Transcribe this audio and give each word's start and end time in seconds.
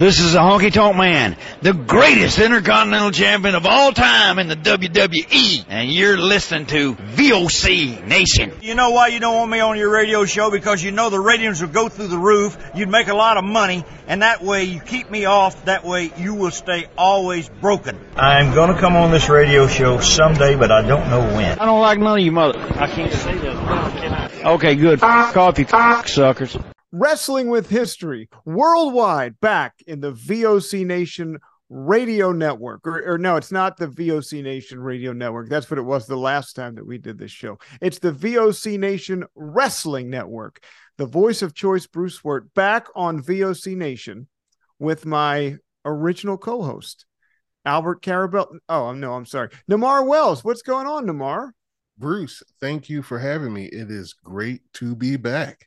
This 0.00 0.18
is 0.18 0.32
the 0.32 0.40
Honky 0.40 0.72
Tonk 0.72 0.96
Man, 0.96 1.36
the 1.62 1.72
greatest 1.72 2.40
intercontinental 2.40 3.12
champion 3.12 3.54
of 3.54 3.64
all 3.64 3.92
time 3.92 4.40
in 4.40 4.48
the 4.48 4.56
WWE, 4.56 5.66
and 5.68 5.88
you're 5.88 6.18
listening 6.18 6.66
to 6.66 6.96
VOC 6.96 8.04
Nation. 8.04 8.58
You 8.60 8.74
know 8.74 8.90
why 8.90 9.06
you 9.06 9.20
don't 9.20 9.36
want 9.36 9.52
me 9.52 9.60
on 9.60 9.78
your 9.78 9.92
radio 9.92 10.24
show? 10.24 10.50
Because 10.50 10.82
you 10.82 10.90
know 10.90 11.10
the 11.10 11.20
ratings 11.20 11.60
will 11.60 11.68
go 11.68 11.88
through 11.88 12.08
the 12.08 12.18
roof. 12.18 12.58
You'd 12.74 12.88
make 12.88 13.06
a 13.06 13.14
lot 13.14 13.36
of 13.36 13.44
money, 13.44 13.84
and 14.08 14.22
that 14.22 14.42
way 14.42 14.64
you 14.64 14.80
keep 14.80 15.12
me 15.12 15.26
off. 15.26 15.66
That 15.66 15.84
way 15.84 16.12
you 16.18 16.34
will 16.34 16.50
stay 16.50 16.88
always 16.98 17.48
broken. 17.48 17.96
I'm 18.16 18.52
gonna 18.52 18.76
come 18.80 18.96
on 18.96 19.12
this 19.12 19.28
radio 19.28 19.68
show 19.68 20.00
someday, 20.00 20.56
but 20.56 20.72
I 20.72 20.82
don't 20.82 21.08
know 21.08 21.20
when. 21.20 21.56
I 21.56 21.64
don't 21.66 21.80
like 21.80 22.00
none 22.00 22.18
of 22.18 22.24
you 22.24 22.32
mother. 22.32 22.58
I 22.58 22.88
can't 22.88 23.12
say 23.12 23.38
that. 23.38 24.44
Okay, 24.44 24.74
good. 24.74 24.98
Coffee, 24.98 25.64
suckers. 25.64 26.58
Wrestling 26.96 27.48
with 27.48 27.68
History 27.70 28.28
worldwide 28.44 29.40
back 29.40 29.74
in 29.84 29.98
the 29.98 30.12
VOC 30.12 30.86
Nation 30.86 31.40
radio 31.68 32.30
network. 32.30 32.86
Or, 32.86 33.14
or, 33.14 33.18
no, 33.18 33.34
it's 33.34 33.50
not 33.50 33.76
the 33.76 33.88
VOC 33.88 34.44
Nation 34.44 34.78
radio 34.78 35.12
network. 35.12 35.48
That's 35.48 35.68
what 35.68 35.78
it 35.78 35.84
was 35.84 36.06
the 36.06 36.14
last 36.14 36.54
time 36.54 36.76
that 36.76 36.86
we 36.86 36.98
did 36.98 37.18
this 37.18 37.32
show. 37.32 37.58
It's 37.80 37.98
the 37.98 38.12
VOC 38.12 38.78
Nation 38.78 39.24
Wrestling 39.34 40.08
Network. 40.08 40.62
The 40.96 41.06
voice 41.06 41.42
of 41.42 41.52
choice, 41.52 41.88
Bruce 41.88 42.22
Wirt, 42.22 42.54
back 42.54 42.86
on 42.94 43.20
VOC 43.20 43.76
Nation 43.76 44.28
with 44.78 45.04
my 45.04 45.56
original 45.84 46.38
co 46.38 46.62
host, 46.62 47.06
Albert 47.64 48.02
Carabell. 48.02 48.56
Oh, 48.68 48.92
no, 48.92 49.14
I'm 49.14 49.26
sorry. 49.26 49.48
Nemar 49.68 50.06
Wells. 50.06 50.44
What's 50.44 50.62
going 50.62 50.86
on, 50.86 51.06
Nemar? 51.06 51.50
Bruce, 51.98 52.44
thank 52.60 52.88
you 52.88 53.02
for 53.02 53.18
having 53.18 53.52
me. 53.52 53.64
It 53.64 53.90
is 53.90 54.12
great 54.12 54.60
to 54.74 54.94
be 54.94 55.16
back 55.16 55.66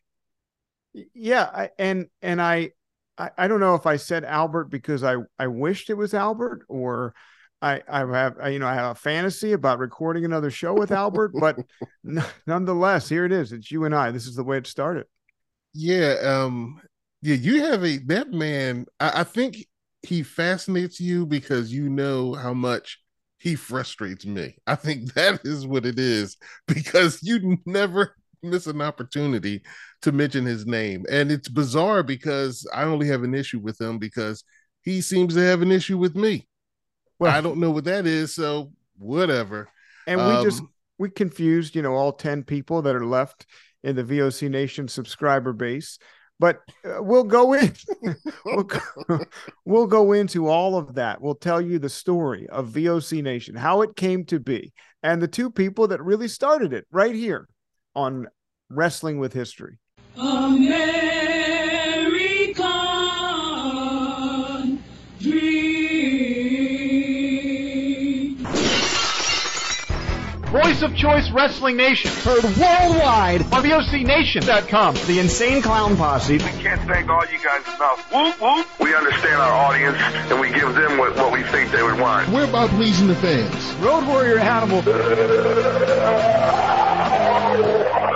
yeah 1.14 1.50
I, 1.54 1.70
and 1.78 2.08
and 2.22 2.42
I, 2.42 2.72
I 3.18 3.32
i 3.38 3.48
don't 3.48 3.60
know 3.60 3.76
if 3.76 3.86
i 3.86 3.96
said 3.96 4.24
albert 4.24 4.66
because 4.66 5.04
i 5.04 5.16
i 5.40 5.48
wished 5.48 5.90
it 5.90 5.96
was 5.96 6.14
albert 6.14 6.66
or 6.68 7.14
i 7.62 7.82
i 7.90 8.00
have 8.00 8.38
I, 8.42 8.50
you 8.50 8.60
know 8.60 8.68
i 8.68 8.74
have 8.74 8.92
a 8.92 9.00
fantasy 9.00 9.54
about 9.54 9.80
recording 9.80 10.26
another 10.26 10.52
show 10.52 10.74
with 10.74 10.92
albert 10.92 11.34
but 11.40 11.58
n- 12.08 12.24
nonetheless 12.46 13.10
here 13.10 13.26
it 13.26 13.32
is. 13.32 13.52
It's 13.52 13.72
you 13.72 13.86
and 13.86 13.96
i. 13.96 14.12
This 14.12 14.28
is 14.28 14.36
the 14.36 14.44
way 14.44 14.58
it 14.58 14.68
started. 14.68 15.06
Yeah 15.74 16.16
um 16.24 16.82
yeah 17.22 17.36
you 17.36 17.64
have 17.64 17.84
a 17.84 17.98
that 17.98 18.32
man 18.32 18.86
I, 19.00 19.22
I 19.22 19.24
think 19.24 19.58
he 20.04 20.24
fascinates 20.24 21.00
you 21.00 21.26
because 21.26 21.74
you 21.74 21.90
know 21.90 22.34
how 22.34 22.54
much 22.54 23.00
he 23.40 23.56
frustrates 23.56 24.26
me. 24.26 24.58
I 24.66 24.76
think 24.76 25.14
that 25.16 25.42
is 25.44 25.66
what 25.66 25.86
it 25.86 26.00
is 26.00 26.38
because 26.68 27.22
you 27.24 27.58
never 27.66 28.16
miss 28.44 28.68
an 28.68 28.82
opportunity 28.82 29.62
to 30.02 30.12
mention 30.12 30.46
his 30.46 30.66
name. 30.66 31.06
And 31.10 31.32
it's 31.32 31.50
bizarre 31.50 32.04
because 32.04 32.68
I 32.74 32.84
only 32.84 33.08
have 33.08 33.24
an 33.24 33.34
issue 33.34 33.60
with 33.60 33.80
him 33.80 33.98
because 33.98 34.44
he 34.82 35.02
seems 35.02 35.34
to 35.34 35.42
have 35.42 35.62
an 35.62 35.72
issue 35.72 35.98
with 35.98 36.16
me. 36.16 36.48
Well, 37.20 37.36
I 37.36 37.42
don't 37.42 37.60
know 37.60 37.72
what 37.72 37.86
that 37.86 38.06
is, 38.06 38.36
so 38.36 38.72
whatever. 38.98 39.70
And 40.06 40.20
we 40.20 40.34
um, 40.34 40.44
just 40.44 40.64
we 40.98 41.10
confused, 41.10 41.76
you 41.76 41.82
know, 41.82 41.94
all 41.94 42.14
10 42.14 42.44
people 42.44 42.82
that 42.84 42.96
are 42.96 43.06
left 43.06 43.46
in 43.84 43.96
the 43.96 44.04
VOC 44.04 44.50
Nation 44.50 44.88
subscriber 44.88 45.54
base. 45.54 46.00
But 46.40 46.60
uh, 46.86 47.02
we'll 47.02 47.24
go 47.24 47.54
in 47.54 47.74
we'll, 48.46 48.64
go, 48.64 48.80
we'll 49.66 49.88
go 49.88 50.14
into 50.14 50.48
all 50.48 50.78
of 50.78 50.96
that. 50.96 51.20
We'll 51.20 51.36
tell 51.36 51.60
you 51.60 51.80
the 51.80 51.90
story 51.90 52.48
of 52.50 52.70
VOC 52.70 53.24
Nation, 53.24 53.56
how 53.56 53.82
it 53.82 53.96
came 53.96 54.24
to 54.26 54.40
be, 54.40 54.72
and 55.02 55.22
the 55.22 55.28
two 55.28 55.50
people 55.50 55.88
that 55.88 56.04
really 56.04 56.28
started 56.28 56.74
it 56.74 56.86
right 56.92 57.16
here 57.16 57.48
on 57.98 58.28
Wrestling 58.70 59.18
with 59.18 59.34
History. 59.34 59.80
American 60.18 61.17
Voice 70.78 70.92
of 70.92 70.96
Choice 70.96 71.32
Wrestling 71.32 71.76
Nation. 71.76 72.12
Heard 72.12 72.44
worldwide 72.44 73.42
on 73.42 73.64
VOCNation.com. 73.64 74.94
The 75.08 75.20
Insane 75.20 75.64
Clown 75.64 75.98
Posse. 75.98 76.34
We 76.34 76.40
can't 76.40 76.82
thank 76.82 77.10
all 77.10 77.26
you 77.26 77.40
guys 77.44 77.66
enough. 77.66 78.14
Whoop, 78.14 78.40
whoop. 78.40 78.68
We 78.80 78.94
understand 78.94 79.42
our 79.42 79.54
audience 79.54 79.98
and 79.98 80.40
we 80.40 80.52
give 80.52 80.76
them 80.76 81.00
what, 81.00 81.16
what 81.16 81.34
we 81.34 81.42
think 81.44 81.72
they 81.72 81.82
would 81.82 82.00
want. 82.00 82.30
We're 82.30 82.48
about 82.48 82.70
pleasing 82.70 83.08
the 83.08 83.16
fans. 83.16 83.74
Road 83.78 84.06
Warrior 84.08 84.38
Hannibal. 84.38 84.84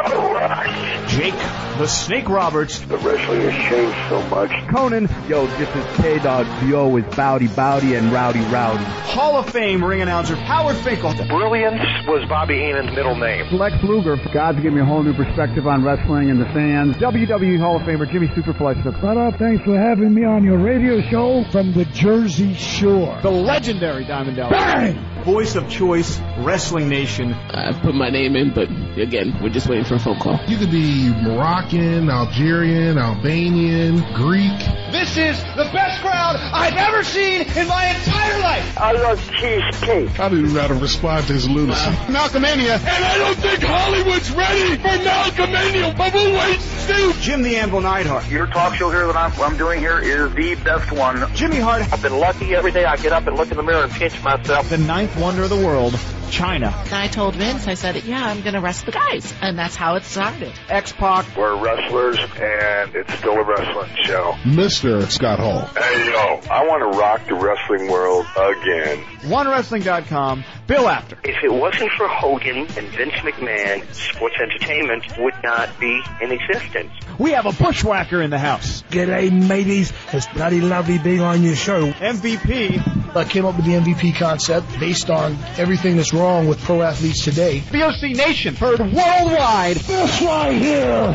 Jake 1.08 1.34
the 1.78 1.88
Snake 1.88 2.30
Roberts. 2.30 2.80
The 2.82 2.98
wrestling 2.98 3.42
has 3.42 3.70
changed 3.70 3.98
so 4.10 4.22
much. 4.30 4.52
Konnan. 4.70 5.10
Yo, 5.28 5.48
this 5.58 5.70
is 5.70 5.98
K-Dog. 5.98 6.46
Yo 6.70 6.96
is 6.98 7.16
Bowdy 7.16 7.48
Bowdy 7.48 7.96
and 7.96 8.12
Rowdy 8.12 8.42
Rowdy. 8.52 8.84
Hall 8.84 9.38
of 9.38 9.50
Fame 9.50 9.84
ring 9.84 10.02
announcer 10.02 10.36
Howard 10.36 10.76
Finkel. 10.78 11.14
Brilliance 11.26 11.82
was 12.08 12.28
Bobby 12.30 12.56
Heenan's 12.56 12.96
middle 12.96 13.16
name. 13.16 13.52
Lex 13.52 13.76
Luger. 13.84 14.18
God's 14.32 14.58
given 14.58 14.76
me 14.76 14.82
a 14.82 14.86
whole 14.86 15.02
new 15.02 15.14
perspective 15.14 15.66
on 15.66 15.84
wrestling 15.84 16.30
and 16.30 16.40
the 16.40 16.46
fans. 16.46 16.96
WWE 16.98 17.60
Hall 17.60 17.78
of 17.78 17.82
Famer 17.84 18.10
Jimmy 18.12 18.28
Superfly. 18.28 18.86
What 19.02 19.18
up? 19.18 19.34
Uh, 19.34 19.38
thanks 19.38 19.64
for 19.64 19.78
having 19.78 20.14
me 20.14 20.24
on 20.24 20.44
your 20.44 20.60
radio 20.60 21.02
show 21.10 21.44
from 21.52 21.74
the 21.74 21.86
Jersey 21.86 22.54
Shore. 22.54 23.20
The 23.24 23.32
legendary 23.32 24.06
Diamond 24.06 24.38
Dallas. 24.38 24.52
Bang! 24.52 25.21
Voice 25.24 25.56
of 25.56 25.70
Choice 25.70 26.20
Wrestling 26.40 26.90
Nation. 26.90 27.34
I 27.34 27.74
put 27.82 27.94
my 27.94 28.10
name 28.10 28.36
in, 28.36 28.54
but 28.54 28.70
again, 29.00 29.38
we're 29.42 29.50
just 29.50 29.68
waiting 29.68 29.86
for 29.86 29.96
a 29.96 30.00
phone 30.00 30.20
call. 30.20 30.40
You 30.48 30.58
could 30.58 30.72
be 30.72 31.10
Moroccan, 31.22 32.10
Algerian, 32.10 32.98
Albanian, 32.98 33.98
Greek. 34.14 34.58
This 34.92 35.18
is 35.18 35.40
the 35.56 35.70
best 35.72 36.02
crowd 36.02 36.36
I've 36.36 36.76
ever 36.76 37.04
seen 37.04 37.42
in 37.42 37.68
my 37.68 37.86
entire 37.86 38.40
life. 38.42 38.78
I 38.78 38.92
love 38.94 39.20
cheesecake. 39.40 40.20
I 40.20 40.30
don't 40.30 40.40
even 40.40 40.54
know 40.54 40.62
how 40.62 40.68
to 40.68 40.74
respond 40.76 41.28
to 41.28 41.34
his 41.34 41.48
lunacy. 41.48 41.80
Uh, 41.80 41.92
Malcolmania. 42.08 42.76
And 42.76 43.06
I 43.06 43.18
don't 43.18 43.38
think 43.38 43.62
Hollywood's 43.62 44.32
ready 44.32 44.76
for 44.76 44.90
Malcolmania, 45.04 45.98
but 45.98 46.14
we'll 46.14 46.34
wait 46.34 46.56
and 46.56 46.62
see. 46.62 47.14
Jim 47.22 47.42
the 47.44 47.56
Anvil 47.56 47.82
Neidhart. 47.82 48.28
Your 48.30 48.48
talk 48.48 48.76
show 48.76 48.90
here 48.90 49.08
that 49.08 49.16
I'm, 49.16 49.32
I'm 49.42 49.58
doing 49.58 49.80
here 49.80 50.00
is 50.00 50.34
the 50.34 50.56
best 50.56 50.92
one. 50.92 51.34
Jimmy 51.36 51.60
Hart. 51.60 51.92
I've 51.94 52.02
been 52.02 52.18
lucky 52.18 52.56
every 52.56 52.72
day 52.72 52.86
I 52.86 52.98
get 52.98 53.14
up 53.14 53.28
and 53.28 53.38
look 53.38 53.52
in 53.52 53.58
the 53.58 53.64
mirror 53.64 53.84
and 53.84 53.92
pinch 53.92 54.22
myself. 54.24 54.70
The 54.70 54.78
ninth 54.78 55.11
wonder 55.18 55.44
of 55.44 55.50
the 55.50 55.58
world, 55.58 56.00
Chyna. 56.32 56.74
I 56.92 57.08
told 57.08 57.36
Vince, 57.36 57.68
I 57.68 57.74
said, 57.74 58.04
yeah, 58.04 58.26
I'm 58.26 58.42
going 58.42 58.54
to 58.54 58.62
wrestle 58.62 58.86
the 58.88 58.92
guys. 58.94 59.34
And 59.42 59.58
that's 59.60 59.76
how 59.76 59.96
it 59.96 60.04
started. 60.04 60.54
X-Pac. 60.70 61.36
We're 61.36 61.62
wrestlers, 61.62 62.18
and 62.18 62.96
it's 62.96 63.14
still 63.16 63.34
a 63.34 63.44
wrestling 63.44 63.92
show. 64.04 64.34
Mr. 64.44 65.10
Scott 65.12 65.40
Hall. 65.40 65.66
Hey, 65.78 66.06
yo, 66.12 66.42
I 66.50 66.66
want 66.66 66.94
to 66.94 66.98
rock 66.98 67.28
the 67.28 67.36
wrestling 67.36 67.92
world 67.92 68.26
again. 68.36 69.04
OneWrestling.com, 69.24 70.44
Bill 70.68 70.88
Apter. 70.88 71.18
If 71.24 71.44
it 71.44 71.52
wasn't 71.54 71.92
for 71.98 72.08
Hogan 72.08 72.58
and 72.60 72.88
Vince 72.88 73.14
McMahon, 73.24 73.94
sports 73.94 74.36
entertainment 74.42 75.04
would 75.20 75.36
not 75.44 75.80
be 75.80 76.02
in 76.22 76.32
existence. 76.32 76.92
We 77.20 77.32
have 77.32 77.46
a 77.46 77.52
bushwhacker 77.52 78.22
in 78.22 78.30
the 78.30 78.40
house. 78.40 78.84
G'day, 78.90 79.32
mateys. 79.48 79.92
It's 80.14 80.28
bloody 80.28 80.62
lovely 80.62 80.98
being 80.98 81.22
on 81.22 81.44
your 81.44 81.56
show. 81.56 81.92
MVP. 81.92 83.16
I 83.16 83.26
came 83.26 83.46
up 83.46 83.58
with 83.58 83.66
the 83.66 83.74
MVP 83.74 84.16
concept 84.16 84.80
based 84.80 85.10
on 85.10 85.38
everything 85.58 85.98
that's 85.98 86.14
wrong 86.22 86.48
with 86.48 86.62
pro 86.62 86.84
athletes 86.84 87.24
today. 87.24 87.62
VOC 87.72 88.16
Nation, 88.16 88.56
heard 88.56 88.80
worldwide. 88.80 89.78
This 89.78 90.22
right 90.22 90.54
here 90.54 91.10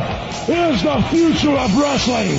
is 0.49 0.83
the 0.83 1.01
future 1.09 1.51
of 1.51 1.77
wrestling. 1.77 2.37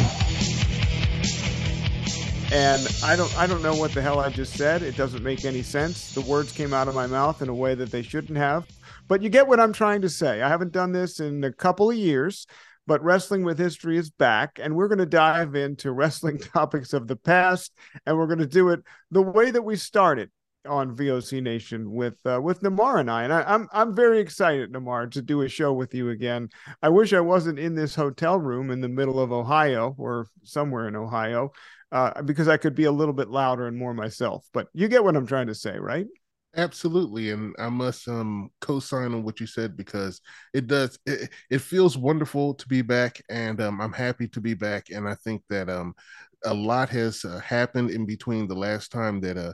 And 2.52 2.86
I 3.02 3.16
don't 3.16 3.38
I 3.38 3.46
don't 3.46 3.62
know 3.62 3.74
what 3.74 3.92
the 3.92 4.02
hell 4.02 4.20
I 4.20 4.28
just 4.28 4.54
said. 4.54 4.82
It 4.82 4.96
doesn't 4.96 5.22
make 5.22 5.46
any 5.46 5.62
sense. 5.62 6.12
The 6.12 6.20
words 6.20 6.52
came 6.52 6.74
out 6.74 6.88
of 6.88 6.94
my 6.94 7.06
mouth 7.06 7.40
in 7.40 7.48
a 7.48 7.54
way 7.54 7.74
that 7.74 7.90
they 7.90 8.02
shouldn't 8.02 8.36
have. 8.36 8.66
But 9.06 9.22
you 9.22 9.30
get 9.30 9.46
what 9.46 9.60
I'm 9.60 9.72
trying 9.72 10.02
to 10.02 10.10
say. 10.10 10.42
I 10.42 10.48
haven't 10.48 10.72
done 10.72 10.92
this 10.92 11.20
in 11.20 11.44
a 11.44 11.52
couple 11.52 11.90
of 11.90 11.96
years, 11.96 12.46
but 12.86 13.02
Wrestling 13.02 13.44
with 13.44 13.58
History 13.58 13.96
is 13.96 14.10
back, 14.10 14.58
and 14.62 14.74
we're 14.74 14.88
going 14.88 14.98
to 14.98 15.06
dive 15.06 15.54
into 15.54 15.92
wrestling 15.92 16.38
topics 16.54 16.92
of 16.92 17.06
the 17.06 17.16
past, 17.16 17.72
and 18.04 18.18
we're 18.18 18.26
going 18.26 18.38
to 18.40 18.46
do 18.46 18.68
it 18.68 18.80
the 19.10 19.22
way 19.22 19.50
that 19.50 19.62
we 19.62 19.76
started 19.76 20.30
on 20.68 20.94
VOC 20.96 21.40
Nation 21.40 21.90
with 21.90 22.18
uh, 22.24 22.40
with 22.40 22.60
Nemar 22.62 23.00
and 23.00 23.10
I, 23.10 23.24
and 23.24 23.32
I, 23.32 23.42
I'm 23.42 23.68
I'm 23.72 23.94
very 23.94 24.20
excited, 24.20 24.72
Nemar, 24.72 25.10
to 25.12 25.22
do 25.22 25.42
a 25.42 25.48
show 25.48 25.72
with 25.72 25.94
you 25.94 26.10
again. 26.10 26.48
I 26.82 26.88
wish 26.90 27.12
I 27.12 27.20
wasn't 27.20 27.58
in 27.58 27.74
this 27.74 27.94
hotel 27.94 28.38
room 28.38 28.70
in 28.70 28.80
the 28.80 28.88
middle 28.88 29.18
of 29.20 29.32
Ohio 29.32 29.94
or 29.98 30.26
somewhere 30.44 30.88
in 30.88 30.96
Ohio, 30.96 31.52
uh, 31.92 32.22
because 32.22 32.48
I 32.48 32.56
could 32.56 32.74
be 32.74 32.84
a 32.84 32.92
little 32.92 33.14
bit 33.14 33.28
louder 33.28 33.66
and 33.66 33.76
more 33.76 33.94
myself. 33.94 34.46
But 34.52 34.68
you 34.72 34.88
get 34.88 35.02
what 35.04 35.16
I'm 35.16 35.26
trying 35.26 35.48
to 35.48 35.54
say, 35.54 35.78
right? 35.78 36.06
Absolutely, 36.56 37.30
and 37.30 37.54
I 37.58 37.68
must 37.68 38.08
um 38.08 38.50
co-sign 38.60 39.12
on 39.12 39.22
what 39.22 39.38
you 39.38 39.46
said 39.46 39.76
because 39.76 40.20
it 40.54 40.66
does 40.66 40.98
it, 41.06 41.30
it 41.50 41.60
feels 41.60 41.96
wonderful 41.98 42.54
to 42.54 42.66
be 42.68 42.82
back, 42.82 43.20
and 43.28 43.60
um, 43.60 43.80
I'm 43.80 43.92
happy 43.92 44.28
to 44.28 44.40
be 44.40 44.54
back, 44.54 44.86
and 44.90 45.06
I 45.06 45.14
think 45.14 45.42
that 45.50 45.68
um 45.68 45.94
a 46.44 46.54
lot 46.54 46.88
has 46.88 47.24
uh, 47.24 47.38
happened 47.40 47.90
in 47.90 48.06
between 48.06 48.48
the 48.48 48.54
last 48.54 48.90
time 48.90 49.20
that 49.20 49.36
uh 49.36 49.52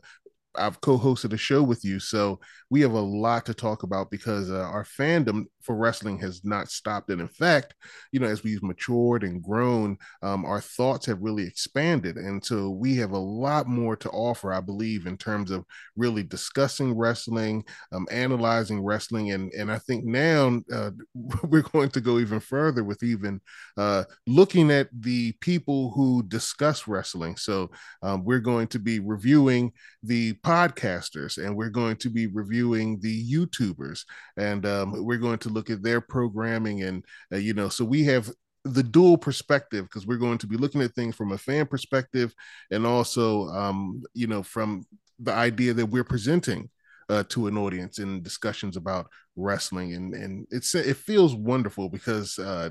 I've 0.56 0.80
co-hosted 0.80 1.32
a 1.32 1.36
show 1.36 1.62
with 1.62 1.84
you, 1.84 1.98
so 1.98 2.40
we 2.70 2.80
have 2.82 2.92
a 2.92 3.00
lot 3.00 3.46
to 3.46 3.54
talk 3.54 3.82
about 3.82 4.10
because 4.10 4.50
uh, 4.50 4.62
our 4.62 4.84
fandom 4.84 5.44
for 5.62 5.76
wrestling 5.76 6.18
has 6.18 6.44
not 6.44 6.70
stopped, 6.70 7.10
and 7.10 7.20
in 7.20 7.28
fact, 7.28 7.74
you 8.12 8.20
know, 8.20 8.26
as 8.26 8.42
we've 8.42 8.62
matured 8.62 9.24
and 9.24 9.42
grown, 9.42 9.96
um, 10.22 10.44
our 10.44 10.60
thoughts 10.60 11.06
have 11.06 11.20
really 11.20 11.46
expanded, 11.46 12.16
and 12.16 12.44
so 12.44 12.70
we 12.70 12.96
have 12.96 13.12
a 13.12 13.18
lot 13.18 13.66
more 13.66 13.96
to 13.96 14.10
offer, 14.10 14.52
I 14.52 14.60
believe, 14.60 15.06
in 15.06 15.16
terms 15.16 15.50
of 15.50 15.64
really 15.96 16.22
discussing 16.22 16.96
wrestling, 16.96 17.64
um, 17.92 18.06
analyzing 18.10 18.82
wrestling, 18.82 19.32
and 19.32 19.52
and 19.52 19.70
I 19.70 19.78
think 19.78 20.04
now 20.04 20.60
uh, 20.72 20.90
we're 21.44 21.62
going 21.62 21.90
to 21.90 22.00
go 22.00 22.18
even 22.18 22.40
further 22.40 22.84
with 22.84 23.02
even 23.02 23.40
uh, 23.76 24.04
looking 24.26 24.70
at 24.70 24.88
the 24.92 25.32
people 25.40 25.90
who 25.90 26.22
discuss 26.22 26.86
wrestling. 26.86 27.36
So 27.36 27.70
um, 28.02 28.24
we're 28.24 28.40
going 28.40 28.68
to 28.68 28.78
be 28.78 29.00
reviewing 29.00 29.72
the 30.02 30.34
podcasters 30.44 31.44
and 31.44 31.56
we're 31.56 31.70
going 31.70 31.96
to 31.96 32.10
be 32.10 32.26
reviewing 32.26 33.00
the 33.00 33.32
YouTubers 33.32 34.04
and 34.36 34.66
um, 34.66 35.04
we're 35.04 35.18
going 35.18 35.38
to 35.38 35.48
look 35.48 35.70
at 35.70 35.82
their 35.82 36.00
programming 36.00 36.82
and 36.82 37.04
uh, 37.32 37.36
you 37.36 37.54
know 37.54 37.68
so 37.68 37.84
we 37.84 38.04
have 38.04 38.30
the 38.64 38.82
dual 38.82 39.16
perspective 39.16 39.84
because 39.84 40.06
we're 40.06 40.16
going 40.16 40.38
to 40.38 40.46
be 40.46 40.56
looking 40.56 40.82
at 40.82 40.94
things 40.94 41.16
from 41.16 41.32
a 41.32 41.38
fan 41.38 41.66
perspective 41.66 42.34
and 42.70 42.86
also 42.86 43.48
um, 43.48 44.02
you 44.14 44.26
know 44.26 44.42
from 44.42 44.84
the 45.18 45.32
idea 45.32 45.72
that 45.72 45.86
we're 45.86 46.04
presenting 46.04 46.68
uh, 47.08 47.22
to 47.28 47.46
an 47.46 47.56
audience 47.56 47.98
in 47.98 48.22
discussions 48.22 48.76
about 48.76 49.06
wrestling 49.36 49.94
and 49.94 50.14
and 50.14 50.46
it's 50.50 50.74
it 50.74 50.96
feels 50.96 51.34
wonderful 51.34 51.88
because 51.88 52.38
uh, 52.38 52.70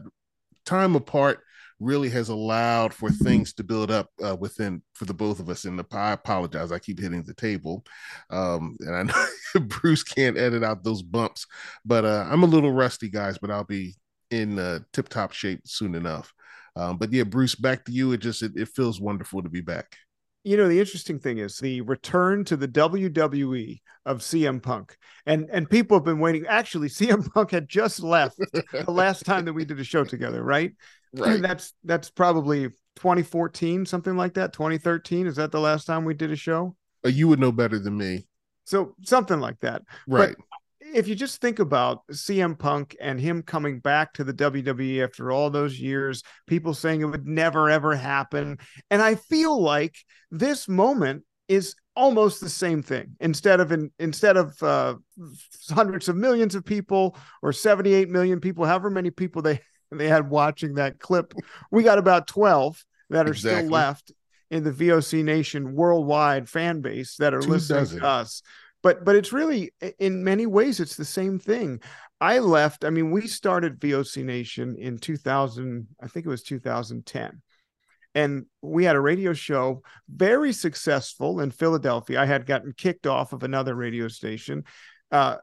time 0.66 0.96
apart 0.96 1.40
really 1.80 2.10
has 2.10 2.30
allowed 2.30 2.94
for 2.94 3.10
things 3.10 3.54
to 3.54 3.64
build 3.64 3.92
up 3.92 4.10
uh, 4.24 4.36
within 4.36 4.82
for 4.94 5.06
the 5.06 5.14
both 5.14 5.40
of 5.40 5.50
us. 5.50 5.66
And 5.66 5.82
I 5.92 6.12
apologize, 6.12 6.72
I 6.72 6.80
keep 6.80 7.00
hitting 7.00 7.24
the 7.24 7.34
table, 7.34 7.84
um, 8.30 8.78
and 8.80 8.96
I 8.96 9.04
know 9.04 9.28
Bruce 9.68 10.04
can't 10.04 10.38
edit 10.38 10.64
out 10.64 10.84
those 10.84 11.02
bumps, 11.02 11.46
but 11.86 12.06
uh, 12.06 12.28
I'm 12.30 12.44
a 12.44 12.48
little 12.48 12.72
rusty, 12.72 13.10
guys. 13.10 13.38
But 13.38 13.52
I'll 13.52 13.64
be 13.64 13.96
in 14.32 14.60
uh, 14.60 14.80
tip 14.94 15.10
top 15.10 15.32
shape 15.32 15.62
soon 15.66 15.96
enough. 15.96 16.34
Um, 16.76 16.98
but 16.98 17.14
yeah, 17.14 17.24
Bruce, 17.24 17.56
back 17.56 17.86
to 17.86 17.92
you. 17.92 18.12
It 18.14 18.20
just 18.20 18.42
it, 18.42 18.54
it 18.56 18.70
feels 18.70 19.00
wonderful 19.00 19.44
to 19.44 19.50
be 19.50 19.62
back. 19.62 19.96
You 20.44 20.58
know, 20.58 20.68
the 20.68 20.80
interesting 20.80 21.20
thing 21.20 21.38
is 21.38 21.58
the 21.58 21.82
return 21.82 22.44
to 22.46 22.58
the 22.58 22.68
WWE 22.68 23.80
of 24.06 24.20
CM 24.20 24.62
Punk. 24.62 24.98
And 25.26 25.50
and 25.52 25.70
people 25.70 25.98
have 25.98 26.04
been 26.04 26.20
waiting. 26.20 26.46
Actually, 26.48 26.90
CM 26.90 27.32
Punk 27.34 27.52
had 27.52 27.70
just 27.70 28.02
left 28.02 28.38
the 28.38 28.86
last 28.88 29.26
time 29.26 29.46
that 29.46 29.54
we 29.54 29.66
did 29.66 29.80
a 29.80 29.84
show 29.84 30.04
together, 30.04 30.44
right? 30.44 30.74
Right. 31.14 31.42
That's 31.42 31.74
that's 31.84 32.10
probably 32.10 32.70
2014, 32.96 33.86
something 33.86 34.18
like 34.18 34.34
that. 34.36 34.54
2013. 34.54 35.28
Is 35.28 35.36
that 35.36 35.52
the 35.52 35.60
last 35.60 35.86
time 35.86 36.06
we 36.06 36.14
did 36.14 36.32
a 36.32 36.36
show? 36.36 36.76
Uh, 37.06 37.10
you 37.10 37.28
would 37.28 37.40
know 37.40 37.52
better 37.52 37.80
than 37.80 37.98
me. 37.98 38.26
So 38.66 38.96
something 39.04 39.40
like 39.40 39.60
that. 39.60 39.84
Right. 40.08 40.36
But 40.38 40.46
if 40.94 41.08
you 41.08 41.16
just 41.16 41.42
think 41.42 41.60
about 41.60 42.06
CM 42.12 42.58
Punk 42.58 42.96
and 43.02 43.20
him 43.20 43.42
coming 43.42 43.80
back 43.80 44.14
to 44.14 44.24
the 44.24 44.34
WWE 44.34 45.04
after 45.04 45.32
all 45.32 45.50
those 45.50 45.80
years, 45.80 46.24
people 46.48 46.74
saying 46.74 47.02
it 47.02 47.06
would 47.06 47.28
never 47.28 47.70
ever 47.70 47.96
happen. 47.96 48.60
And 48.90 49.02
I 49.02 49.16
feel 49.16 49.62
like 49.62 49.96
this 50.32 50.68
moment 50.68 51.24
is 51.48 51.76
almost 51.96 52.42
the 52.42 52.50
same 52.50 52.82
thing 52.82 53.16
instead 53.20 53.60
of 53.60 53.72
in, 53.72 53.92
instead 54.00 54.38
of 54.38 54.62
uh, 54.64 54.96
hundreds 55.70 56.10
of 56.10 56.16
millions 56.16 56.56
of 56.56 56.66
people 56.66 57.16
or 57.44 57.54
78 57.54 58.10
million 58.10 58.40
people 58.40 58.66
however 58.66 58.90
many 58.90 59.12
people 59.12 59.44
they 59.44 59.60
they 59.98 60.08
had 60.08 60.30
watching 60.30 60.76
that 60.76 61.00
clip. 61.00 61.34
We 61.72 61.84
got 61.84 61.98
about 61.98 62.28
12 62.28 62.84
that 63.10 63.28
are 63.28 63.32
exactly. 63.32 63.62
still 63.62 63.72
left 63.72 64.12
in 64.52 64.64
the 64.64 64.72
VOC 64.72 65.24
Nation 65.24 65.74
worldwide 65.76 66.50
fan 66.50 66.82
base 66.82 67.16
that 67.18 67.34
are 67.34 67.42
Two 67.42 67.50
listening 67.50 67.80
dozen. 67.80 68.00
to 68.00 68.06
us. 68.06 68.42
But 68.82 69.06
but 69.06 69.16
it's 69.16 69.32
really 69.32 69.72
in 69.98 70.24
many 70.24 70.46
ways 70.46 70.80
it's 70.80 70.96
the 70.96 71.06
same 71.06 71.40
thing. 71.40 71.82
I 72.24 72.40
left, 72.40 72.86
I 72.86 72.90
mean, 72.90 73.12
we 73.12 73.28
started 73.28 73.82
VOC 73.82 74.24
Nation 74.24 74.78
in 74.78 74.98
2000, 74.98 75.88
I 76.02 76.08
think 76.08 76.26
it 76.26 76.30
was 76.30 76.42
2010. 76.44 77.42
And 78.16 78.46
we 78.62 78.86
had 78.86 78.96
a 78.96 79.02
radio 79.02 79.34
show, 79.34 79.82
very 80.08 80.54
successful 80.54 81.42
in 81.42 81.52
Philadelphia. 81.52 82.22
I 82.22 82.26
had 82.26 82.46
gotten 82.46 82.74
kicked 82.78 83.08
off 83.08 83.34
of 83.34 83.44
another 83.44 83.76
radio 83.76 84.08
station. 84.08 84.64
Uh, 85.12 85.38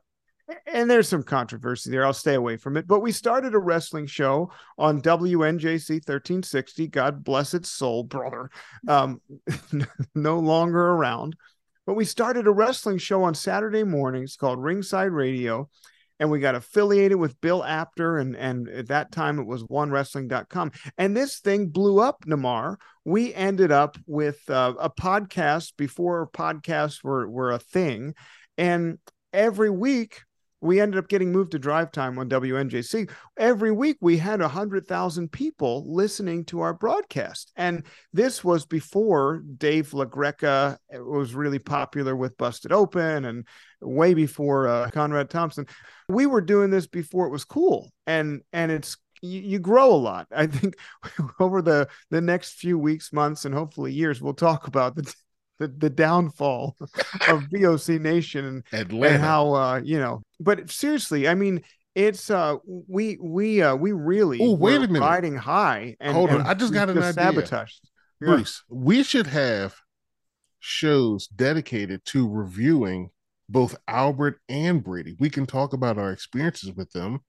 and 0.67 0.91
there's 0.91 1.09
some 1.09 1.23
controversy 1.23 1.91
there. 1.91 2.05
I'll 2.05 2.13
stay 2.13 2.35
away 2.35 2.57
from 2.57 2.77
it. 2.77 2.87
But 2.87 3.01
we 3.01 3.13
started 3.13 3.55
a 3.55 3.59
wrestling 3.59 4.07
show 4.07 4.51
on 4.79 5.03
WNJC 5.03 5.91
1360. 5.91 6.87
God 6.89 7.25
bless 7.25 7.55
its 7.55 7.69
soul, 7.69 8.05
brother. 8.05 8.51
Um, 8.89 9.21
no 10.15 10.39
longer 10.39 10.81
around. 10.81 11.37
But 11.87 11.95
we 11.95 12.05
started 12.05 12.47
a 12.47 12.53
wrestling 12.53 12.99
show 12.99 13.23
on 13.23 13.35
Saturday 13.35 13.85
mornings 13.85 14.37
called 14.37 14.63
Ringside 14.63 15.13
Radio. 15.13 15.69
And 16.19 16.31
we 16.31 16.39
got 16.39 16.55
affiliated 16.55 17.17
with 17.17 17.41
Bill 17.41 17.65
Apter. 17.65 18.19
And, 18.19 18.37
and 18.37 18.69
at 18.69 18.89
that 18.89 19.11
time, 19.11 19.39
it 19.39 19.47
was 19.47 19.65
onewrestling.com. 19.65 20.73
And 20.99 21.17
this 21.17 21.41
thing 21.41 21.69
blew 21.69 21.99
up, 21.99 22.25
Namar. 22.27 22.79
We 23.05 23.35
ended 23.35 23.73
up 23.73 23.97
with 24.07 24.39
uh, 24.51 24.75
a 24.79 24.91
podcast 24.91 25.73
before 25.79 26.29
podcasts 26.29 27.03
were, 27.03 27.29
were 27.29 27.53
a 27.53 27.59
thing. 27.59 28.15
And 28.59 28.99
every 29.33 29.71
week 29.71 30.23
we 30.61 30.81
ended 30.81 30.99
up 30.99 31.09
getting 31.09 31.33
moved 31.33 31.53
to 31.53 31.59
drive 31.59 31.91
time 31.93 32.19
on 32.19 32.29
WNJC. 32.29 33.11
Every 33.39 33.73
week 33.73 33.97
we 34.01 34.19
had 34.19 34.41
100,000 34.41 35.33
people 35.33 35.93
listening 35.95 36.45
to 36.47 36.61
our 36.61 36.75
broadcast. 36.75 37.53
And 37.57 37.85
this 38.13 38.45
was 38.45 38.67
before 38.67 39.43
Dave 39.57 39.91
LaGreca 39.91 40.77
was 40.93 41.35
really 41.35 41.59
popular 41.59 42.15
with 42.15 42.37
Busted 42.37 42.73
Open 42.73 43.25
and 43.25 43.47
way 43.81 44.15
before 44.15 44.69
uh, 44.69 44.91
Conrad 44.91 45.31
Thompson. 45.31 45.67
We 46.09 46.27
were 46.27 46.43
doing 46.43 46.71
this 46.71 46.87
before 46.87 47.27
it 47.27 47.31
was 47.31 47.45
cool. 47.45 47.91
And 48.07 48.43
and 48.53 48.71
it's 48.71 48.97
you, 49.23 49.41
you 49.41 49.59
grow 49.59 49.93
a 49.93 49.97
lot. 49.97 50.27
I 50.35 50.47
think 50.47 50.75
over 51.41 51.63
the 51.63 51.89
the 52.11 52.21
next 52.21 52.55
few 52.55 52.79
weeks, 52.79 53.13
months, 53.13 53.45
and 53.45 53.55
hopefully 53.55 53.93
years, 53.93 54.21
we'll 54.21 54.35
talk 54.35 54.67
about 54.67 54.97
the 54.97 55.13
the, 55.61 55.69
the 55.69 55.91
downfall 55.91 56.75
of 56.81 57.43
VOC 57.53 58.01
Nation 58.01 58.65
and, 58.73 58.93
and 58.93 59.23
how 59.23 59.55
uh, 59.55 59.81
you 59.85 60.01
know. 60.01 60.23
But 60.41 60.71
seriously, 60.71 61.29
I 61.29 61.35
mean, 61.35 61.63
it's 61.95 62.31
uh 62.31 62.57
we 62.65 63.19
we 63.21 63.63
uh 63.63 63.77
we 63.77 63.93
really 63.93 64.39
oh 64.41 64.55
wait 64.55 64.79
a 64.79 64.89
minute. 64.89 65.01
riding 65.01 65.37
high 65.37 65.97
and 66.01 66.15
hold 66.15 66.31
on. 66.31 66.43
i 66.43 66.55
just 66.55 66.73
got 66.73 66.89
an 66.89 66.99
idea. 66.99 67.13
sabotaged. 67.13 67.81
Bruce 68.21 68.63
yeah. 68.71 68.77
we 68.79 69.03
should 69.03 69.27
have 69.27 69.75
shows 70.61 71.27
dedicated 71.29 72.05
to 72.07 72.29
reviewing 72.29 73.11
both 73.49 73.77
albert 73.89 74.41
and 74.49 74.83
brady. 74.85 75.17
We 75.19 75.31
can 75.31 75.47
talk 75.47 75.73
about 75.73 75.99
our 75.99 76.13
experiences 76.13 76.73
with 76.73 76.93
them 76.93 77.21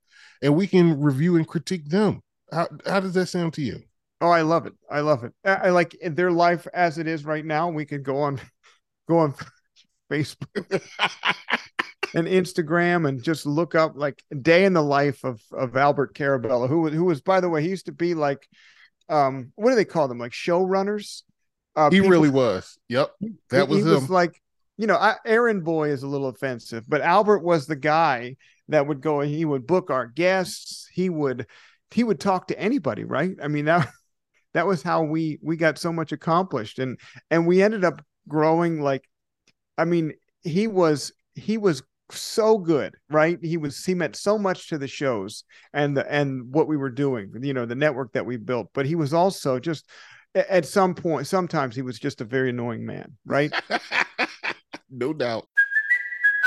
and 0.42 0.56
we 0.56 0.68
can 0.68 1.01
review 1.01 1.36
and 1.36 1.48
critique 1.48 1.89
them. 1.89 2.22
How, 2.51 2.68
how 2.86 3.00
does 3.00 3.13
that 3.16 3.27
sound 3.27 3.54
to 3.54 3.62
you 3.62 3.81
Oh, 4.22 4.30
I 4.30 4.44
love 4.44 4.68
it. 4.68 4.74
I 4.90 5.00
love 5.00 5.24
it. 5.24 5.34
I, 5.44 5.54
I 5.54 5.70
like 5.72 5.98
their 6.00 6.32
life 6.32 6.68
as 6.74 7.00
it 7.00 7.08
is 7.08 7.26
right 7.26 7.44
now. 7.44 7.70
We 7.70 7.86
could 7.86 8.04
go 8.04 8.20
on, 8.20 8.40
go 9.10 9.18
on 9.18 9.34
Facebook 10.12 10.82
and 12.13 12.28
Instagram 12.28 13.10
and 13.10 13.24
just 13.24 13.48
look 13.48 13.74
up 13.74 13.94
like 13.96 14.24
day 14.42 14.66
in 14.66 14.74
the 14.74 14.84
life 14.84 15.24
of 15.24 15.42
of 15.51 15.75
Albert 15.75 16.13
Carabella, 16.13 16.70
who 16.70 16.88
who 16.90 17.06
was 17.06 17.22
by 17.22 17.42
the 17.42 17.50
way, 17.50 17.63
he 17.63 17.70
used 17.70 17.88
to 17.88 17.92
be 17.92 18.13
like, 18.13 18.48
um, 19.10 19.51
what 19.56 19.72
do 19.72 19.75
they 19.75 19.86
call 19.86 20.08
them? 20.08 20.20
Like 20.20 20.34
showrunners. 20.34 21.24
Uh, 21.75 21.90
he 21.90 21.98
people, 21.98 22.10
really 22.10 22.30
was. 22.30 22.78
Yep, 22.90 23.12
that 23.50 23.70
was 23.70 23.80
he 23.80 23.84
him. 23.84 23.96
Was 23.96 24.10
like, 24.10 24.40
you 24.78 24.88
know, 24.88 24.98
I, 24.98 25.16
Aaron 25.25 25.62
Boy 25.62 25.90
is 25.90 26.04
a 26.04 26.08
little 26.08 26.28
offensive, 26.28 26.84
but 26.88 27.01
Albert 27.01 27.40
was 27.40 27.66
the 27.66 27.78
guy 27.78 28.36
that 28.68 28.86
would 28.86 29.01
go. 29.01 29.22
He 29.22 29.46
would 29.46 29.66
book 29.66 29.90
our 29.90 30.06
guests. 30.06 30.88
He 30.94 31.10
would 31.10 31.48
he 31.92 32.04
would 32.04 32.20
talk 32.20 32.48
to 32.48 32.60
anybody, 32.60 33.04
right? 33.04 33.36
I 33.42 33.48
mean 33.48 33.66
that 33.66 33.90
that 34.53 34.67
was 34.67 34.84
how 34.84 35.03
we 35.03 35.39
we 35.41 35.58
got 35.58 35.77
so 35.77 35.91
much 35.91 36.12
accomplished. 36.12 36.79
And 36.79 37.00
and 37.29 37.48
we 37.48 37.62
ended 37.62 37.84
up 37.84 38.03
growing 38.27 38.81
like 38.81 39.03
i 39.77 39.84
mean 39.84 40.13
he 40.43 40.67
was 40.67 41.12
he 41.34 41.58
was 41.58 41.81
so 42.12 42.58
good 42.58 42.93
right? 43.10 43.39
He 43.41 43.58
was 43.58 43.84
he 43.86 43.93
meant 43.93 44.15
so 44.15 44.38
much 44.38 44.67
to 44.70 44.77
the 44.77 44.88
shows 44.88 45.43
and 45.74 45.96
the 45.96 46.12
and 46.12 46.53
what 46.53 46.67
we 46.67 46.77
were 46.77 46.89
doing 46.89 47.31
you 47.41 47.53
know 47.53 47.65
the 47.65 47.75
network 47.75 48.13
that 48.13 48.25
we 48.25 48.38
built. 48.38 48.67
But 48.74 48.86
he 48.86 48.96
was 48.96 49.13
also 49.13 49.60
just 49.60 49.88
at 50.36 50.65
some 50.65 50.93
point 50.93 51.27
sometimes 51.27 51.75
he 51.75 51.81
was 51.81 52.00
just 52.00 52.22
a 52.22 52.25
very 52.25 52.50
annoying 52.50 52.86
man 52.86 53.15
right? 53.25 53.53
No 54.93 55.13
doubt 55.13 55.48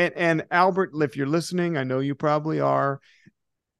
And, 0.00 0.14
and 0.16 0.46
Albert, 0.50 0.92
if 0.94 1.14
you're 1.16 1.26
listening, 1.26 1.76
I 1.76 1.84
know 1.84 1.98
you 2.00 2.14
probably 2.14 2.58
are. 2.58 3.00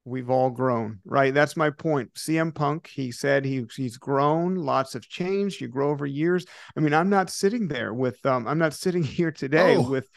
We've 0.05 0.29
all 0.29 0.49
grown, 0.51 0.99
right? 1.05 1.33
That's 1.33 1.55
my 1.57 1.69
point. 1.71 2.13
CM 2.13 2.53
Punk, 2.53 2.87
he 2.87 3.11
said 3.11 3.43
he 3.45 3.65
he's 3.75 3.97
grown. 3.97 4.55
Lots 4.55 4.93
of 4.95 5.07
change. 5.07 5.59
You 5.61 5.67
grow 5.67 5.89
over 5.89 6.05
years. 6.05 6.45
I 6.75 6.79
mean, 6.79 6.93
I'm 6.93 7.09
not 7.09 7.29
sitting 7.31 7.67
there 7.67 7.93
with 7.93 8.23
um, 8.25 8.47
I'm 8.47 8.57
not 8.59 8.73
sitting 8.83 9.03
here 9.03 9.31
today 9.31 9.75
Oh. 9.77 9.89
with 9.89 10.07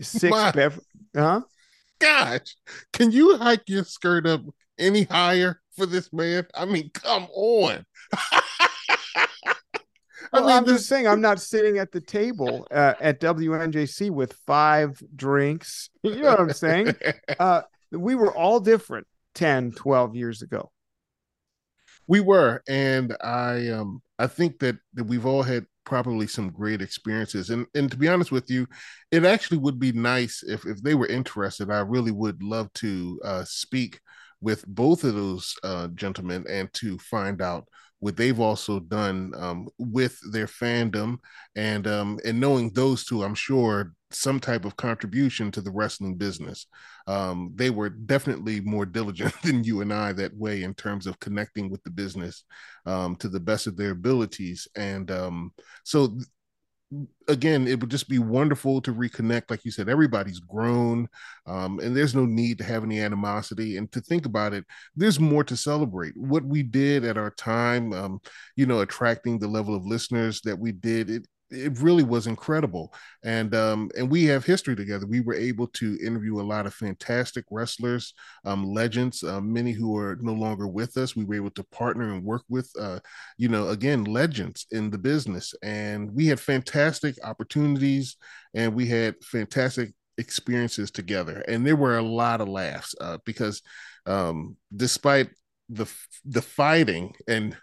six 0.00 0.30
My- 0.30 0.50
bev- 0.52 0.80
huh? 1.16 1.42
Gosh, 1.98 2.54
can 2.92 3.10
you 3.10 3.36
hike 3.38 3.64
your 3.68 3.84
skirt 3.84 4.26
up 4.26 4.42
any 4.78 5.02
higher 5.04 5.60
for 5.76 5.84
this 5.86 6.12
man? 6.12 6.46
I 6.54 6.64
mean, 6.66 6.90
come 6.94 7.26
on. 7.34 7.84
Well, 10.32 10.46
mean, 10.46 10.56
I'm 10.56 10.64
this- 10.64 10.78
just 10.78 10.88
saying, 10.88 11.06
I'm 11.06 11.20
not 11.20 11.40
sitting 11.40 11.78
at 11.78 11.92
the 11.92 12.00
table 12.00 12.66
uh, 12.70 12.94
at 13.00 13.20
WNJC 13.20 14.10
with 14.10 14.32
five 14.46 15.02
drinks. 15.14 15.90
You 16.02 16.16
know 16.22 16.30
what 16.30 16.40
I'm 16.40 16.52
saying? 16.52 16.94
Uh, 17.38 17.62
we 17.92 18.14
were 18.14 18.34
all 18.34 18.60
different 18.60 19.06
10, 19.34 19.72
12 19.72 20.14
years 20.16 20.42
ago. 20.42 20.70
We 22.06 22.20
were, 22.20 22.62
and 22.68 23.14
I 23.22 23.68
um 23.68 24.02
I 24.18 24.26
think 24.26 24.58
that, 24.60 24.76
that 24.94 25.04
we've 25.04 25.26
all 25.26 25.42
had 25.42 25.66
probably 25.84 26.26
some 26.26 26.50
great 26.50 26.80
experiences. 26.82 27.50
And 27.50 27.66
and 27.74 27.90
to 27.90 27.96
be 27.96 28.08
honest 28.08 28.32
with 28.32 28.50
you, 28.50 28.66
it 29.10 29.24
actually 29.24 29.58
would 29.58 29.78
be 29.78 29.92
nice 29.92 30.42
if 30.42 30.66
if 30.66 30.82
they 30.82 30.94
were 30.94 31.06
interested. 31.06 31.70
I 31.70 31.80
really 31.80 32.10
would 32.10 32.42
love 32.42 32.72
to 32.74 33.20
uh, 33.24 33.44
speak 33.44 34.00
with 34.40 34.66
both 34.66 35.04
of 35.04 35.14
those 35.14 35.54
uh, 35.62 35.88
gentlemen 35.88 36.44
and 36.48 36.72
to 36.74 36.98
find 36.98 37.42
out 37.42 37.68
what 38.00 38.16
they've 38.16 38.38
also 38.38 38.80
done 38.80 39.32
um, 39.36 39.68
with 39.78 40.18
their 40.32 40.46
fandom 40.46 41.18
and 41.56 41.86
um, 41.86 42.18
and 42.24 42.38
knowing 42.38 42.70
those 42.72 43.04
two, 43.04 43.24
I'm 43.24 43.34
sure 43.34 43.92
some 44.10 44.40
type 44.40 44.64
of 44.64 44.76
contribution 44.76 45.50
to 45.50 45.60
the 45.60 45.70
wrestling 45.70 46.14
business. 46.14 46.66
Um, 47.06 47.52
they 47.54 47.70
were 47.70 47.90
definitely 47.90 48.60
more 48.60 48.86
diligent 48.86 49.34
than 49.42 49.64
you 49.64 49.80
and 49.80 49.92
I 49.92 50.12
that 50.14 50.34
way 50.34 50.62
in 50.62 50.74
terms 50.74 51.06
of 51.06 51.20
connecting 51.20 51.70
with 51.70 51.82
the 51.82 51.90
business 51.90 52.44
um, 52.86 53.16
to 53.16 53.28
the 53.28 53.40
best 53.40 53.66
of 53.66 53.76
their 53.76 53.90
abilities. 53.90 54.66
And 54.76 55.10
um, 55.10 55.52
so 55.84 56.18
again, 57.28 57.68
it 57.68 57.80
would 57.80 57.90
just 57.90 58.08
be 58.08 58.18
wonderful 58.18 58.80
to 58.82 58.94
reconnect. 58.94 59.50
Like 59.50 59.64
you 59.64 59.70
said, 59.70 59.88
everybody's 59.88 60.40
grown, 60.40 61.08
um, 61.46 61.78
and 61.80 61.96
there's 61.96 62.14
no 62.14 62.24
need 62.24 62.58
to 62.58 62.64
have 62.64 62.82
any 62.82 63.00
animosity. 63.00 63.76
And 63.76 63.90
to 63.92 64.00
think 64.00 64.26
about 64.26 64.54
it, 64.54 64.64
there's 64.96 65.20
more 65.20 65.44
to 65.44 65.56
celebrate. 65.56 66.16
What 66.16 66.44
we 66.44 66.62
did 66.62 67.04
at 67.04 67.18
our 67.18 67.30
time, 67.30 67.92
um, 67.92 68.20
you 68.56 68.66
know, 68.66 68.80
attracting 68.80 69.38
the 69.38 69.48
level 69.48 69.74
of 69.74 69.84
listeners 69.84 70.40
that 70.42 70.58
we 70.58 70.72
did, 70.72 71.10
it 71.10 71.26
it 71.50 71.80
really 71.80 72.02
was 72.02 72.26
incredible. 72.26 72.92
And 73.24 73.54
um 73.54 73.90
and 73.96 74.10
we 74.10 74.24
have 74.24 74.44
history 74.44 74.76
together. 74.76 75.06
We 75.06 75.20
were 75.20 75.34
able 75.34 75.66
to 75.68 75.98
interview 76.04 76.40
a 76.40 76.42
lot 76.42 76.66
of 76.66 76.74
fantastic 76.74 77.44
wrestlers 77.50 78.14
um 78.44 78.64
legends 78.64 79.22
uh, 79.24 79.40
many 79.40 79.72
who 79.72 79.96
are 79.96 80.16
no 80.20 80.34
longer 80.34 80.66
with 80.68 80.96
us. 80.96 81.16
We 81.16 81.24
were 81.24 81.36
able 81.36 81.50
to 81.52 81.64
partner 81.64 82.12
and 82.12 82.22
work 82.24 82.42
with 82.48 82.70
uh 82.78 83.00
you 83.38 83.48
know 83.48 83.68
again 83.68 84.04
legends 84.04 84.66
in 84.70 84.90
the 84.90 84.98
business. 84.98 85.54
And 85.62 86.14
we 86.14 86.26
had 86.26 86.40
fantastic 86.40 87.16
opportunities 87.24 88.16
and 88.54 88.74
we 88.74 88.86
had 88.86 89.16
fantastic 89.24 89.92
experiences 90.18 90.90
together. 90.90 91.44
And 91.48 91.66
there 91.66 91.76
were 91.76 91.98
a 91.98 92.02
lot 92.02 92.40
of 92.40 92.48
laughs 92.48 92.94
uh, 93.00 93.18
because 93.24 93.62
um 94.06 94.56
despite 94.74 95.30
the 95.68 95.86
the 96.24 96.42
fighting 96.42 97.14
and 97.26 97.56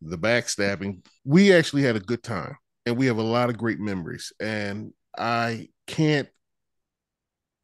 the 0.00 0.18
backstabbing 0.18 1.04
we 1.24 1.52
actually 1.52 1.82
had 1.82 1.96
a 1.96 2.00
good 2.00 2.22
time 2.22 2.56
and 2.86 2.96
we 2.96 3.06
have 3.06 3.18
a 3.18 3.22
lot 3.22 3.50
of 3.50 3.58
great 3.58 3.80
memories 3.80 4.32
and 4.40 4.92
i 5.18 5.68
can't 5.86 6.28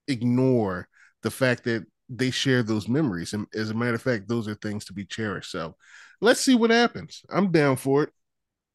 ignore 0.06 0.88
the 1.22 1.30
fact 1.30 1.64
that 1.64 1.84
they 2.08 2.30
share 2.30 2.62
those 2.62 2.88
memories 2.88 3.34
and 3.34 3.46
as 3.54 3.70
a 3.70 3.74
matter 3.74 3.94
of 3.94 4.02
fact 4.02 4.28
those 4.28 4.48
are 4.48 4.54
things 4.54 4.84
to 4.84 4.92
be 4.94 5.04
cherished 5.04 5.50
so 5.50 5.76
let's 6.20 6.40
see 6.40 6.54
what 6.54 6.70
happens 6.70 7.22
i'm 7.30 7.50
down 7.52 7.76
for 7.76 8.04
it 8.04 8.10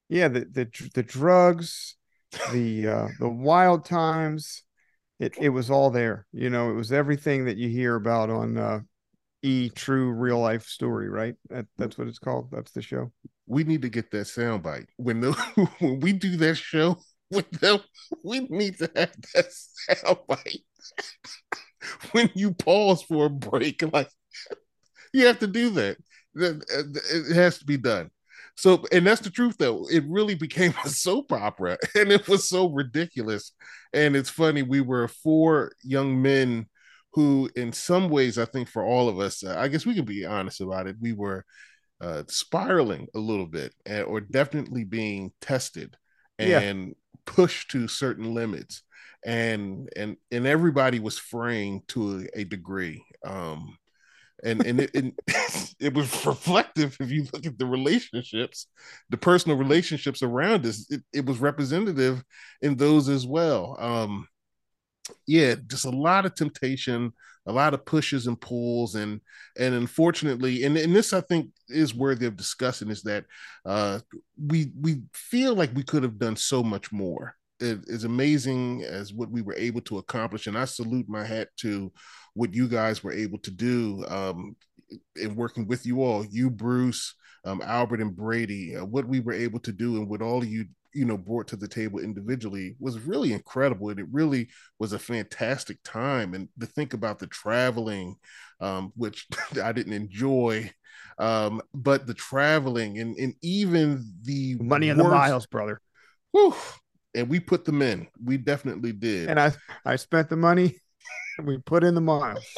Yeah, 0.09 0.29
the 0.29 0.41
the 0.45 0.89
the 0.95 1.03
drugs, 1.03 1.97
the 2.53 2.87
uh, 2.87 3.09
the 3.19 3.29
wild 3.29 3.85
times, 3.85 4.63
it 5.19 5.35
it 5.39 5.49
was 5.49 5.69
all 5.71 5.91
there. 5.91 6.27
You 6.33 6.49
know, 6.51 6.71
it 6.71 6.75
was 6.75 6.91
everything 6.93 7.45
that 7.45 7.57
you 7.57 7.69
hear 7.69 7.95
about 7.95 8.29
on 8.29 8.57
uh, 8.57 8.81
E 9.43 9.69
True 9.71 10.11
Real 10.13 10.39
Life 10.39 10.65
Story, 10.67 11.09
right? 11.09 11.35
That, 11.49 11.67
that's 11.77 11.97
what 11.97 12.07
it's 12.09 12.19
called. 12.19 12.49
That's 12.51 12.71
the 12.73 12.81
show. 12.83 13.11
We 13.45 13.63
need 13.63 13.81
to 13.81 13.89
get 13.89 14.11
that 14.11 14.27
soundbite. 14.27 14.87
When 14.97 15.21
the, 15.21 15.31
when 15.79 15.99
we 15.99 16.13
do 16.13 16.37
that 16.37 16.55
show 16.55 16.97
with 17.31 17.49
them 17.51 17.79
we 18.23 18.41
need 18.41 18.77
to 18.77 18.89
have 18.95 19.13
that 19.33 19.47
soundbite. 19.89 20.63
When 22.13 22.29
you 22.33 22.53
pause 22.53 23.01
for 23.03 23.25
a 23.25 23.29
break 23.29 23.83
like 23.91 24.09
you 25.13 25.25
have 25.27 25.39
to 25.39 25.47
do 25.47 25.69
that. 25.71 25.97
It 26.35 27.35
has 27.35 27.59
to 27.59 27.65
be 27.65 27.77
done. 27.77 28.09
So 28.55 28.83
and 28.91 29.05
that's 29.05 29.21
the 29.21 29.29
truth 29.29 29.55
though. 29.59 29.85
It 29.91 30.03
really 30.07 30.35
became 30.35 30.73
a 30.85 30.89
soap 30.89 31.31
opera 31.31 31.77
and 31.95 32.11
it 32.11 32.27
was 32.27 32.47
so 32.47 32.69
ridiculous. 32.69 33.51
And 33.93 34.15
it's 34.15 34.29
funny 34.29 34.61
we 34.61 34.81
were 34.81 35.07
four 35.07 35.73
young 35.83 36.21
men 36.21 36.67
who 37.13 37.49
in 37.55 37.71
some 37.71 38.09
ways 38.09 38.37
i 38.37 38.45
think 38.45 38.67
for 38.67 38.83
all 38.83 39.07
of 39.07 39.19
us 39.19 39.43
i 39.43 39.67
guess 39.67 39.85
we 39.85 39.93
can 39.93 40.05
be 40.05 40.25
honest 40.25 40.61
about 40.61 40.87
it 40.87 40.95
we 40.99 41.13
were 41.13 41.45
uh, 42.03 42.23
spiraling 42.29 43.07
a 43.15 43.19
little 43.19 43.47
bit 43.47 43.73
and, 43.85 44.05
or 44.05 44.21
definitely 44.21 44.85
being 44.85 45.31
tested 45.41 45.97
Yeah. 46.39 46.63
and 46.63 46.95
pushed 47.25 47.71
to 47.71 47.87
certain 47.87 48.33
limits 48.33 48.83
and 49.25 49.89
and 49.95 50.17
and 50.31 50.45
everybody 50.47 50.99
was 50.99 51.17
fraying 51.17 51.81
to 51.87 52.27
a, 52.35 52.41
a 52.41 52.45
degree 52.45 53.03
um 53.25 53.77
and 54.43 54.65
and 54.65 54.81
it, 54.81 54.91
it 54.93 55.13
it 55.79 55.93
was 55.93 56.25
reflective 56.25 56.97
if 56.99 57.11
you 57.11 57.25
look 57.33 57.45
at 57.45 57.57
the 57.57 57.65
relationships 57.65 58.67
the 59.09 59.17
personal 59.17 59.57
relationships 59.57 60.23
around 60.23 60.65
us 60.65 60.87
it, 60.89 61.01
it 61.13 61.25
was 61.25 61.39
representative 61.39 62.23
in 62.61 62.75
those 62.75 63.09
as 63.09 63.25
well 63.27 63.77
um 63.79 64.27
yeah 65.27 65.55
just 65.67 65.85
a 65.85 65.89
lot 65.89 66.25
of 66.25 66.35
temptation 66.35 67.11
a 67.45 67.51
lot 67.51 67.73
of 67.73 67.85
pushes 67.85 68.27
and 68.27 68.39
pulls 68.39 68.95
and 68.95 69.19
and 69.57 69.73
unfortunately 69.73 70.63
and, 70.63 70.77
and 70.77 70.95
this 70.95 71.13
i 71.13 71.21
think 71.21 71.49
is 71.67 71.93
worthy 71.93 72.25
of 72.25 72.37
discussing 72.37 72.89
is 72.89 73.03
that 73.03 73.25
uh 73.65 73.99
we 74.47 74.71
we 74.79 75.01
feel 75.13 75.55
like 75.55 75.73
we 75.75 75.83
could 75.83 76.03
have 76.03 76.17
done 76.17 76.35
so 76.35 76.63
much 76.63 76.91
more 76.91 77.35
it 77.63 77.79
is 77.87 78.03
amazing 78.03 78.83
as 78.83 79.13
what 79.13 79.31
we 79.31 79.41
were 79.41 79.55
able 79.55 79.81
to 79.81 79.97
accomplish, 79.97 80.47
and 80.47 80.57
I 80.57 80.65
salute 80.65 81.07
my 81.07 81.23
hat 81.23 81.49
to 81.57 81.91
what 82.33 82.53
you 82.53 82.67
guys 82.67 83.03
were 83.03 83.13
able 83.13 83.37
to 83.39 83.51
do 83.51 84.03
um, 84.07 84.55
in 85.15 85.35
working 85.35 85.67
with 85.67 85.85
you 85.85 86.03
all, 86.03 86.25
you, 86.25 86.49
Bruce, 86.49 87.15
um, 87.45 87.61
Albert, 87.63 88.01
and 88.01 88.15
Brady. 88.15 88.75
Uh, 88.75 88.85
what 88.85 89.07
we 89.07 89.19
were 89.19 89.33
able 89.33 89.59
to 89.61 89.71
do, 89.71 89.97
and 89.97 90.09
what 90.09 90.21
all 90.21 90.43
you 90.43 90.65
you 90.93 91.05
know 91.05 91.17
brought 91.17 91.47
to 91.47 91.55
the 91.55 91.67
table 91.67 91.99
individually 91.99 92.75
was 92.79 92.99
really 92.99 93.33
incredible 93.33 93.89
and 93.89 93.99
it 93.99 94.07
really 94.11 94.47
was 94.79 94.93
a 94.93 94.99
fantastic 94.99 95.77
time 95.83 96.33
and 96.33 96.47
to 96.59 96.65
think 96.65 96.93
about 96.93 97.19
the 97.19 97.27
traveling 97.27 98.15
um, 98.61 98.91
which 98.95 99.27
i 99.63 99.71
didn't 99.71 99.93
enjoy 99.93 100.69
um, 101.17 101.61
but 101.73 102.07
the 102.07 102.13
traveling 102.13 102.99
and 102.99 103.15
and 103.17 103.35
even 103.41 104.03
the 104.23 104.55
money 104.59 104.89
and 104.89 104.99
the 104.99 105.03
miles 105.03 105.45
brother. 105.45 105.81
Whew, 106.31 106.55
and 107.13 107.29
we 107.29 107.39
put 107.39 107.65
them 107.65 107.81
in. 107.81 108.07
We 108.23 108.37
definitely 108.37 108.93
did. 108.93 109.29
And 109.29 109.39
i 109.39 109.51
i 109.85 109.95
spent 109.95 110.29
the 110.29 110.35
money 110.35 110.79
we 111.43 111.57
put 111.59 111.83
in 111.83 111.95
the 111.95 112.01
miles. 112.01 112.43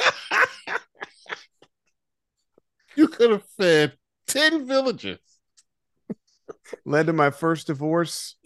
You 2.98 3.08
could 3.08 3.30
have 3.30 3.44
fed 3.58 3.92
10 4.26 4.66
villages 4.66 5.18
led 6.84 7.06
to 7.06 7.12
my 7.12 7.30
first 7.30 7.66
divorce, 7.66 8.36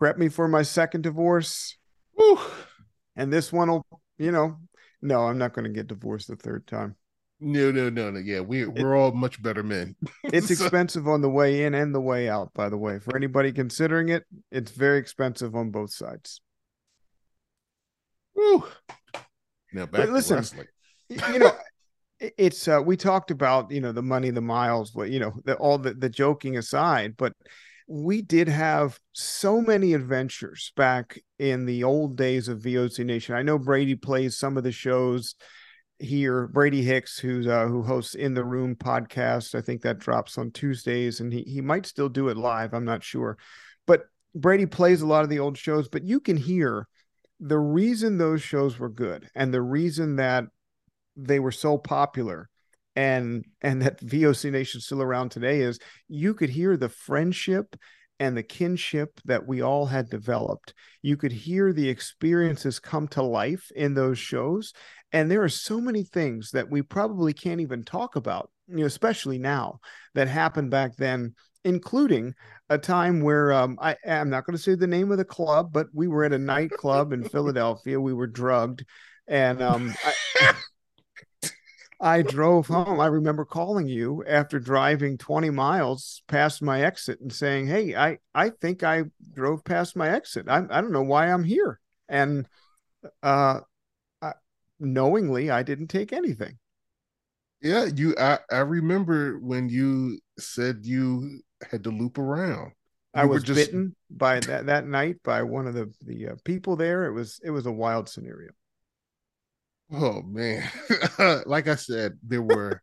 prepped 0.00 0.18
me 0.18 0.28
for 0.28 0.48
my 0.48 0.62
second 0.62 1.02
divorce. 1.02 1.76
Whew. 2.14 2.38
And 3.16 3.32
this 3.32 3.52
one 3.52 3.68
will, 3.68 3.86
you 4.18 4.32
know, 4.32 4.58
no, 5.02 5.26
I'm 5.26 5.38
not 5.38 5.52
going 5.52 5.64
to 5.64 5.70
get 5.70 5.88
divorced 5.88 6.28
the 6.28 6.36
third 6.36 6.66
time. 6.66 6.96
No, 7.40 7.70
no, 7.70 7.88
no, 7.88 8.10
no. 8.10 8.18
Yeah, 8.18 8.40
we 8.40 8.66
we're 8.66 8.96
all 8.96 9.12
much 9.12 9.40
better 9.40 9.62
men. 9.62 9.94
it's 10.24 10.48
so... 10.58 10.64
expensive 10.64 11.06
on 11.06 11.20
the 11.20 11.30
way 11.30 11.64
in 11.64 11.74
and 11.74 11.94
the 11.94 12.00
way 12.00 12.28
out, 12.28 12.52
by 12.52 12.68
the 12.68 12.76
way. 12.76 12.98
For 12.98 13.16
anybody 13.16 13.52
considering 13.52 14.08
it, 14.08 14.24
it's 14.50 14.72
very 14.72 14.98
expensive 14.98 15.54
on 15.54 15.70
both 15.70 15.92
sides. 15.92 16.40
Woo. 18.34 18.64
Now 19.72 19.86
back 19.86 20.06
but 20.06 20.10
listen, 20.10 20.44
you 21.08 21.38
know, 21.38 21.52
it's 22.20 22.66
uh, 22.66 22.80
we 22.84 22.96
talked 22.96 23.30
about 23.30 23.70
you 23.70 23.80
know 23.80 23.92
the 23.92 24.02
money 24.02 24.30
the 24.30 24.40
miles 24.40 24.92
you 25.06 25.20
know 25.20 25.32
the, 25.44 25.54
all 25.56 25.78
the, 25.78 25.94
the 25.94 26.08
joking 26.08 26.56
aside 26.56 27.16
but 27.16 27.32
we 27.88 28.20
did 28.20 28.48
have 28.48 29.00
so 29.12 29.62
many 29.62 29.94
adventures 29.94 30.72
back 30.76 31.18
in 31.38 31.64
the 31.64 31.84
old 31.84 32.16
days 32.16 32.46
of 32.48 32.60
voc 32.60 33.04
nation. 33.04 33.34
I 33.34 33.42
know 33.42 33.58
brady 33.58 33.94
plays 33.94 34.36
some 34.36 34.58
of 34.58 34.62
the 34.62 34.72
shows 34.72 35.34
here 35.98 36.46
brady 36.46 36.82
hicks 36.82 37.18
who's 37.18 37.46
uh, 37.46 37.66
who 37.66 37.82
hosts 37.82 38.14
in 38.14 38.34
the 38.34 38.44
room 38.44 38.76
podcast. 38.76 39.54
I 39.54 39.62
think 39.62 39.82
that 39.82 39.98
drops 39.98 40.36
on 40.36 40.50
tuesdays 40.50 41.20
and 41.20 41.32
he, 41.32 41.42
he 41.42 41.60
might 41.62 41.86
still 41.86 42.10
do 42.10 42.28
it 42.28 42.36
live. 42.36 42.74
I'm 42.74 42.84
not 42.84 43.02
sure. 43.02 43.38
But 43.86 44.02
brady 44.34 44.66
plays 44.66 45.00
a 45.00 45.06
lot 45.06 45.24
of 45.24 45.30
the 45.30 45.38
old 45.38 45.56
shows 45.56 45.88
but 45.88 46.04
you 46.04 46.20
can 46.20 46.36
hear 46.36 46.86
the 47.40 47.58
reason 47.58 48.18
those 48.18 48.42
shows 48.42 48.78
were 48.78 48.90
good 48.90 49.30
and 49.34 49.52
the 49.52 49.62
reason 49.62 50.16
that 50.16 50.44
they 51.18 51.40
were 51.40 51.52
so 51.52 51.76
popular 51.76 52.48
and 52.96 53.44
and 53.60 53.82
that 53.82 54.00
VOC 54.00 54.50
Nation 54.50 54.80
still 54.80 55.02
around 55.02 55.30
today 55.30 55.60
is 55.60 55.78
you 56.08 56.34
could 56.34 56.50
hear 56.50 56.76
the 56.76 56.88
friendship 56.88 57.76
and 58.20 58.36
the 58.36 58.42
kinship 58.42 59.20
that 59.24 59.46
we 59.46 59.62
all 59.62 59.86
had 59.86 60.10
developed. 60.10 60.74
You 61.02 61.16
could 61.16 61.30
hear 61.30 61.72
the 61.72 61.88
experiences 61.88 62.80
come 62.80 63.06
to 63.08 63.22
life 63.22 63.70
in 63.76 63.94
those 63.94 64.18
shows. 64.18 64.72
And 65.12 65.30
there 65.30 65.42
are 65.42 65.48
so 65.48 65.80
many 65.80 66.02
things 66.02 66.50
that 66.50 66.68
we 66.68 66.82
probably 66.82 67.32
can't 67.32 67.60
even 67.60 67.84
talk 67.84 68.16
about, 68.16 68.50
you 68.66 68.78
know, 68.78 68.86
especially 68.86 69.38
now 69.38 69.78
that 70.14 70.26
happened 70.26 70.72
back 70.72 70.96
then, 70.96 71.34
including 71.64 72.34
a 72.68 72.78
time 72.78 73.20
where 73.20 73.52
um, 73.52 73.78
I, 73.80 73.94
I'm 74.06 74.30
not 74.30 74.44
going 74.44 74.56
to 74.56 74.62
say 74.62 74.74
the 74.74 74.86
name 74.86 75.12
of 75.12 75.18
the 75.18 75.24
club, 75.24 75.72
but 75.72 75.86
we 75.94 76.08
were 76.08 76.24
at 76.24 76.32
a 76.32 76.38
nightclub 76.38 77.12
in 77.12 77.22
Philadelphia. 77.28 78.00
We 78.00 78.12
were 78.12 78.26
drugged. 78.26 78.84
And 79.28 79.62
um, 79.62 79.94
I, 80.40 80.54
I 82.00 82.22
drove 82.22 82.68
home. 82.68 83.00
I 83.00 83.06
remember 83.06 83.44
calling 83.44 83.88
you 83.88 84.24
after 84.26 84.60
driving 84.60 85.18
20 85.18 85.50
miles 85.50 86.22
past 86.28 86.62
my 86.62 86.82
exit 86.82 87.20
and 87.20 87.32
saying, 87.32 87.66
Hey, 87.66 87.96
I, 87.96 88.18
I 88.34 88.50
think 88.50 88.84
I 88.84 89.04
drove 89.34 89.64
past 89.64 89.96
my 89.96 90.08
exit. 90.08 90.46
I, 90.48 90.58
I 90.70 90.80
don't 90.80 90.92
know 90.92 91.02
why 91.02 91.26
I'm 91.26 91.42
here. 91.42 91.80
And 92.08 92.46
uh, 93.22 93.60
I, 94.22 94.32
knowingly, 94.78 95.50
I 95.50 95.62
didn't 95.62 95.88
take 95.88 96.12
anything. 96.12 96.58
Yeah, 97.60 97.86
you. 97.86 98.14
I, 98.16 98.38
I 98.50 98.58
remember 98.58 99.38
when 99.40 99.68
you 99.68 100.20
said 100.38 100.80
you 100.82 101.40
had 101.68 101.82
to 101.84 101.90
loop 101.90 102.18
around. 102.18 102.72
You 103.14 103.22
I 103.22 103.24
was 103.24 103.42
just... 103.42 103.58
bitten 103.58 103.96
by 104.10 104.38
that 104.40 104.66
that 104.66 104.86
night 104.86 105.16
by 105.24 105.42
one 105.42 105.66
of 105.66 105.74
the 105.74 105.92
the 106.02 106.28
uh, 106.28 106.34
people 106.44 106.76
there. 106.76 107.06
It 107.06 107.12
was 107.12 107.40
it 107.42 107.50
was 107.50 107.66
a 107.66 107.72
wild 107.72 108.08
scenario. 108.08 108.50
Oh 109.92 110.22
man. 110.22 110.68
like 111.46 111.68
I 111.68 111.76
said, 111.76 112.18
there 112.22 112.42
were 112.42 112.82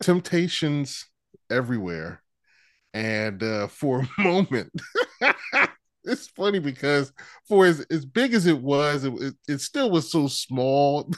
temptations 0.00 1.06
everywhere. 1.50 2.22
And 2.92 3.42
uh, 3.42 3.66
for 3.66 4.00
a 4.00 4.08
moment, 4.22 4.72
it's 6.04 6.28
funny 6.28 6.60
because 6.60 7.12
for 7.48 7.66
as, 7.66 7.84
as 7.90 8.04
big 8.04 8.34
as 8.34 8.46
it 8.46 8.60
was, 8.60 9.04
it, 9.04 9.34
it, 9.48 9.60
still 9.60 9.90
was 9.90 10.10
so 10.12 10.28
small. 10.28 11.10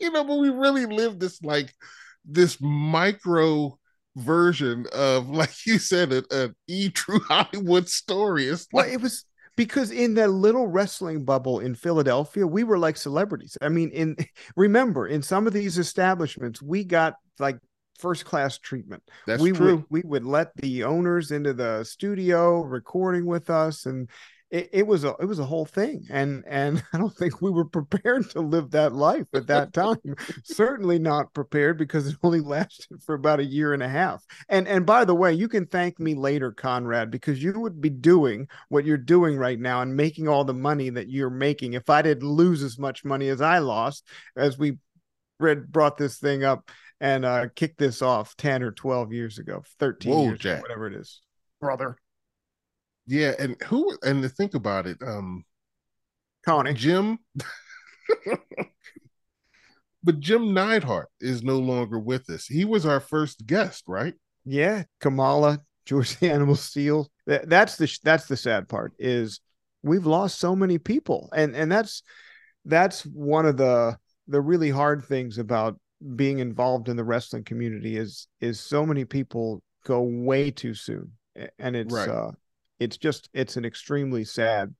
you 0.00 0.10
know, 0.10 0.24
but 0.24 0.36
we 0.36 0.50
really 0.50 0.86
lived 0.86 1.20
this 1.20 1.42
like 1.42 1.72
this 2.24 2.60
micro 2.60 3.78
version 4.16 4.84
of 4.92 5.30
like 5.30 5.64
you 5.64 5.78
said 5.78 6.12
an, 6.12 6.54
e 6.66 6.88
true 6.88 7.20
hollywood 7.28 7.88
story 7.88 8.46
it's 8.46 8.66
like 8.72 8.86
well, 8.86 8.94
it 8.94 9.00
was 9.00 9.24
because 9.58 9.90
in 9.90 10.14
that 10.14 10.30
little 10.30 10.68
wrestling 10.68 11.24
bubble 11.24 11.58
in 11.58 11.74
Philadelphia, 11.74 12.46
we 12.46 12.62
were 12.62 12.78
like 12.78 12.96
celebrities. 12.96 13.58
I 13.60 13.68
mean, 13.68 13.90
in 13.90 14.16
remember, 14.56 15.08
in 15.08 15.20
some 15.20 15.48
of 15.48 15.52
these 15.52 15.78
establishments, 15.78 16.62
we 16.62 16.84
got 16.84 17.16
like 17.40 17.58
first 17.98 18.24
class 18.24 18.56
treatment. 18.58 19.02
That's 19.26 19.42
we 19.42 19.50
true. 19.50 19.76
Would, 19.76 19.84
we 19.90 20.02
would 20.04 20.24
let 20.24 20.56
the 20.56 20.84
owners 20.84 21.32
into 21.32 21.54
the 21.54 21.82
studio 21.82 22.62
recording 22.62 23.26
with 23.26 23.50
us, 23.50 23.84
and 23.86 24.08
it, 24.50 24.70
it, 24.72 24.86
was 24.86 25.04
a 25.04 25.14
it 25.20 25.26
was 25.26 25.38
a 25.38 25.44
whole 25.44 25.66
thing 25.66 26.06
and 26.10 26.42
and 26.46 26.82
i 26.92 26.98
don't 26.98 27.14
think 27.14 27.40
we 27.40 27.50
were 27.50 27.64
prepared 27.64 28.28
to 28.30 28.40
live 28.40 28.70
that 28.70 28.92
life 28.92 29.26
at 29.34 29.46
that 29.46 29.72
time 29.72 29.96
certainly 30.44 30.98
not 30.98 31.32
prepared 31.34 31.78
because 31.78 32.06
it 32.06 32.16
only 32.22 32.40
lasted 32.48 33.02
for 33.02 33.14
about 33.14 33.40
a 33.40 33.44
year 33.44 33.74
and 33.74 33.82
a 33.82 33.88
half. 33.88 34.24
And 34.48 34.66
and 34.66 34.86
by 34.86 35.04
the 35.04 35.14
way 35.14 35.32
you 35.32 35.48
can 35.48 35.66
thank 35.66 35.98
me 35.98 36.14
later 36.14 36.52
conrad 36.52 37.10
because 37.10 37.42
you 37.42 37.58
would 37.58 37.80
be 37.80 37.90
doing 37.90 38.48
what 38.68 38.84
you're 38.84 38.96
doing 38.96 39.36
right 39.36 39.58
now 39.58 39.82
and 39.82 39.96
making 39.96 40.28
all 40.28 40.44
the 40.44 40.54
money 40.54 40.90
that 40.90 41.08
you're 41.08 41.30
making 41.30 41.74
if 41.74 41.90
i 41.90 42.02
didn't 42.02 42.28
lose 42.28 42.62
as 42.62 42.78
much 42.78 43.04
money 43.04 43.28
as 43.28 43.40
i 43.40 43.58
lost 43.58 44.06
as 44.36 44.58
we 44.58 44.78
read 45.40 45.70
brought 45.70 45.96
this 45.96 46.18
thing 46.18 46.44
up 46.44 46.70
and 47.00 47.24
uh 47.24 47.46
kicked 47.54 47.78
this 47.78 48.02
off 48.02 48.36
10 48.36 48.62
or 48.62 48.72
12 48.72 49.12
years 49.12 49.38
ago 49.38 49.62
13 49.78 50.12
Whoa, 50.12 50.24
years 50.24 50.38
Jack. 50.38 50.62
whatever 50.62 50.86
it 50.86 50.94
is. 50.94 51.20
Brother 51.60 51.96
yeah, 53.08 53.32
and 53.38 53.60
who 53.64 53.96
and 54.02 54.22
to 54.22 54.28
think 54.28 54.54
about 54.54 54.86
it, 54.86 54.98
um 55.02 55.44
Connie 56.44 56.74
Jim 56.74 57.18
but 60.02 60.20
Jim 60.20 60.54
Neidhart 60.54 61.08
is 61.20 61.42
no 61.42 61.58
longer 61.58 61.98
with 61.98 62.30
us. 62.30 62.46
He 62.46 62.64
was 62.64 62.86
our 62.86 63.00
first 63.00 63.46
guest, 63.46 63.84
right? 63.88 64.14
Yeah, 64.44 64.84
Kamala, 65.00 65.60
George 65.86 66.16
the 66.18 66.30
Animal 66.30 66.54
Steele. 66.54 67.10
That, 67.26 67.48
that's 67.48 67.76
the 67.76 67.98
that's 68.04 68.26
the 68.26 68.36
sad 68.36 68.68
part 68.68 68.92
is 68.98 69.40
we've 69.82 70.06
lost 70.06 70.38
so 70.38 70.54
many 70.54 70.78
people, 70.78 71.28
and 71.34 71.56
and 71.56 71.70
that's 71.70 72.02
that's 72.64 73.04
one 73.04 73.46
of 73.46 73.56
the 73.56 73.98
the 74.28 74.40
really 74.40 74.70
hard 74.70 75.04
things 75.04 75.38
about 75.38 75.78
being 76.14 76.38
involved 76.38 76.88
in 76.88 76.96
the 76.96 77.04
wrestling 77.04 77.44
community 77.44 77.96
is 77.96 78.28
is 78.40 78.60
so 78.60 78.86
many 78.86 79.04
people 79.04 79.62
go 79.84 80.02
way 80.02 80.50
too 80.50 80.74
soon, 80.74 81.12
and 81.58 81.76
it's 81.76 81.92
right. 81.92 82.08
uh, 82.08 82.30
it's 82.78 82.96
just 82.96 83.28
it's 83.32 83.56
an 83.56 83.64
extremely 83.64 84.24
sad 84.24 84.74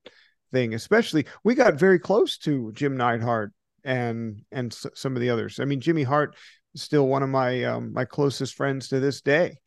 thing 0.51 0.73
especially 0.73 1.25
we 1.43 1.53
got 1.53 1.75
very 1.75 1.99
close 1.99 2.37
to 2.37 2.71
jim 2.73 2.97
neidhart 2.97 3.51
and 3.83 4.43
and 4.51 4.71
s- 4.71 4.85
some 4.93 5.15
of 5.15 5.21
the 5.21 5.29
others. 5.29 5.59
I 5.59 5.65
mean 5.65 5.81
jimmy 5.81 6.03
hart 6.03 6.35
is 6.73 6.81
still 6.81 7.07
one 7.07 7.23
of 7.23 7.29
my 7.29 7.63
um 7.63 7.93
my 7.93 8.05
closest 8.05 8.55
friends 8.55 8.89
to 8.89 8.99
this 8.99 9.21
day. 9.21 9.57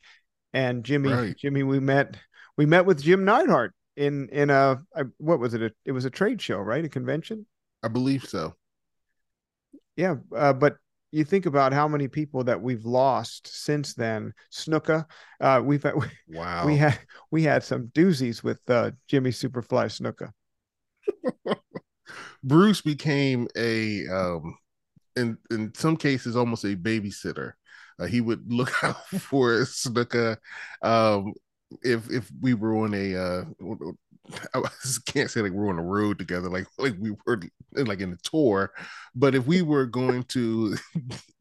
And 0.53 0.83
jimmy 0.83 1.09
right. 1.09 1.37
jimmy 1.37 1.63
we 1.63 1.79
met 1.79 2.15
we 2.57 2.65
met 2.65 2.85
with 2.85 3.01
jim 3.01 3.25
neidhart 3.25 3.73
in 3.95 4.29
in 4.29 4.49
a, 4.49 4.81
a 4.95 5.05
what 5.17 5.39
was 5.39 5.53
it 5.53 5.61
a, 5.61 5.71
it 5.85 5.91
was 5.91 6.05
a 6.05 6.09
trade 6.09 6.41
show 6.41 6.57
right? 6.59 6.85
A 6.85 6.89
convention? 6.89 7.45
I 7.81 7.87
believe 7.87 8.25
so. 8.25 8.55
Yeah 9.95 10.15
uh, 10.35 10.53
but 10.53 10.77
you 11.13 11.23
think 11.23 11.45
about 11.45 11.73
how 11.73 11.87
many 11.87 12.07
people 12.07 12.43
that 12.43 12.59
we've 12.59 12.85
lost 12.85 13.47
since 13.47 13.93
then. 13.93 14.33
Snuka, 14.51 15.05
uh, 15.39 15.61
we've 15.63 15.83
had, 15.83 15.93
wow, 16.27 16.65
we 16.65 16.75
had 16.75 16.97
we 17.29 17.43
had 17.43 17.63
some 17.63 17.87
doozies 17.89 18.43
with 18.43 18.59
uh, 18.67 18.91
Jimmy 19.07 19.29
Superfly 19.29 19.85
Snuka. 19.85 20.31
Bruce 22.43 22.81
became 22.81 23.47
a 23.55 24.07
um, 24.07 24.57
in 25.15 25.37
in 25.51 25.71
some 25.75 25.97
cases 25.97 26.35
almost 26.35 26.63
a 26.63 26.75
babysitter. 26.75 27.53
Uh, 27.99 28.05
he 28.05 28.19
would 28.19 28.51
look 28.51 28.73
out 28.83 29.05
for 29.07 29.59
Snuka 29.65 30.37
um, 30.81 31.33
if 31.83 32.09
if 32.09 32.31
we 32.41 32.55
were 32.55 32.75
on 32.75 32.95
a 32.95 33.15
uh, 33.15 33.43
I 34.53 34.61
can't 35.05 35.29
say 35.29 35.41
like 35.41 35.51
we're 35.51 35.69
on 35.69 35.75
the 35.77 35.81
road 35.81 36.17
together, 36.17 36.49
like 36.49 36.67
like 36.77 36.95
we 36.99 37.11
were 37.25 37.41
like 37.75 37.99
in 37.99 38.13
a 38.13 38.17
tour, 38.23 38.71
but 39.15 39.35
if 39.35 39.45
we 39.45 39.61
were 39.73 39.85
going 39.85 40.23
to 40.23 40.75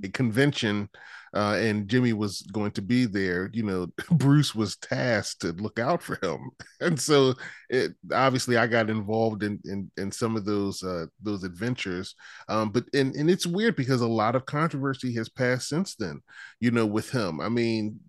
a 0.04 0.08
convention 0.08 0.88
uh, 1.34 1.56
and 1.58 1.88
Jimmy 1.88 2.12
was 2.12 2.42
going 2.52 2.72
to 2.72 2.82
be 2.82 3.06
there, 3.06 3.48
you 3.54 3.62
know, 3.62 3.86
Bruce 4.10 4.54
was 4.54 4.76
tasked 4.76 5.40
to 5.42 5.52
look 5.52 5.78
out 5.78 6.02
for 6.02 6.18
him, 6.22 6.50
and 6.80 7.00
so 7.00 7.34
it 7.70 7.92
obviously 8.12 8.56
I 8.56 8.66
got 8.66 8.90
involved 8.90 9.42
in 9.42 9.60
in, 9.64 9.90
in 9.96 10.10
some 10.10 10.36
of 10.36 10.44
those 10.44 10.82
uh, 10.82 11.06
those 11.22 11.44
adventures. 11.44 12.14
Um, 12.48 12.70
but 12.70 12.84
and 12.94 13.14
and 13.14 13.30
it's 13.30 13.46
weird 13.46 13.76
because 13.76 14.00
a 14.00 14.06
lot 14.08 14.34
of 14.34 14.46
controversy 14.46 15.14
has 15.14 15.28
passed 15.28 15.68
since 15.68 15.94
then, 15.94 16.20
you 16.60 16.70
know, 16.70 16.86
with 16.86 17.10
him. 17.10 17.40
I 17.40 17.48
mean, 17.48 18.00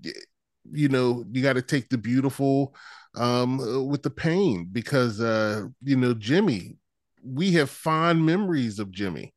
you 0.72 0.90
know, 0.90 1.24
you 1.32 1.42
got 1.44 1.54
to 1.54 1.62
take 1.62 1.90
the 1.90 1.98
beautiful 1.98 2.76
um, 3.16 3.88
with 3.90 4.04
the 4.04 4.10
pain 4.10 4.70
because 4.72 5.22
uh, 5.22 5.66
you 5.84 5.96
know 5.96 6.14
Jimmy, 6.14 6.78
we 7.24 7.52
have 7.54 7.70
fond 7.70 8.26
memories 8.26 8.80
of 8.80 8.92
Jimmy 8.92 9.34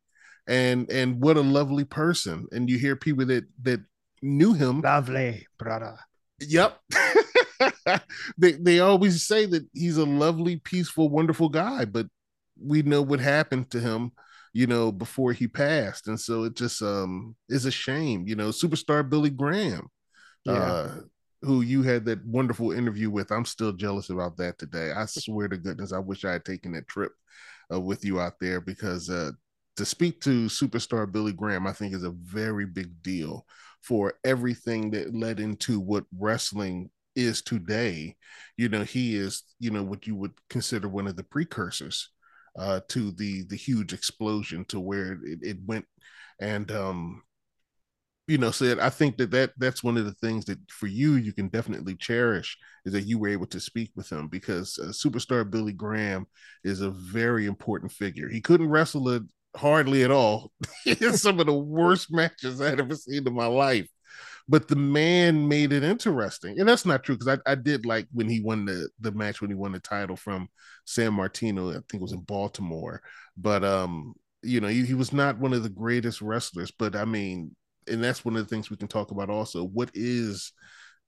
and 0.46 0.90
and 0.90 1.20
what 1.20 1.36
a 1.36 1.42
lovely 1.42 1.84
person. 1.84 2.46
And 2.52 2.70
you 2.70 2.78
hear 2.78 2.96
people 2.96 3.26
that 3.26 3.44
that 3.62 3.80
knew 4.22 4.54
him. 4.54 4.80
Lovely 4.80 5.46
brother. 5.58 5.98
Yep. 6.40 6.78
They 8.36 8.52
they 8.52 8.80
always 8.80 9.22
say 9.22 9.46
that 9.46 9.66
he's 9.72 9.96
a 9.96 10.04
lovely 10.04 10.56
peaceful 10.56 11.08
wonderful 11.08 11.48
guy 11.48 11.84
but 11.84 12.06
we 12.60 12.82
know 12.82 13.00
what 13.00 13.20
happened 13.20 13.70
to 13.70 13.80
him 13.80 14.12
you 14.52 14.66
know 14.66 14.92
before 14.92 15.32
he 15.32 15.48
passed. 15.48 16.08
And 16.08 16.20
so 16.20 16.44
it 16.44 16.54
just 16.54 16.82
um 16.82 17.36
is 17.48 17.64
a 17.64 17.70
shame 17.70 18.26
you 18.26 18.34
know 18.34 18.48
superstar 18.48 19.08
billy 19.08 19.30
graham 19.30 19.88
yeah. 20.44 20.52
uh 20.52 20.94
who 21.46 21.62
you 21.62 21.82
had 21.82 22.04
that 22.04 22.24
wonderful 22.26 22.72
interview 22.72 23.08
with 23.10 23.30
i'm 23.30 23.44
still 23.44 23.72
jealous 23.72 24.10
about 24.10 24.36
that 24.36 24.58
today 24.58 24.92
i 24.92 25.06
swear 25.06 25.48
to 25.48 25.56
goodness 25.56 25.92
i 25.92 25.98
wish 25.98 26.24
i 26.24 26.32
had 26.32 26.44
taken 26.44 26.72
that 26.72 26.88
trip 26.88 27.12
uh, 27.72 27.80
with 27.80 28.04
you 28.04 28.20
out 28.20 28.38
there 28.40 28.60
because 28.60 29.10
uh, 29.10 29.30
to 29.76 29.84
speak 29.84 30.20
to 30.22 30.46
superstar 30.46 31.10
Billy 31.10 31.32
Graham, 31.32 31.66
I 31.66 31.72
think 31.72 31.94
is 31.94 32.02
a 32.02 32.10
very 32.10 32.66
big 32.66 33.02
deal 33.02 33.46
for 33.82 34.14
everything 34.24 34.90
that 34.92 35.14
led 35.14 35.38
into 35.38 35.78
what 35.78 36.04
wrestling 36.18 36.90
is 37.14 37.42
today. 37.42 38.16
You 38.56 38.68
know, 38.68 38.82
he 38.82 39.16
is, 39.16 39.42
you 39.58 39.70
know, 39.70 39.82
what 39.82 40.06
you 40.06 40.16
would 40.16 40.32
consider 40.50 40.88
one 40.88 41.06
of 41.06 41.16
the 41.16 41.24
precursors 41.24 42.10
uh, 42.58 42.80
to 42.88 43.12
the 43.12 43.44
the 43.44 43.56
huge 43.56 43.92
explosion 43.92 44.64
to 44.66 44.80
where 44.80 45.12
it, 45.24 45.38
it 45.42 45.58
went. 45.66 45.84
And 46.40 46.70
um, 46.70 47.22
you 48.26 48.38
know, 48.38 48.50
said 48.50 48.78
I 48.78 48.90
think 48.90 49.16
that, 49.18 49.30
that 49.30 49.52
that's 49.56 49.84
one 49.84 49.96
of 49.96 50.04
the 50.04 50.14
things 50.14 50.44
that 50.46 50.58
for 50.70 50.86
you 50.86 51.14
you 51.14 51.32
can 51.32 51.48
definitely 51.48 51.94
cherish 51.94 52.56
is 52.84 52.92
that 52.92 53.06
you 53.06 53.18
were 53.18 53.28
able 53.28 53.46
to 53.46 53.60
speak 53.60 53.90
with 53.94 54.10
him 54.10 54.28
because 54.28 54.78
uh, 54.82 54.88
superstar 54.88 55.48
Billy 55.48 55.72
Graham 55.72 56.26
is 56.64 56.80
a 56.80 56.90
very 56.90 57.46
important 57.46 57.92
figure. 57.92 58.28
He 58.28 58.40
couldn't 58.40 58.68
wrestle 58.68 59.08
a, 59.10 59.20
hardly 59.56 60.02
at 60.02 60.10
all. 60.10 60.52
it's 60.86 61.22
some 61.22 61.38
of 61.40 61.46
the 61.46 61.54
worst 61.54 62.12
matches 62.12 62.60
I'd 62.60 62.80
ever 62.80 62.94
seen 62.94 63.26
in 63.26 63.34
my 63.34 63.46
life. 63.46 63.88
But 64.48 64.68
the 64.68 64.76
man 64.76 65.48
made 65.48 65.72
it 65.72 65.82
interesting. 65.82 66.60
And 66.60 66.68
that's 66.68 66.86
not 66.86 67.02
true 67.02 67.16
because 67.16 67.38
I, 67.46 67.50
I 67.50 67.56
did 67.56 67.84
like 67.84 68.06
when 68.12 68.28
he 68.28 68.40
won 68.40 68.64
the, 68.64 68.88
the 69.00 69.10
match 69.10 69.40
when 69.40 69.50
he 69.50 69.56
won 69.56 69.72
the 69.72 69.80
title 69.80 70.14
from 70.14 70.48
Sammartino. 70.86 71.70
I 71.70 71.74
think 71.74 71.94
it 71.94 72.00
was 72.00 72.12
in 72.12 72.20
Baltimore. 72.20 73.02
But 73.36 73.64
um, 73.64 74.14
you 74.42 74.60
know, 74.60 74.68
he, 74.68 74.84
he 74.84 74.94
was 74.94 75.12
not 75.12 75.38
one 75.38 75.52
of 75.52 75.64
the 75.64 75.68
greatest 75.68 76.22
wrestlers. 76.22 76.70
But 76.70 76.94
I 76.94 77.04
mean, 77.04 77.56
and 77.88 78.02
that's 78.02 78.24
one 78.24 78.36
of 78.36 78.46
the 78.46 78.54
things 78.54 78.70
we 78.70 78.76
can 78.76 78.88
talk 78.88 79.10
about 79.10 79.30
also. 79.30 79.64
What 79.64 79.90
is 79.94 80.52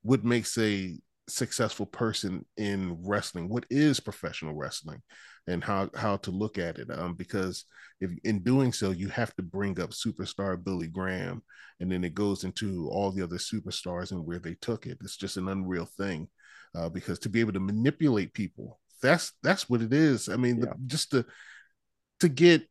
what 0.03 0.25
makes 0.25 0.57
a 0.59 0.99
successful 1.29 1.87
person 1.87 2.45
in 2.57 2.97
wrestling? 3.03 3.49
What 3.49 3.67
is 3.71 4.01
professional 4.01 4.55
wrestling? 4.55 5.03
and 5.49 5.65
how 5.65 5.91
how 5.97 6.19
to 6.19 6.31
look 6.31 6.59
at 6.59 6.79
it 6.79 6.89
um, 6.91 7.15
because 7.15 7.65
if 8.01 8.11
in 8.25 8.41
doing 8.41 8.73
so 8.73 8.91
you 8.91 9.09
have 9.09 9.35
to 9.35 9.43
bring 9.43 9.81
up 9.81 9.91
superstar 9.91 10.63
billy 10.63 10.87
graham 10.87 11.43
and 11.81 11.91
then 11.91 12.05
it 12.05 12.15
goes 12.15 12.45
into 12.45 12.89
all 12.91 13.11
the 13.11 13.23
other 13.23 13.37
superstars 13.37 14.13
and 14.13 14.25
where 14.25 14.39
they 14.39 14.55
took 14.61 14.87
it 14.87 14.99
it's 15.01 15.17
just 15.17 15.37
an 15.37 15.49
unreal 15.49 15.87
thing 15.87 16.29
uh, 16.77 16.89
because 16.89 17.19
to 17.19 17.29
be 17.29 17.41
able 17.41 17.53
to 17.53 17.61
manipulate 17.61 18.33
people 18.35 18.79
that's 19.03 19.33
that's 19.43 19.69
what 19.69 19.81
it 19.81 19.93
is 19.93 20.29
i 20.29 20.37
mean 20.37 20.59
yeah. 20.59 20.67
the, 20.67 20.75
just 20.87 21.11
to 21.11 21.25
to 22.21 22.29
get 22.29 22.63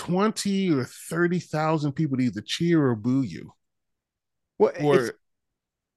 20 0.00 0.70
or 0.70 0.84
30,000 0.84 1.92
people 1.92 2.16
to 2.16 2.22
either 2.22 2.40
cheer 2.40 2.82
or 2.82 2.96
boo 2.96 3.20
you. 3.20 3.52
Well, 4.58 4.72
or 4.80 5.12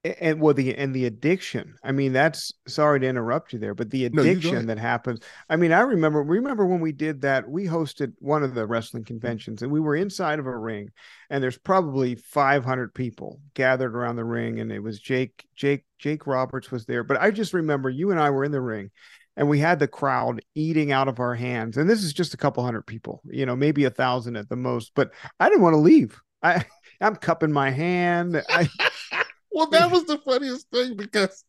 and 0.03 0.41
well 0.41 0.53
the 0.53 0.75
and 0.75 0.93
the 0.93 1.05
addiction. 1.05 1.75
I 1.81 1.93
mean 1.93 2.11
that's 2.11 2.51
sorry 2.67 2.99
to 2.99 3.07
interrupt 3.07 3.53
you 3.53 3.59
there 3.59 3.73
but 3.73 3.89
the 3.89 4.03
addiction 4.03 4.55
no, 4.55 4.61
that 4.63 4.77
happens 4.77 5.21
i 5.49 5.55
mean 5.55 5.71
i 5.71 5.79
remember 5.79 6.21
remember 6.21 6.65
when 6.65 6.81
we 6.81 6.91
did 6.91 7.21
that 7.21 7.49
we 7.49 7.65
hosted 7.65 8.11
one 8.19 8.43
of 8.43 8.53
the 8.53 8.65
wrestling 8.65 9.05
conventions 9.05 9.61
and 9.61 9.71
we 9.71 9.79
were 9.79 9.95
inside 9.95 10.39
of 10.39 10.45
a 10.45 10.57
ring 10.57 10.89
and 11.29 11.41
there's 11.41 11.57
probably 11.57 12.15
500 12.15 12.93
people 12.93 13.39
gathered 13.53 13.95
around 13.95 14.17
the 14.17 14.25
ring 14.25 14.59
and 14.59 14.71
it 14.71 14.79
was 14.79 14.99
jake 14.99 15.45
jake 15.55 15.85
jake 15.99 16.27
roberts 16.27 16.69
was 16.69 16.85
there. 16.85 17.05
But 17.05 17.21
i 17.21 17.31
just 17.31 17.53
remember 17.53 17.89
you 17.89 18.11
and 18.11 18.19
i 18.19 18.29
were 18.29 18.43
in 18.43 18.51
the 18.51 18.61
ring 18.61 18.91
and 19.35 19.49
we 19.49 19.59
had 19.59 19.79
the 19.79 19.87
crowd 19.87 20.41
eating 20.55 20.91
out 20.91 21.07
of 21.07 21.19
our 21.19 21.35
hands 21.35 21.77
and 21.77 21.89
this 21.89 22.03
is 22.03 22.13
just 22.13 22.33
a 22.33 22.37
couple 22.37 22.63
hundred 22.63 22.83
people 22.83 23.21
you 23.25 23.45
know 23.45 23.55
maybe 23.55 23.85
a 23.85 23.89
thousand 23.89 24.35
at 24.35 24.49
the 24.49 24.55
most 24.55 24.91
but 24.95 25.11
i 25.39 25.49
didn't 25.49 25.63
want 25.63 25.73
to 25.73 25.79
leave 25.79 26.19
i 26.41 26.63
i'm 27.01 27.15
cupping 27.15 27.51
my 27.51 27.69
hand 27.69 28.41
i 28.49 28.69
well, 29.53 29.67
that 29.67 29.91
was 29.91 30.05
the 30.05 30.17
funniest 30.17 30.69
thing 30.71 30.97
because 30.97 31.45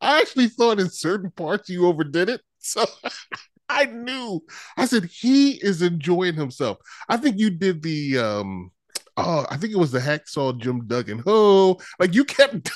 I 0.00 0.20
actually 0.20 0.48
thought 0.48 0.80
in 0.80 0.88
certain 0.88 1.30
parts 1.32 1.68
you 1.68 1.86
overdid 1.86 2.28
it. 2.28 2.40
So 2.58 2.84
I 3.68 3.84
knew. 3.86 4.40
I 4.76 4.86
said 4.86 5.04
he 5.04 5.52
is 5.52 5.82
enjoying 5.82 6.34
himself. 6.34 6.78
I 7.08 7.18
think 7.18 7.38
you 7.38 7.50
did 7.50 7.82
the 7.82 8.18
um 8.18 8.70
oh, 9.16 9.46
I 9.50 9.56
think 9.56 9.72
it 9.72 9.78
was 9.78 9.92
the 9.92 9.98
hacksaw 9.98 10.58
Jim 10.58 10.86
Duggan. 10.86 11.22
Oh, 11.26 11.78
like 11.98 12.14
you 12.14 12.24
kept 12.24 12.70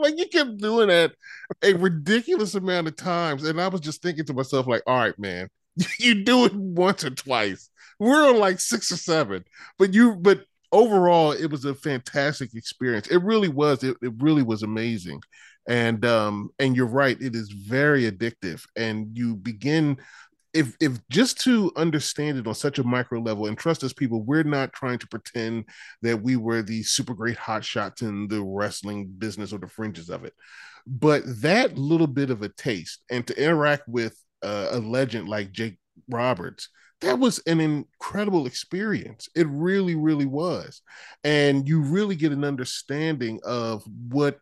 like 0.00 0.18
you 0.18 0.26
kept 0.26 0.58
doing 0.58 0.88
that 0.88 1.14
a 1.62 1.74
ridiculous 1.74 2.54
amount 2.54 2.88
of 2.88 2.96
times. 2.96 3.44
And 3.44 3.60
I 3.60 3.68
was 3.68 3.80
just 3.80 4.02
thinking 4.02 4.24
to 4.26 4.34
myself, 4.34 4.66
like, 4.66 4.82
all 4.86 4.98
right, 4.98 5.18
man, 5.18 5.48
you 5.98 6.24
do 6.24 6.44
it 6.44 6.54
once 6.54 7.04
or 7.04 7.10
twice. 7.10 7.70
We're 7.98 8.28
on 8.28 8.38
like 8.38 8.60
six 8.60 8.90
or 8.90 8.96
seven, 8.96 9.44
but 9.78 9.94
you 9.94 10.16
but 10.16 10.44
overall, 10.72 11.32
it 11.32 11.46
was 11.46 11.64
a 11.64 11.74
fantastic 11.74 12.54
experience. 12.54 13.06
It 13.06 13.22
really 13.22 13.48
was. 13.48 13.84
It, 13.84 13.96
it 14.02 14.12
really 14.18 14.42
was 14.42 14.62
amazing. 14.62 15.20
And 15.66 16.04
um, 16.04 16.50
and 16.58 16.76
you're 16.76 16.86
right, 16.86 17.16
it 17.20 17.34
is 17.34 17.50
very 17.50 18.10
addictive. 18.10 18.62
And 18.76 19.16
you 19.16 19.36
begin 19.36 19.98
if 20.54 20.76
if 20.80 20.98
just 21.10 21.40
to 21.40 21.70
understand 21.76 22.38
it 22.38 22.46
on 22.46 22.54
such 22.54 22.78
a 22.78 22.84
micro 22.84 23.20
level 23.20 23.46
and 23.46 23.58
trust 23.58 23.84
us 23.84 23.92
people 23.92 24.22
we're 24.22 24.44
not 24.44 24.72
trying 24.72 24.98
to 24.98 25.08
pretend 25.08 25.64
that 26.02 26.22
we 26.22 26.36
were 26.36 26.62
the 26.62 26.82
super 26.82 27.14
great 27.14 27.36
hot 27.36 27.64
shots 27.64 28.02
in 28.02 28.28
the 28.28 28.42
wrestling 28.42 29.06
business 29.18 29.52
or 29.52 29.58
the 29.58 29.68
fringes 29.68 30.08
of 30.08 30.24
it 30.24 30.32
but 30.86 31.22
that 31.40 31.76
little 31.76 32.06
bit 32.06 32.30
of 32.30 32.42
a 32.42 32.48
taste 32.48 33.02
and 33.10 33.26
to 33.26 33.42
interact 33.42 33.88
with 33.88 34.16
a 34.42 34.78
legend 34.78 35.28
like 35.28 35.52
jake 35.52 35.78
roberts 36.08 36.68
that 37.00 37.18
was 37.18 37.38
an 37.46 37.60
incredible 37.60 38.46
experience. 38.46 39.28
It 39.34 39.46
really, 39.48 39.94
really 39.94 40.24
was. 40.24 40.80
And 41.22 41.68
you 41.68 41.82
really 41.82 42.16
get 42.16 42.32
an 42.32 42.44
understanding 42.44 43.40
of 43.44 43.84
what 44.08 44.38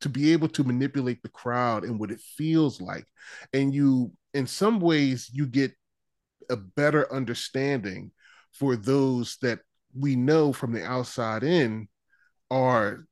to 0.00 0.08
be 0.08 0.32
able 0.32 0.48
to 0.48 0.64
manipulate 0.64 1.22
the 1.22 1.28
crowd 1.28 1.84
and 1.84 1.98
what 1.98 2.10
it 2.10 2.20
feels 2.20 2.80
like. 2.80 3.04
And 3.52 3.74
you, 3.74 4.10
in 4.34 4.46
some 4.46 4.80
ways, 4.80 5.30
you 5.32 5.46
get 5.46 5.72
a 6.48 6.56
better 6.56 7.12
understanding 7.12 8.12
for 8.52 8.76
those 8.76 9.36
that 9.42 9.60
we 9.94 10.16
know 10.16 10.52
from 10.52 10.72
the 10.72 10.84
outside 10.84 11.42
in 11.42 11.88
are 12.50 13.06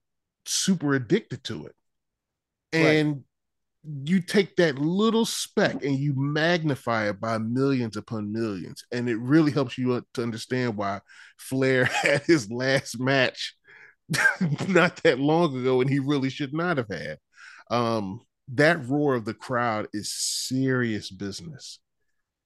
super 0.45 0.95
addicted 0.95 1.45
to 1.45 1.67
it. 1.67 1.75
And 2.73 3.25
you 4.05 4.21
take 4.21 4.57
that 4.57 4.79
little 4.79 5.25
speck 5.25 5.85
and 5.85 5.97
you 5.97 6.13
magnify 6.17 7.09
it 7.09 7.21
by 7.21 7.39
millions 7.39 7.97
upon 7.97 8.33
millions. 8.33 8.85
And 8.93 9.09
it 9.09 9.19
really 9.19 9.53
helps 9.53 9.79
you 9.79 10.05
to 10.15 10.23
understand 10.23 10.77
why 10.77 11.01
flair 11.39 11.85
had 12.03 12.23
his 12.23 12.51
last 12.51 13.01
match 13.01 13.55
not 14.69 14.97
that 15.05 15.19
long 15.19 15.57
ago 15.57 15.81
and 15.81 15.89
he 15.89 15.99
really 15.99 16.31
should 16.31 16.53
not 16.53 16.77
have 16.77 16.89
had. 16.89 17.19
Um, 17.71 18.21
that 18.55 18.87
roar 18.87 19.15
of 19.15 19.25
the 19.25 19.35
crowd 19.35 19.89
is 19.93 20.13
serious 20.13 21.11
business. 21.11 21.79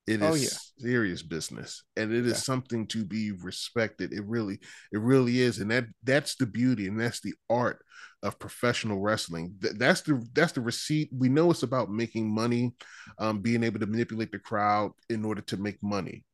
It 0.07 0.21
is 0.21 0.23
oh, 0.23 0.31
oh, 0.31 0.35
yeah. 0.35 0.49
serious 0.79 1.23
business 1.23 1.85
and 1.97 2.13
it 2.13 2.27
is 2.27 2.33
yeah. 2.33 2.39
something 2.39 2.89
to 2.89 3.05
be 3.05 3.31
respected. 3.31 4.13
It 4.13 4.25
really 4.25 4.59
it 4.91 4.99
really 4.99 5.41
is 5.41 5.59
and 5.59 5.71
that 5.71 5.85
that's 6.03 6.35
the 6.35 6.47
beauty 6.47 6.89
and 6.89 7.01
that's 7.01 7.21
the 7.21 7.35
art 7.49 7.85
of 8.25 8.39
professional 8.41 8.99
wrestling. 8.99 9.55
That's 9.61 10.01
the 10.01 10.27
that's 10.33 10.53
the 10.53 10.61
receipt. 10.61 11.11
We 11.17 11.29
know 11.29 11.53
it's 11.53 11.63
about 11.63 11.91
making 11.91 12.35
money 12.35 12.75
um, 13.19 13.41
being 13.41 13.63
able 13.63 13.79
to 13.79 13.87
manipulate 13.87 14.33
the 14.33 14.41
crowd 14.41 14.91
in 15.09 15.25
order 15.25 15.43
to 15.43 15.57
make 15.57 15.81
money. 15.83 16.25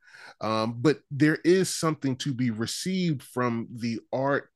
Um, 0.41 0.77
but 0.79 1.01
there 1.11 1.39
is 1.45 1.69
something 1.69 2.17
to 2.17 2.33
be 2.33 2.51
received 2.51 3.23
from 3.23 3.69
the 3.71 4.01
art 4.13 4.49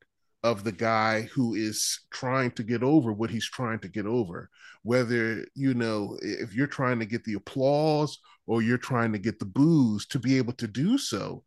of 0.42 0.64
the 0.64 0.72
guy 0.72 1.22
who 1.22 1.54
is 1.54 2.00
trying 2.10 2.50
to 2.52 2.62
get 2.62 2.82
over 2.82 3.12
what 3.12 3.30
he's 3.30 3.48
trying 3.48 3.78
to 3.80 3.88
get 3.88 4.06
over. 4.06 4.50
Whether 4.82 5.46
you 5.54 5.74
know 5.74 6.18
if 6.20 6.54
you're 6.54 6.66
trying 6.66 6.98
to 6.98 7.06
get 7.06 7.24
the 7.24 7.34
applause 7.34 8.18
or 8.46 8.62
you're 8.62 8.78
trying 8.78 9.12
to 9.12 9.18
get 9.18 9.38
the 9.38 9.44
booze 9.44 10.06
to 10.06 10.18
be 10.18 10.38
able 10.38 10.54
to 10.54 10.66
do 10.66 10.98
so 10.98 11.44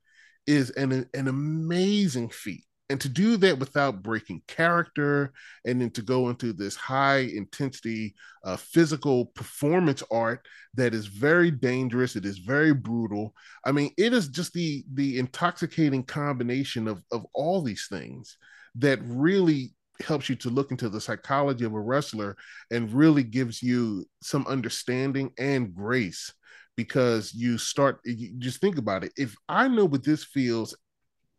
is 0.47 0.69
an 0.71 1.07
an 1.13 1.27
amazing 1.27 2.29
feat. 2.29 2.63
And 2.87 3.01
to 3.01 3.09
do 3.09 3.35
that 3.37 3.57
without 3.57 4.03
breaking 4.03 4.43
character 4.47 5.33
and 5.65 5.81
then 5.81 5.89
to 5.91 6.03
go 6.03 6.29
into 6.29 6.53
this 6.53 6.75
high 6.75 7.27
intensity 7.33 8.13
uh, 8.43 8.57
physical 8.57 9.25
performance 9.25 10.03
art 10.11 10.45
that 10.75 10.93
is 10.93 11.07
very 11.07 11.49
dangerous 11.49 12.15
it 12.15 12.25
is 12.25 12.37
very 12.37 12.73
brutal. 12.73 13.33
I 13.65 13.73
mean 13.73 13.91
it 13.97 14.13
is 14.13 14.29
just 14.29 14.53
the 14.53 14.85
the 14.93 15.19
intoxicating 15.19 16.03
combination 16.03 16.87
of 16.87 17.03
of 17.11 17.25
all 17.33 17.61
these 17.61 17.87
things 17.89 18.37
that 18.75 18.99
really 19.03 19.73
helps 20.01 20.27
you 20.29 20.35
to 20.35 20.49
look 20.49 20.71
into 20.71 20.89
the 20.89 20.99
psychology 20.99 21.63
of 21.63 21.73
a 21.73 21.79
wrestler 21.79 22.35
and 22.71 22.91
really 22.91 23.23
gives 23.23 23.63
you 23.63 24.05
some 24.21 24.45
understanding 24.47 25.31
and 25.37 25.73
grace 25.73 26.33
because 26.75 27.33
you 27.33 27.57
start 27.57 27.99
you 28.03 28.33
just 28.37 28.59
think 28.59 28.77
about 28.77 29.03
it. 29.03 29.13
If 29.15 29.35
i 29.47 29.67
know 29.67 29.85
what 29.85 30.03
this 30.03 30.23
feels 30.23 30.75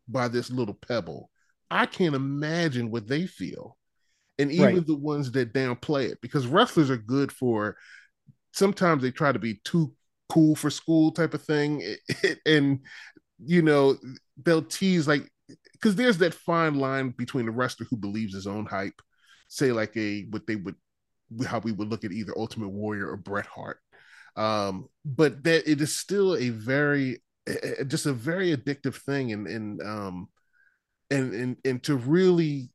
by 0.07 0.27
this 0.27 0.49
little 0.49 0.73
pebble 0.73 1.29
i 1.69 1.85
can't 1.85 2.15
imagine 2.15 2.91
what 2.91 3.07
they 3.07 3.27
feel. 3.27 3.77
And 4.39 4.51
even 4.51 4.75
right. 4.75 4.85
the 4.85 4.95
ones 4.95 5.31
that 5.31 5.53
downplay 5.53 6.11
it 6.11 6.19
because 6.21 6.45
wrestlers 6.45 6.91
are 6.91 6.97
good 6.97 7.31
for 7.31 7.75
sometimes 8.53 9.01
they 9.01 9.11
try 9.11 9.31
to 9.31 9.39
be 9.39 9.55
too 9.63 9.93
cool 10.29 10.55
for 10.55 10.69
school 10.69 11.11
type 11.11 11.33
of 11.33 11.43
thing. 11.43 11.83
And 12.45 12.79
you 13.43 13.61
know 13.61 13.97
they'll 14.43 14.63
tease 14.63 15.07
like 15.07 15.29
because 15.79 15.95
there's 15.95 16.17
that 16.19 16.33
fine 16.33 16.75
line 16.75 17.09
between 17.17 17.47
a 17.47 17.51
wrestler 17.51 17.85
who 17.89 17.97
believes 17.97 18.33
his 18.33 18.47
own 18.47 18.65
hype 18.65 19.01
say 19.47 19.71
like 19.71 19.95
a 19.95 20.23
what 20.29 20.45
they 20.47 20.55
would 20.55 20.75
how 21.45 21.59
we 21.59 21.71
would 21.71 21.89
look 21.89 22.03
at 22.03 22.11
either 22.11 22.33
ultimate 22.37 22.69
warrior 22.69 23.09
or 23.09 23.17
bret 23.17 23.45
hart. 23.45 23.79
Um, 24.35 24.87
but 25.03 25.43
that 25.43 25.69
it 25.69 25.81
is 25.81 25.95
still 25.95 26.35
a 26.35 26.49
very 26.49 27.21
just 27.87 28.05
a 28.05 28.13
very 28.13 28.55
addictive 28.55 28.95
thing 28.95 29.31
and 29.31 29.47
and 29.47 29.81
um 29.81 30.29
and 31.09 31.33
and 31.33 31.57
and 31.63 31.83
to 31.83 31.95
really 31.95 32.69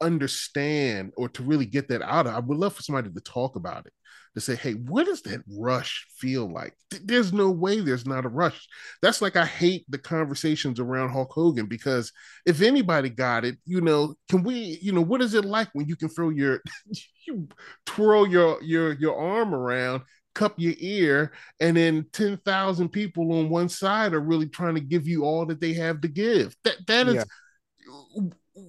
understand 0.00 1.12
or 1.16 1.28
to 1.28 1.42
really 1.42 1.66
get 1.66 1.88
that 1.88 2.02
out 2.02 2.26
of 2.26 2.34
i 2.34 2.38
would 2.38 2.58
love 2.58 2.74
for 2.74 2.82
somebody 2.82 3.10
to 3.10 3.20
talk 3.20 3.56
about 3.56 3.86
it 3.86 3.92
to 4.34 4.40
say 4.40 4.54
hey 4.54 4.72
what 4.72 5.06
does 5.06 5.22
that 5.22 5.40
rush 5.58 6.06
feel 6.18 6.50
like 6.52 6.74
there's 7.04 7.32
no 7.32 7.50
way 7.50 7.80
there's 7.80 8.06
not 8.06 8.24
a 8.24 8.28
rush 8.28 8.68
that's 9.02 9.20
like 9.20 9.36
i 9.36 9.44
hate 9.44 9.84
the 9.88 9.98
conversations 9.98 10.78
around 10.78 11.08
hulk 11.08 11.32
hogan 11.32 11.66
because 11.66 12.12
if 12.46 12.62
anybody 12.62 13.08
got 13.08 13.44
it 13.44 13.56
you 13.64 13.80
know 13.80 14.14
can 14.28 14.42
we 14.42 14.78
you 14.80 14.92
know 14.92 15.02
what 15.02 15.22
is 15.22 15.34
it 15.34 15.44
like 15.44 15.68
when 15.72 15.88
you 15.88 15.96
can 15.96 16.08
throw 16.08 16.28
your 16.28 16.60
you 17.26 17.48
twirl 17.86 18.26
your 18.26 18.62
your 18.62 18.92
your 18.92 19.18
arm 19.18 19.54
around 19.54 20.02
cup 20.38 20.54
your 20.56 20.74
ear, 20.78 21.32
and 21.58 21.76
then 21.76 22.06
10,000 22.12 22.88
people 22.88 23.32
on 23.32 23.48
one 23.48 23.68
side 23.68 24.14
are 24.14 24.20
really 24.20 24.48
trying 24.48 24.76
to 24.76 24.80
give 24.80 25.08
you 25.08 25.24
all 25.24 25.44
that 25.46 25.60
they 25.60 25.72
have 25.72 26.00
to 26.00 26.08
give. 26.08 26.54
That 26.64 26.76
that 26.86 27.08
is 27.08 27.14
yeah. 27.16 27.24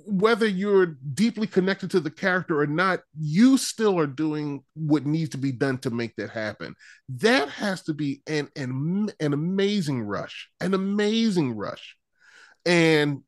Whether 0.05 0.47
you're 0.47 0.97
deeply 1.13 1.47
connected 1.47 1.91
to 1.91 1.99
the 1.99 2.11
character 2.11 2.59
or 2.59 2.67
not, 2.67 3.01
you 3.17 3.57
still 3.57 3.97
are 3.99 4.07
doing 4.07 4.63
what 4.73 5.05
needs 5.05 5.29
to 5.31 5.37
be 5.37 5.51
done 5.51 5.77
to 5.79 5.89
make 5.89 6.15
that 6.15 6.29
happen. 6.29 6.75
That 7.09 7.49
has 7.49 7.83
to 7.83 7.93
be 7.93 8.21
an 8.27 8.49
an, 8.55 9.11
an 9.19 9.33
amazing 9.33 10.03
rush, 10.03 10.49
an 10.59 10.73
amazing 10.73 11.55
rush. 11.55 11.95
And 12.65 13.23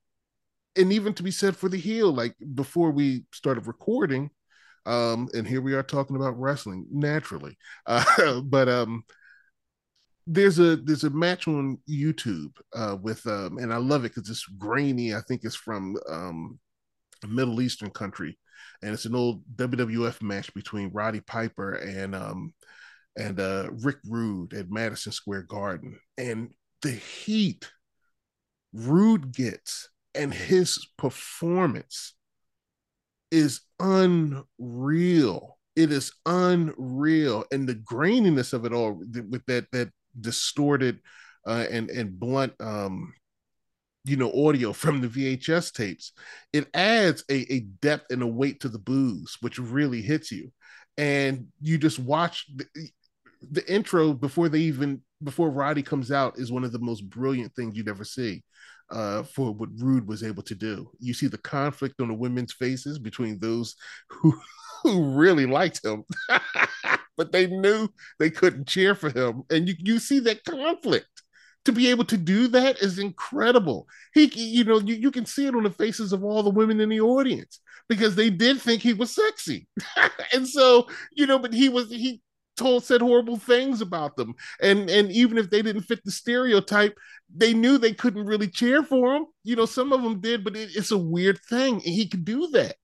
and 0.75 0.93
even 0.93 1.13
to 1.15 1.23
be 1.23 1.31
said 1.31 1.55
for 1.55 1.69
the 1.69 1.77
heel, 1.77 2.13
like 2.13 2.35
before 2.53 2.91
we 2.91 3.25
started 3.33 3.67
recording, 3.67 4.29
um, 4.85 5.29
and 5.33 5.47
here 5.47 5.61
we 5.61 5.73
are 5.73 5.83
talking 5.83 6.15
about 6.15 6.39
wrestling 6.39 6.85
naturally. 6.91 7.57
Uh, 7.85 8.41
but 8.41 8.69
um, 8.69 9.03
there's 10.31 10.59
a 10.59 10.77
there's 10.77 11.03
a 11.03 11.09
match 11.09 11.47
on 11.47 11.77
YouTube 11.89 12.53
uh, 12.73 12.95
with 13.01 13.25
um, 13.27 13.57
and 13.57 13.73
I 13.73 13.77
love 13.77 14.05
it 14.05 14.13
because 14.15 14.29
it's 14.29 14.45
grainy. 14.45 15.13
I 15.13 15.21
think 15.27 15.41
it's 15.43 15.55
from 15.55 15.97
um, 16.09 16.59
a 17.23 17.27
Middle 17.27 17.61
Eastern 17.61 17.89
country, 17.89 18.39
and 18.81 18.93
it's 18.93 19.05
an 19.05 19.15
old 19.15 19.43
WWF 19.55 20.21
match 20.21 20.53
between 20.53 20.91
Roddy 20.93 21.19
Piper 21.19 21.73
and 21.73 22.15
um, 22.15 22.53
and 23.17 23.39
uh, 23.41 23.69
Rick 23.83 23.97
Rude 24.07 24.53
at 24.53 24.71
Madison 24.71 25.11
Square 25.11 25.43
Garden, 25.43 25.99
and 26.17 26.53
the 26.81 26.91
heat 26.91 27.69
Rude 28.73 29.33
gets 29.33 29.89
and 30.15 30.33
his 30.33 30.87
performance 30.97 32.13
is 33.31 33.61
unreal. 33.81 35.57
It 35.75 35.91
is 35.91 36.13
unreal, 36.25 37.43
and 37.51 37.67
the 37.67 37.75
graininess 37.75 38.53
of 38.53 38.63
it 38.63 38.71
all 38.71 38.93
with 38.93 39.45
that 39.47 39.67
that 39.73 39.89
distorted 40.19 40.99
uh, 41.45 41.65
and 41.69 41.89
and 41.89 42.19
blunt 42.19 42.53
um, 42.59 43.13
you 44.03 44.15
know 44.15 44.31
audio 44.47 44.73
from 44.73 45.01
the 45.01 45.07
VHS 45.07 45.73
tapes, 45.73 46.13
it 46.53 46.67
adds 46.73 47.23
a, 47.29 47.53
a 47.53 47.59
depth 47.81 48.11
and 48.11 48.21
a 48.21 48.27
weight 48.27 48.61
to 48.61 48.69
the 48.69 48.79
booze, 48.79 49.37
which 49.41 49.59
really 49.59 50.01
hits 50.01 50.31
you. 50.31 50.51
And 50.97 51.47
you 51.61 51.77
just 51.77 51.99
watch 51.99 52.45
the, 52.55 52.65
the 53.49 53.73
intro 53.73 54.13
before 54.13 54.49
they 54.49 54.59
even 54.59 55.01
before 55.23 55.49
Roddy 55.49 55.83
comes 55.83 56.11
out 56.11 56.37
is 56.37 56.51
one 56.51 56.63
of 56.63 56.71
the 56.71 56.79
most 56.79 57.09
brilliant 57.09 57.53
things 57.55 57.75
you'd 57.75 57.89
ever 57.89 58.03
see 58.03 58.43
uh, 58.91 59.23
for 59.23 59.51
what 59.53 59.69
Rude 59.77 60.07
was 60.07 60.23
able 60.23 60.43
to 60.43 60.55
do. 60.55 60.89
You 60.99 61.13
see 61.13 61.27
the 61.27 61.37
conflict 61.37 62.01
on 62.01 62.09
the 62.09 62.13
women's 62.13 62.53
faces 62.53 62.99
between 62.99 63.39
those 63.39 63.75
who 64.09 64.39
who 64.83 65.13
really 65.13 65.45
liked 65.45 65.85
him, 65.85 66.03
but 67.17 67.31
they 67.31 67.47
knew 67.47 67.89
they 68.19 68.29
couldn't 68.29 68.67
cheer 68.67 68.95
for 68.95 69.09
him, 69.09 69.43
and 69.49 69.67
you 69.67 69.75
you 69.79 69.99
see 69.99 70.19
that 70.21 70.43
conflict. 70.45 71.07
To 71.65 71.71
be 71.71 71.91
able 71.91 72.05
to 72.05 72.17
do 72.17 72.47
that 72.47 72.79
is 72.79 72.97
incredible. 72.97 73.85
He, 74.15 74.25
you 74.33 74.63
know, 74.63 74.79
you, 74.79 74.95
you 74.95 75.11
can 75.11 75.27
see 75.27 75.45
it 75.45 75.53
on 75.53 75.61
the 75.61 75.69
faces 75.69 76.11
of 76.11 76.23
all 76.23 76.41
the 76.41 76.49
women 76.49 76.79
in 76.81 76.89
the 76.89 77.01
audience 77.01 77.59
because 77.87 78.15
they 78.15 78.31
did 78.31 78.59
think 78.59 78.81
he 78.81 78.93
was 78.93 79.13
sexy, 79.13 79.67
and 80.33 80.47
so 80.47 80.87
you 81.11 81.27
know, 81.27 81.37
but 81.37 81.53
he 81.53 81.69
was 81.69 81.89
he 81.91 82.21
told 82.57 82.83
said 82.83 83.01
horrible 83.01 83.37
things 83.37 83.81
about 83.81 84.15
them. 84.15 84.33
And 84.61 84.89
and 84.89 85.11
even 85.11 85.37
if 85.37 85.49
they 85.49 85.61
didn't 85.61 85.83
fit 85.83 86.03
the 86.03 86.11
stereotype 86.11 86.97
they 87.33 87.53
knew 87.53 87.77
they 87.77 87.93
couldn't 87.93 88.25
really 88.25 88.47
cheer 88.47 88.83
for 88.83 89.15
him. 89.15 89.25
You 89.43 89.55
know 89.55 89.65
some 89.65 89.93
of 89.93 90.01
them 90.03 90.19
did 90.19 90.43
but 90.43 90.55
it, 90.55 90.69
it's 90.75 90.91
a 90.91 90.97
weird 90.97 91.39
thing. 91.49 91.79
He 91.79 92.07
could 92.07 92.25
do 92.25 92.47
that 92.51 92.75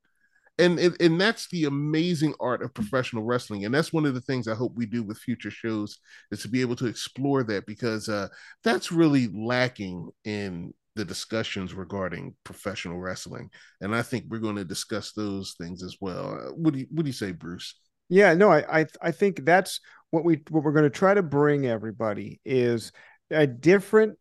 and, 0.59 0.79
and 0.79 1.21
that's 1.21 1.47
the 1.49 1.65
amazing 1.65 2.33
art 2.39 2.61
of 2.61 2.73
professional 2.73 3.23
wrestling. 3.23 3.65
And 3.65 3.73
that's 3.73 3.93
one 3.93 4.05
of 4.05 4.13
the 4.13 4.21
things 4.21 4.47
i 4.47 4.55
hope 4.55 4.73
we 4.75 4.85
do 4.85 5.03
with 5.03 5.17
future 5.19 5.51
shows 5.51 5.99
is 6.31 6.41
to 6.41 6.49
be 6.49 6.61
able 6.61 6.75
to 6.77 6.87
explore 6.87 7.43
that 7.43 7.65
because 7.65 8.09
uh, 8.09 8.27
that's 8.63 8.91
really 8.91 9.27
lacking 9.27 10.09
in 10.25 10.73
the 10.95 11.05
discussions 11.05 11.73
regarding 11.73 12.35
professional 12.43 12.99
wrestling. 12.99 13.49
And 13.81 13.95
i 13.95 14.01
think 14.01 14.25
we're 14.27 14.39
going 14.39 14.55
to 14.55 14.65
discuss 14.65 15.11
those 15.13 15.55
things 15.59 15.83
as 15.83 15.97
well. 16.01 16.33
Uh, 16.33 16.51
what 16.53 16.73
do 16.73 16.79
you 16.79 16.87
what 16.91 17.03
do 17.03 17.09
you 17.09 17.13
say 17.13 17.31
bruce? 17.31 17.75
Yeah, 18.09 18.33
no, 18.33 18.51
I 18.51 18.79
I, 18.79 18.85
I 19.01 19.11
think 19.11 19.45
that's 19.45 19.79
what 20.11 20.23
we 20.23 20.41
what 20.49 20.63
we're 20.63 20.71
going 20.71 20.83
to 20.83 20.89
try 20.89 21.13
to 21.13 21.23
bring 21.23 21.67
everybody 21.67 22.39
is 22.45 22.91
a 23.29 23.45
different 23.45 24.17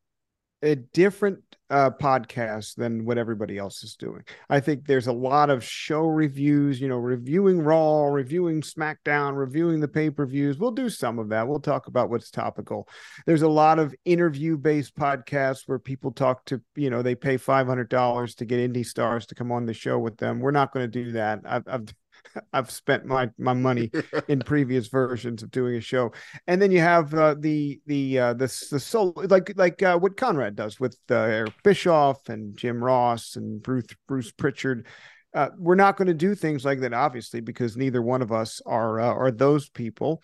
a 0.63 0.77
different 0.77 1.41
uh, 1.69 1.91
podcast 1.91 2.77
than 2.77 3.05
what 3.05 3.19
everybody 3.19 3.59
else 3.59 3.83
is 3.83 3.97
doing. 3.97 4.23
I 4.49 4.61
think 4.61 4.87
there's 4.87 5.09
a 5.09 5.13
lot 5.13 5.51
of 5.51 5.65
show 5.65 6.07
reviews, 6.07 6.81
you 6.81 6.89
know, 6.89 6.97
reviewing 6.97 7.61
Raw, 7.61 8.05
reviewing 8.05 8.63
SmackDown, 8.63 9.37
reviewing 9.37 9.81
the 9.81 9.89
pay 9.89 10.11
per 10.11 10.27
views. 10.27 10.59
We'll 10.59 10.71
do 10.71 10.89
some 10.89 11.19
of 11.19 11.29
that. 11.31 11.49
We'll 11.49 11.61
talk 11.61 11.89
about 11.89 12.09
what's 12.09 12.31
topical. 12.31 12.89
There's 13.27 13.43
a 13.43 13.49
lot 13.49 13.79
of 13.79 13.95
interview 14.05 14.57
based 14.57 14.95
podcasts 14.97 15.63
where 15.67 15.79
people 15.79 16.13
talk 16.13 16.45
to, 16.47 16.61
you 16.77 16.91
know, 16.91 17.03
they 17.03 17.15
pay 17.15 17.37
$500 17.37 18.37
to 18.37 18.45
get 18.45 18.73
indie 18.73 18.87
stars 18.87 19.27
to 19.27 19.35
come 19.35 19.51
on 19.51 19.67
the 19.67 19.75
show 19.75 19.99
with 19.99 20.17
them. 20.19 20.41
We're 20.41 20.53
not 20.53 20.73
going 20.73 20.91
to 20.91 21.05
do 21.05 21.13
that. 21.13 21.41
I've, 21.45 21.65
I've 21.67 21.95
I've 22.53 22.71
spent 22.71 23.05
my 23.05 23.31
my 23.39 23.53
money 23.53 23.91
in 24.29 24.41
previous 24.41 24.89
versions 24.89 25.43
of 25.43 25.51
doing 25.51 25.77
a 25.77 25.81
show, 25.81 26.13
and 26.47 26.61
then 26.61 26.71
you 26.71 26.81
have 26.81 27.15
uh, 27.15 27.35
the 27.39 27.81
the 27.87 28.19
uh, 28.19 28.33
the 28.35 28.47
the 28.71 28.81
soul 28.81 29.13
like 29.17 29.53
like 29.57 29.83
uh, 29.83 29.99
what 29.99 30.17
Conrad 30.17 30.57
does 30.57 30.81
with 30.81 30.99
uh, 31.11 31.15
Eric 31.15 31.55
Bischoff 31.63 32.29
and 32.29 32.57
Jim 32.57 32.83
Ross 32.83 33.37
and 33.37 33.63
Bruce 33.63 33.87
Bruce 34.07 34.33
Pritchard. 34.33 34.87
Uh, 35.35 35.51
we're 35.59 35.75
not 35.75 35.97
going 35.99 36.09
to 36.09 36.15
do 36.15 36.35
things 36.35 36.65
like 36.65 36.81
that, 36.81 36.95
obviously, 36.95 37.41
because 37.41 37.77
neither 37.77 38.01
one 38.01 38.23
of 38.23 38.33
us 38.33 38.63
are 38.65 39.01
uh, 39.01 39.13
are 39.13 39.31
those 39.31 39.69
people. 39.69 40.23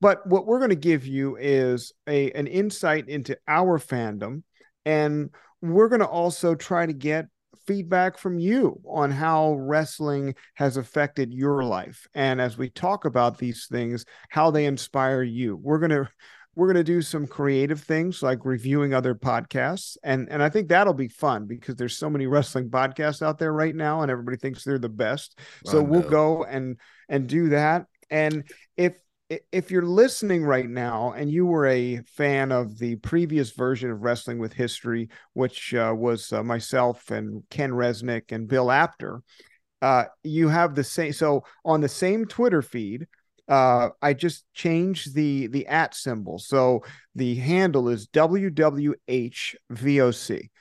But 0.00 0.26
what 0.26 0.46
we're 0.46 0.58
going 0.58 0.70
to 0.70 0.76
give 0.76 1.06
you 1.06 1.36
is 1.36 1.92
a 2.06 2.30
an 2.32 2.46
insight 2.46 3.08
into 3.08 3.36
our 3.46 3.78
fandom, 3.78 4.42
and 4.84 5.30
we're 5.60 5.88
going 5.88 6.00
to 6.00 6.06
also 6.06 6.54
try 6.54 6.84
to 6.86 6.92
get 6.92 7.26
feedback 7.66 8.18
from 8.18 8.38
you 8.38 8.80
on 8.86 9.10
how 9.10 9.54
wrestling 9.54 10.34
has 10.54 10.76
affected 10.76 11.32
your 11.32 11.64
life. 11.64 12.06
And 12.14 12.40
as 12.40 12.58
we 12.58 12.70
talk 12.70 13.04
about 13.04 13.38
these 13.38 13.66
things, 13.70 14.04
how 14.30 14.50
they 14.50 14.66
inspire 14.66 15.22
you. 15.22 15.56
We're 15.56 15.78
going 15.78 15.90
to 15.90 16.08
we're 16.56 16.66
going 16.66 16.76
to 16.76 16.84
do 16.84 17.02
some 17.02 17.26
creative 17.26 17.80
things 17.80 18.22
like 18.22 18.44
reviewing 18.44 18.94
other 18.94 19.14
podcasts 19.14 19.96
and 20.04 20.28
and 20.30 20.42
i 20.42 20.48
think 20.48 20.68
that'll 20.68 20.94
be 20.94 21.08
fun 21.08 21.46
because 21.46 21.74
there's 21.74 21.96
so 21.96 22.08
many 22.08 22.26
wrestling 22.26 22.70
podcasts 22.70 23.22
out 23.22 23.38
there 23.38 23.52
right 23.52 23.74
now 23.74 24.02
and 24.02 24.10
everybody 24.10 24.36
thinks 24.36 24.62
they're 24.62 24.78
the 24.78 24.88
best 24.88 25.38
so 25.64 25.82
we'll 25.82 26.08
go 26.08 26.44
and 26.44 26.78
and 27.08 27.26
do 27.28 27.48
that 27.48 27.86
and 28.10 28.44
if 28.76 28.94
if 29.52 29.70
you're 29.70 29.86
listening 29.86 30.44
right 30.44 30.68
now 30.68 31.12
and 31.12 31.30
you 31.30 31.46
were 31.46 31.66
a 31.66 32.00
fan 32.06 32.52
of 32.52 32.78
the 32.78 32.96
previous 32.96 33.50
version 33.52 33.90
of 33.90 34.02
wrestling 34.02 34.38
with 34.38 34.52
history 34.52 35.08
which 35.32 35.74
uh, 35.74 35.94
was 35.96 36.32
uh, 36.32 36.42
myself 36.42 37.10
and 37.10 37.42
ken 37.50 37.70
resnick 37.70 38.32
and 38.32 38.48
bill 38.48 38.70
apter 38.70 39.22
uh, 39.82 40.04
you 40.22 40.48
have 40.48 40.74
the 40.74 40.84
same 40.84 41.12
so 41.12 41.44
on 41.64 41.80
the 41.80 41.88
same 41.88 42.24
twitter 42.26 42.62
feed 42.62 43.06
uh, 43.48 43.90
I 44.00 44.14
just 44.14 44.44
changed 44.54 45.14
the 45.14 45.48
the 45.48 45.66
at 45.66 45.94
symbol. 45.94 46.38
So 46.38 46.82
the 47.14 47.34
handle 47.34 47.88
is 47.88 48.06
WWH 48.08 49.54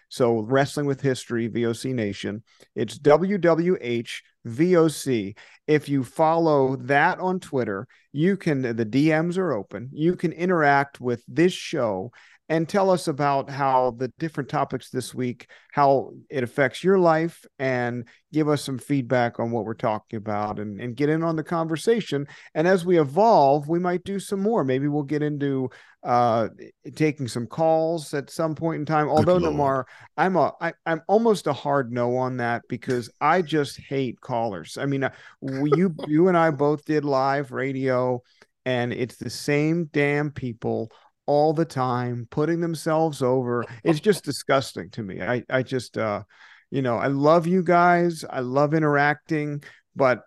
So 0.10 0.40
Wrestling 0.40 0.86
with 0.86 1.02
History 1.02 1.50
VOC 1.50 1.94
Nation. 1.94 2.44
It's 2.76 3.00
WWH 3.00 4.22
If 4.46 5.88
you 5.90 6.04
follow 6.04 6.76
that 6.76 7.20
on 7.20 7.40
Twitter, 7.40 7.88
you 8.12 8.38
can 8.38 8.62
the 8.62 8.86
DMs 8.86 9.38
are 9.38 9.54
open. 9.54 9.90
You 9.94 10.16
can 10.16 10.32
interact 10.32 11.00
with 11.00 11.24
this 11.28 11.54
show 11.54 12.12
and 12.50 12.68
tell 12.68 12.90
us 12.90 13.08
about 13.08 13.50
how 13.50 13.92
the 13.98 14.12
different 14.20 14.50
topics 14.50 14.90
this 14.90 15.14
week 15.14 15.48
how 15.72 16.12
it 16.30 16.44
affects 16.44 16.84
your 16.84 17.00
life 17.00 17.46
and 17.58 18.08
give 18.34 18.50
us 18.50 18.62
some 18.62 18.78
feedback 18.78 19.40
on 19.40 19.50
what 19.50 19.66
we're 19.66 19.74
talking 19.74 20.18
about 20.18 20.60
and, 20.60 20.80
and 20.82 20.96
get 20.96 21.10
in 21.10 21.24
on 21.24 21.36
the 21.36 21.44
conversation. 21.44 22.28
And 22.54 22.68
as 22.68 22.86
we 22.86 23.00
evolve 23.00 23.70
we 23.70 23.80
might 23.80 24.04
do 24.04 24.20
some 24.20 24.42
more. 24.42 24.64
Maybe 24.64 24.88
we'll 24.88 25.04
get 25.04 25.24
into 25.24 25.70
uh 26.04 26.50
taking 26.96 27.30
some 27.30 27.48
calls 27.48 28.14
at 28.14 28.30
some 28.30 28.56
point 28.56 28.82
in 28.82 28.86
time. 28.86 29.08
Although 29.08 29.40
Nemar 29.40 29.86
I'm 30.18 30.36
a 30.36 30.52
I, 30.60 30.74
I'm 30.86 31.02
almost 31.08 31.48
a 31.48 31.54
hard 31.54 31.94
no 31.94 32.18
on 32.18 32.38
that 32.38 32.64
because 32.68 33.10
I 33.22 33.42
just 33.42 33.80
hate 33.80 34.20
callers. 34.20 34.78
I 34.78 34.86
mean 34.86 35.06
uh, 35.06 35.12
you 35.42 35.96
you 36.08 36.28
and 36.28 36.38
I 36.38 36.52
both 36.52 36.84
did 36.84 37.06
live 37.06 37.52
radio 37.52 38.22
and 38.66 38.92
it's 38.94 39.16
the 39.16 39.30
same 39.30 39.86
damn 39.86 40.32
people 40.32 40.92
all 41.26 41.54
the 41.54 41.66
time, 41.66 42.28
putting 42.30 42.62
themselves 42.62 43.22
over. 43.22 43.66
It's 43.84 44.00
just 44.00 44.24
disgusting 44.26 44.90
to 44.92 45.04
me. 45.04 45.22
I, 45.22 45.44
I 45.50 45.64
just, 45.64 45.98
uh, 45.98 46.24
you 46.72 46.82
know, 46.82 46.98
I 46.98 47.08
love 47.08 47.48
you 47.48 47.64
guys. 47.64 48.26
I 48.30 48.40
love 48.40 48.74
interacting, 48.74 49.64
but 49.96 50.24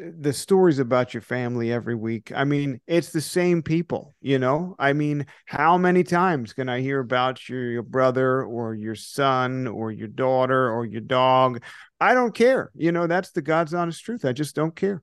the 0.00 0.32
stories 0.32 0.78
about 0.78 1.12
your 1.12 1.20
family 1.20 1.72
every 1.72 1.94
week. 1.94 2.32
I 2.34 2.44
mean, 2.44 2.80
it's 2.86 3.12
the 3.12 3.20
same 3.20 3.62
people, 3.62 4.14
you 4.20 4.38
know? 4.38 4.74
I 4.78 4.92
mean, 4.92 5.26
how 5.46 5.76
many 5.76 6.04
times 6.04 6.52
can 6.52 6.68
I 6.68 6.80
hear 6.80 7.00
about 7.00 7.48
your, 7.48 7.70
your 7.70 7.82
brother 7.82 8.42
or 8.42 8.74
your 8.74 8.94
son 8.94 9.66
or 9.66 9.92
your 9.92 10.08
daughter 10.08 10.70
or 10.72 10.86
your 10.86 11.02
dog? 11.02 11.62
I 12.00 12.14
don't 12.14 12.34
care. 12.34 12.70
You 12.74 12.92
know, 12.92 13.06
that's 13.06 13.32
the 13.32 13.42
God's 13.42 13.74
honest 13.74 14.02
truth. 14.02 14.24
I 14.24 14.32
just 14.32 14.54
don't 14.54 14.74
care. 14.74 15.02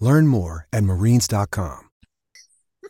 Learn 0.00 0.26
more 0.26 0.66
at 0.72 0.82
marines.com. 0.82 1.90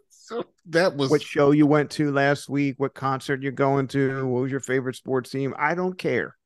So 0.08 0.44
that 0.66 0.96
was 0.96 1.10
what 1.10 1.22
show 1.22 1.50
you 1.50 1.66
went 1.66 1.90
to 1.92 2.12
last 2.12 2.48
week, 2.48 2.76
what 2.78 2.94
concert 2.94 3.42
you're 3.42 3.52
going 3.52 3.88
to, 3.88 4.26
what 4.26 4.42
was 4.42 4.50
your 4.50 4.60
favorite 4.60 4.94
sports 4.94 5.30
team? 5.30 5.54
I 5.58 5.74
don't 5.74 5.98
care. 5.98 6.36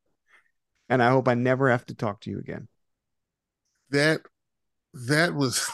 And 0.89 1.03
I 1.03 1.11
hope 1.11 1.29
I 1.29 1.35
never 1.35 1.71
have 1.71 1.85
to 1.87 1.95
talk 1.95 2.23
to 2.23 2.31
you 2.31 2.39
again. 2.39 2.69
That 3.91 4.21
that 4.95 5.35
was 5.35 5.71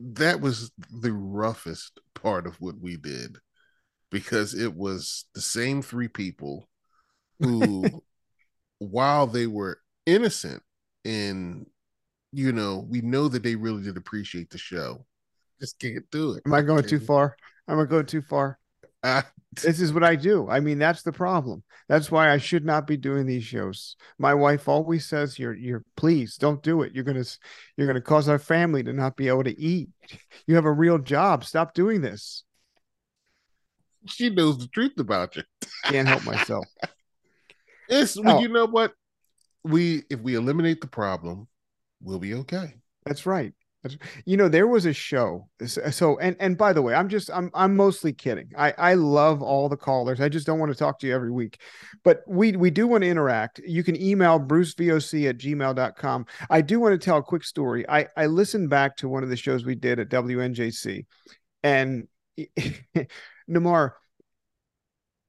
that 0.00 0.40
was 0.40 0.70
the 0.90 1.12
roughest 1.12 2.00
part 2.14 2.46
of 2.46 2.60
what 2.60 2.78
we 2.80 2.96
did 2.96 3.36
because 4.10 4.54
it 4.54 4.74
was 4.74 5.26
the 5.34 5.40
same 5.40 5.82
three 5.82 6.08
people 6.08 6.68
who 7.40 8.02
while 8.78 9.26
they 9.26 9.46
were 9.46 9.78
innocent 10.06 10.62
in 11.04 11.66
you 12.34 12.52
know, 12.52 12.86
we 12.88 13.00
know 13.00 13.28
that 13.28 13.42
they 13.42 13.54
really 13.54 13.82
did 13.82 13.96
appreciate 13.96 14.50
the 14.50 14.58
show. 14.58 15.04
Just 15.60 15.78
can't 15.78 16.04
do 16.10 16.32
it. 16.32 16.42
Am 16.46 16.54
I 16.54 16.62
going 16.62 16.84
too 16.84 17.00
far? 17.00 17.36
Am 17.68 17.78
I 17.78 17.84
going 17.84 18.06
too 18.06 18.22
far? 18.22 18.58
Uh, 19.02 19.22
this 19.62 19.80
is 19.80 19.92
what 19.92 20.02
I 20.02 20.16
do. 20.16 20.48
I 20.48 20.60
mean, 20.60 20.78
that's 20.78 21.02
the 21.02 21.12
problem. 21.12 21.62
That's 21.88 22.10
why 22.10 22.30
I 22.32 22.38
should 22.38 22.64
not 22.64 22.86
be 22.86 22.96
doing 22.96 23.26
these 23.26 23.44
shows. 23.44 23.96
My 24.18 24.34
wife 24.34 24.68
always 24.68 25.06
says, 25.06 25.38
"You're, 25.38 25.54
you're, 25.54 25.84
please 25.96 26.36
don't 26.36 26.62
do 26.62 26.82
it. 26.82 26.94
You're 26.94 27.04
gonna, 27.04 27.24
you're 27.76 27.86
gonna 27.86 28.00
cause 28.00 28.28
our 28.28 28.38
family 28.38 28.82
to 28.82 28.92
not 28.92 29.16
be 29.16 29.28
able 29.28 29.44
to 29.44 29.60
eat. 29.60 29.90
You 30.46 30.56
have 30.56 30.66
a 30.66 30.72
real 30.72 30.98
job. 30.98 31.44
Stop 31.44 31.74
doing 31.74 32.00
this." 32.00 32.44
She 34.06 34.28
knows 34.28 34.58
the 34.58 34.66
truth 34.68 34.98
about 34.98 35.36
you. 35.36 35.42
Can't 35.84 36.08
help 36.08 36.24
myself. 36.26 36.66
It's 37.88 38.18
oh. 38.18 38.40
you 38.40 38.48
know 38.48 38.66
what 38.66 38.92
we 39.62 40.02
if 40.10 40.20
we 40.20 40.34
eliminate 40.34 40.80
the 40.80 40.86
problem, 40.86 41.48
we'll 42.04 42.18
be 42.18 42.34
okay. 42.34 42.74
That's 43.04 43.26
right. 43.26 43.52
That's, 43.82 43.98
you 44.24 44.38
know, 44.38 44.48
there 44.48 44.66
was 44.66 44.86
a 44.86 44.94
show. 44.94 45.48
So, 45.66 46.18
and 46.18 46.36
and 46.40 46.56
by 46.56 46.72
the 46.72 46.80
way, 46.80 46.94
I'm 46.94 47.08
just 47.08 47.30
I'm 47.30 47.50
I'm 47.52 47.76
mostly 47.76 48.14
kidding. 48.14 48.50
I 48.56 48.72
I 48.78 48.94
love 48.94 49.42
all 49.42 49.68
the 49.68 49.76
callers. 49.76 50.20
I 50.20 50.30
just 50.30 50.46
don't 50.46 50.58
want 50.58 50.72
to 50.72 50.78
talk 50.78 50.98
to 51.00 51.06
you 51.06 51.14
every 51.14 51.30
week, 51.30 51.60
but 52.02 52.22
we 52.26 52.52
we 52.52 52.70
do 52.70 52.86
want 52.86 53.02
to 53.02 53.10
interact. 53.10 53.60
You 53.66 53.84
can 53.84 54.00
email 54.00 54.40
brucevoc 54.40 55.28
at 55.28 55.36
gmail.com. 55.36 56.26
I 56.48 56.62
do 56.62 56.80
want 56.80 56.98
to 56.98 57.04
tell 57.04 57.18
a 57.18 57.22
quick 57.22 57.44
story. 57.44 57.88
I 57.88 58.06
I 58.16 58.26
listened 58.26 58.70
back 58.70 58.96
to 58.98 59.08
one 59.08 59.22
of 59.22 59.28
the 59.28 59.36
shows 59.36 59.66
we 59.66 59.74
did 59.74 59.98
at 59.98 60.08
WNJC, 60.08 61.04
and 61.62 62.08
Nemar, 63.50 63.92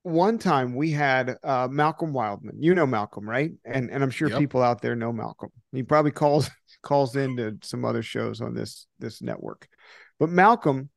one 0.05 0.37
time 0.37 0.75
we 0.75 0.91
had 0.91 1.37
uh, 1.43 1.67
Malcolm 1.69 2.13
Wildman. 2.13 2.61
You 2.61 2.75
know 2.75 2.85
Malcolm, 2.85 3.27
right? 3.27 3.51
And 3.65 3.89
and 3.89 4.03
I'm 4.03 4.11
sure 4.11 4.29
yep. 4.29 4.37
people 4.37 4.61
out 4.61 4.81
there 4.81 4.95
know 4.95 5.11
Malcolm. 5.11 5.49
He 5.71 5.81
probably 5.81 6.11
calls 6.11 6.49
calls 6.83 7.15
into 7.15 7.57
some 7.63 7.83
other 7.83 8.03
shows 8.03 8.39
on 8.39 8.53
this 8.53 8.85
this 8.99 9.23
network. 9.23 9.67
But 10.19 10.29
Malcolm 10.29 10.91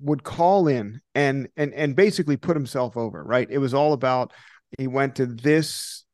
would 0.00 0.22
call 0.22 0.68
in 0.68 1.02
and 1.14 1.48
and 1.58 1.74
and 1.74 1.94
basically 1.94 2.38
put 2.38 2.56
himself 2.56 2.96
over, 2.96 3.22
right? 3.22 3.46
It 3.50 3.58
was 3.58 3.74
all 3.74 3.92
about 3.92 4.32
he 4.78 4.86
went 4.86 5.16
to 5.16 5.26
this, 5.26 6.04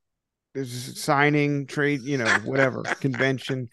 this 0.54 1.00
signing 1.00 1.66
trade, 1.66 2.02
you 2.02 2.18
know, 2.18 2.28
whatever 2.44 2.82
convention, 3.00 3.68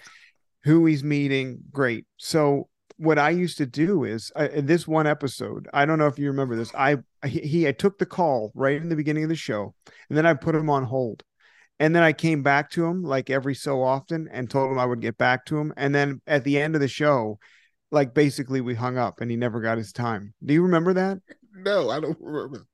who 0.64 0.86
he's 0.86 1.04
meeting, 1.04 1.60
great. 1.72 2.06
So 2.18 2.70
what 2.98 3.20
I 3.20 3.30
used 3.30 3.58
to 3.60 3.66
do 3.66 4.04
is 4.04 4.32
uh, 4.36 4.50
in 4.52 4.66
this 4.66 4.88
one 4.88 5.08
episode, 5.08 5.68
I 5.74 5.86
don't 5.86 6.00
know 6.00 6.08
if 6.08 6.20
you 6.20 6.28
remember 6.28 6.56
this. 6.56 6.74
I 6.76 6.98
he, 7.26 7.40
he 7.40 7.68
I 7.68 7.72
took 7.72 7.98
the 7.98 8.06
call 8.06 8.52
right 8.56 8.82
in 8.82 8.90
the 8.90 8.96
beginning 8.96 9.24
of 9.24 9.30
the 9.30 9.36
show, 9.36 9.74
and 10.10 10.18
then 10.18 10.26
I 10.26 10.34
put 10.34 10.56
him 10.56 10.70
on 10.70 10.84
hold, 10.84 11.24
and 11.80 11.96
then 11.96 12.04
I 12.04 12.14
came 12.14 12.44
back 12.44 12.72
to 12.72 12.86
him 12.86 13.04
like 13.04 13.30
every 13.30 13.56
so 13.56 13.84
often 13.84 14.28
and 14.32 14.50
told 14.50 14.72
him 14.72 14.80
I 14.80 14.86
would 14.86 15.02
get 15.02 15.18
back 15.18 15.46
to 15.46 15.58
him, 15.58 15.74
and 15.78 15.94
then 15.94 16.22
at 16.28 16.44
the 16.44 16.60
end 16.60 16.76
of 16.76 16.82
the 16.82 16.88
show, 16.88 17.40
like 17.92 18.14
basically 18.14 18.62
we 18.62 18.76
hung 18.76 18.98
up 18.98 19.22
and 19.22 19.30
he 19.30 19.38
never 19.38 19.62
got 19.62 19.78
his 19.78 19.92
time. 19.92 20.34
Do 20.44 20.54
you 20.54 20.64
remember 20.64 20.94
that? 20.94 21.20
No, 21.56 21.90
I 21.90 22.00
don't 22.00 22.18
remember. 22.20 22.66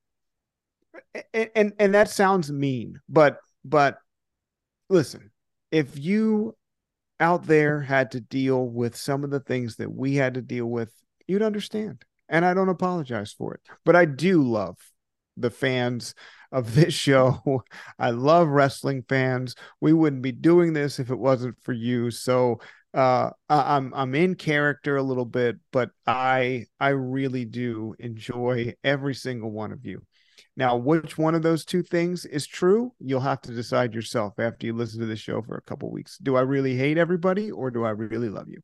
And 1.33 1.49
and, 1.55 1.73
and 1.79 1.93
that 1.93 2.09
sounds 2.09 2.51
mean, 2.51 2.99
but 3.09 3.37
but 3.65 3.97
listen, 4.89 5.31
if 5.71 5.97
you 5.97 6.55
out 7.23 7.45
there 7.47 7.79
had 7.79 8.11
to 8.11 8.19
deal 8.19 8.67
with 8.67 8.97
some 8.97 9.23
of 9.23 9.29
the 9.29 9.39
things 9.39 9.77
that 9.77 9.89
we 9.89 10.15
had 10.15 10.33
to 10.33 10.41
deal 10.41 10.65
with, 10.65 10.91
you'd 11.25 11.41
understand. 11.41 12.03
And 12.27 12.43
I 12.43 12.53
don't 12.53 12.67
apologize 12.67 13.31
for 13.31 13.53
it. 13.53 13.61
But 13.85 13.95
I 13.95 14.03
do 14.03 14.43
love 14.43 14.77
the 15.37 15.49
fans 15.49 16.15
of 16.51 16.75
this 16.75 16.93
show. 16.93 17.63
I 17.97 18.09
love 18.09 18.49
wrestling 18.49 19.05
fans. 19.07 19.55
We 19.79 19.93
wouldn't 19.93 20.21
be 20.21 20.33
doing 20.33 20.73
this 20.73 20.99
if 20.99 21.09
it 21.09 21.17
wasn't 21.17 21.55
for 21.61 21.71
you. 21.71 22.11
So 22.11 22.59
uh 22.93 23.31
I'm 23.49 23.93
I'm 23.95 24.13
in 24.15 24.35
character 24.35 24.97
a 24.97 25.03
little 25.03 25.25
bit, 25.25 25.55
but 25.71 25.91
I 26.05 26.65
I 26.77 26.89
really 26.89 27.45
do 27.45 27.95
enjoy 27.99 28.73
every 28.83 29.15
single 29.15 29.49
one 29.49 29.71
of 29.71 29.85
you. 29.85 30.03
Now, 30.55 30.75
which 30.77 31.17
one 31.17 31.33
of 31.33 31.41
those 31.41 31.65
two 31.65 31.81
things 31.81 32.25
is 32.25 32.45
true? 32.45 32.93
You'll 32.99 33.21
have 33.21 33.41
to 33.41 33.51
decide 33.51 33.93
yourself 33.93 34.33
after 34.37 34.67
you 34.67 34.73
listen 34.73 34.99
to 34.99 35.07
the 35.07 35.15
show 35.15 35.41
for 35.41 35.55
a 35.55 35.61
couple 35.61 35.91
weeks. 35.91 36.17
Do 36.19 36.35
I 36.35 36.41
really 36.41 36.75
hate 36.75 36.97
everybody 36.97 37.49
or 37.49 37.71
do 37.71 37.83
I 37.83 37.89
really 37.89 38.29
love 38.29 38.47
you? 38.47 38.61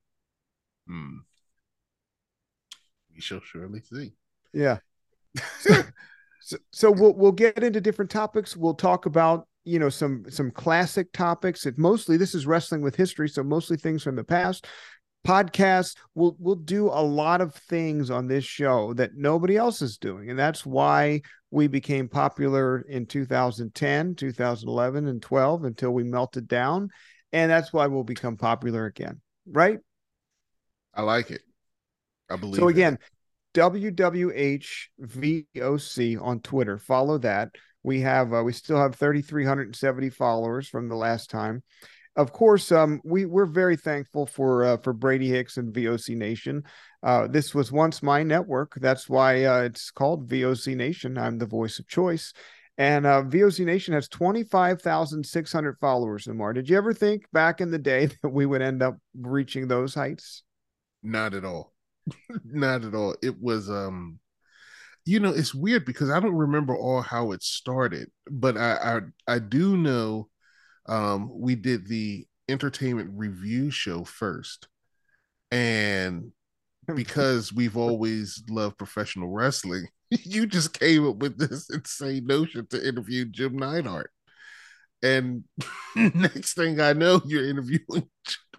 Hmm. 0.87 1.17
We 3.13 3.21
shall 3.21 3.41
surely 3.41 3.81
see. 3.81 4.13
Yeah. 4.53 4.77
so, 6.41 6.57
so 6.71 6.91
we'll 6.91 7.13
we'll 7.13 7.31
get 7.31 7.63
into 7.63 7.81
different 7.81 8.11
topics. 8.11 8.55
We'll 8.55 8.75
talk 8.75 9.05
about 9.05 9.47
you 9.65 9.79
know 9.79 9.89
some 9.89 10.25
some 10.29 10.51
classic 10.51 11.11
topics. 11.11 11.65
It 11.65 11.77
mostly 11.77 12.17
this 12.17 12.33
is 12.33 12.47
wrestling 12.47 12.81
with 12.81 12.95
history, 12.95 13.29
so 13.29 13.43
mostly 13.43 13.77
things 13.77 14.03
from 14.03 14.15
the 14.15 14.23
past. 14.23 14.67
Podcasts. 15.27 15.95
We'll 16.15 16.35
we'll 16.39 16.55
do 16.55 16.87
a 16.87 17.03
lot 17.03 17.41
of 17.41 17.53
things 17.53 18.09
on 18.09 18.27
this 18.27 18.45
show 18.45 18.93
that 18.93 19.15
nobody 19.15 19.57
else 19.57 19.81
is 19.81 19.97
doing, 19.97 20.29
and 20.29 20.39
that's 20.39 20.65
why 20.65 21.21
we 21.51 21.67
became 21.67 22.07
popular 22.07 22.81
in 22.81 23.05
2010, 23.05 24.15
2011, 24.15 25.07
and 25.07 25.21
12 25.21 25.63
until 25.63 25.91
we 25.91 26.03
melted 26.03 26.47
down, 26.47 26.89
and 27.33 27.51
that's 27.51 27.73
why 27.73 27.87
we'll 27.87 28.03
become 28.03 28.37
popular 28.37 28.85
again. 28.85 29.21
Right? 29.47 29.79
I 30.93 31.01
like 31.01 31.31
it. 31.31 31.41
I 32.29 32.35
believe. 32.35 32.59
So 32.59 32.67
again, 32.67 32.99
WWHVOC 33.53 34.31
on 36.21 36.39
Twitter. 36.41 36.77
Follow 36.77 37.17
that. 37.19 37.49
We 37.83 38.01
have 38.01 38.33
uh, 38.33 38.43
we 38.43 38.51
still 38.53 38.77
have 38.77 38.95
3,370 38.95 40.09
followers 40.09 40.67
from 40.67 40.89
the 40.89 40.95
last 40.95 41.29
time. 41.29 41.63
Of 42.15 42.33
course, 42.33 42.71
um, 42.71 43.01
we 43.05 43.25
we're 43.25 43.45
very 43.45 43.77
thankful 43.77 44.25
for 44.25 44.65
uh, 44.65 44.77
for 44.77 44.93
Brady 44.93 45.29
Hicks 45.29 45.57
and 45.57 45.73
VOC 45.73 46.17
Nation. 46.17 46.63
Uh, 47.01 47.27
this 47.27 47.55
was 47.55 47.71
once 47.71 48.03
my 48.03 48.23
network. 48.23 48.75
That's 48.75 49.07
why 49.07 49.45
uh, 49.45 49.61
it's 49.61 49.91
called 49.91 50.27
VOC 50.27 50.75
Nation. 50.75 51.17
I'm 51.17 51.37
the 51.37 51.45
voice 51.45 51.79
of 51.79 51.87
choice. 51.87 52.33
And 52.77 53.05
uh, 53.05 53.23
VOC 53.23 53.65
Nation 53.65 53.93
has 53.93 54.07
25,600 54.07 55.77
followers, 55.79 56.27
Nemar. 56.27 56.53
Did 56.53 56.69
you 56.69 56.77
ever 56.77 56.93
think 56.93 57.25
back 57.33 57.59
in 57.59 57.71
the 57.71 57.77
day 57.77 58.05
that 58.23 58.29
we 58.29 58.45
would 58.45 58.61
end 58.61 58.81
up 58.81 58.97
reaching 59.17 59.67
those 59.67 59.93
heights? 59.93 60.43
Not 61.03 61.33
at 61.33 61.45
all. 61.45 61.73
Not 62.45 62.85
at 62.85 62.95
all. 62.95 63.15
It 63.21 63.39
was 63.39 63.69
um 63.69 64.19
you 65.05 65.19
know, 65.19 65.29
it's 65.29 65.55
weird 65.55 65.85
because 65.85 66.09
I 66.09 66.19
don't 66.19 66.35
remember 66.35 66.75
all 66.75 67.01
how 67.01 67.31
it 67.31 67.43
started, 67.43 68.09
but 68.29 68.57
I 68.57 68.99
I, 69.27 69.35
I 69.35 69.39
do 69.39 69.75
know 69.75 70.29
um 70.89 71.29
we 71.31 71.55
did 71.55 71.87
the 71.87 72.25
entertainment 72.49 73.11
review 73.13 73.71
show 73.71 74.03
first. 74.03 74.67
And 75.51 76.31
because 76.95 77.53
we've 77.53 77.77
always 77.77 78.43
loved 78.49 78.77
professional 78.77 79.29
wrestling, 79.29 79.87
you 80.09 80.47
just 80.47 80.77
came 80.77 81.07
up 81.07 81.17
with 81.17 81.37
this 81.37 81.69
insane 81.69 82.25
notion 82.25 82.67
to 82.67 82.87
interview 82.87 83.25
Jim 83.25 83.57
Neidhart. 83.57 84.11
And 85.01 85.45
next 85.95 86.55
thing 86.55 86.81
I 86.81 86.93
know, 86.93 87.21
you're 87.25 87.47
interviewing 87.49 88.09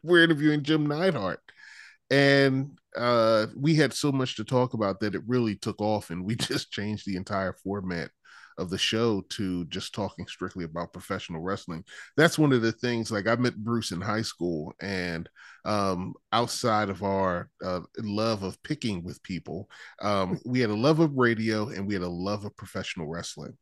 we're 0.03 0.25
interviewing 0.25 0.63
Jim 0.63 0.87
Neidhart 0.87 1.41
and 2.11 2.77
uh, 2.97 3.47
we 3.57 3.77
had 3.77 3.93
so 3.93 4.11
much 4.11 4.37
to 4.37 4.45
talk 4.45 4.75
about 4.75 5.01
that 5.01 5.15
it 5.15 5.23
really 5.27 5.55
took 5.55 5.81
off, 5.81 6.11
and 6.11 6.25
we 6.25 6.35
just 6.35 6.73
changed 6.73 7.07
the 7.07 7.17
entire 7.17 7.53
format 7.53 8.11
of 8.59 8.71
the 8.71 8.79
show 8.79 9.23
to 9.31 9.65
just 9.67 9.95
talking 9.95 10.27
strictly 10.27 10.65
about 10.65 10.93
professional 10.93 11.41
wrestling. 11.41 11.85
That's 12.17 12.39
one 12.39 12.53
of 12.53 12.63
the 12.63 12.73
things. 12.73 13.11
Like 13.11 13.27
I 13.27 13.37
met 13.37 13.57
Bruce 13.57 13.93
in 13.93 14.01
high 14.01 14.23
school, 14.23 14.73
and 14.81 15.29
um, 15.65 16.15
outside 16.33 16.89
of 16.89 17.03
our 17.03 17.51
uh, 17.65 17.81
love 17.99 18.43
of 18.43 18.63
picking 18.63 19.05
with 19.05 19.23
people, 19.23 19.69
um, 20.03 20.39
we 20.45 20.61
had 20.61 20.71
a 20.71 20.75
love 20.75 21.01
of 21.01 21.17
radio 21.17 21.69
and 21.69 21.87
we 21.87 21.95
had 21.95 22.03
a 22.03 22.09
love 22.09 22.45
of 22.45 22.57
professional 22.57 23.07
wrestling, 23.07 23.57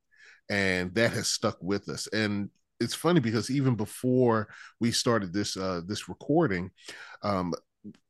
and 0.49 0.95
that 0.95 1.13
has 1.13 1.29
stuck 1.29 1.59
with 1.61 1.89
us. 1.89 2.07
And 2.09 2.51
it's 2.81 2.95
funny 2.95 3.21
because 3.21 3.51
even 3.51 3.75
before 3.75 4.49
we 4.81 4.93
started 4.93 5.33
this 5.33 5.57
uh, 5.57 5.81
this 5.87 6.09
recording, 6.09 6.71
um, 7.23 7.55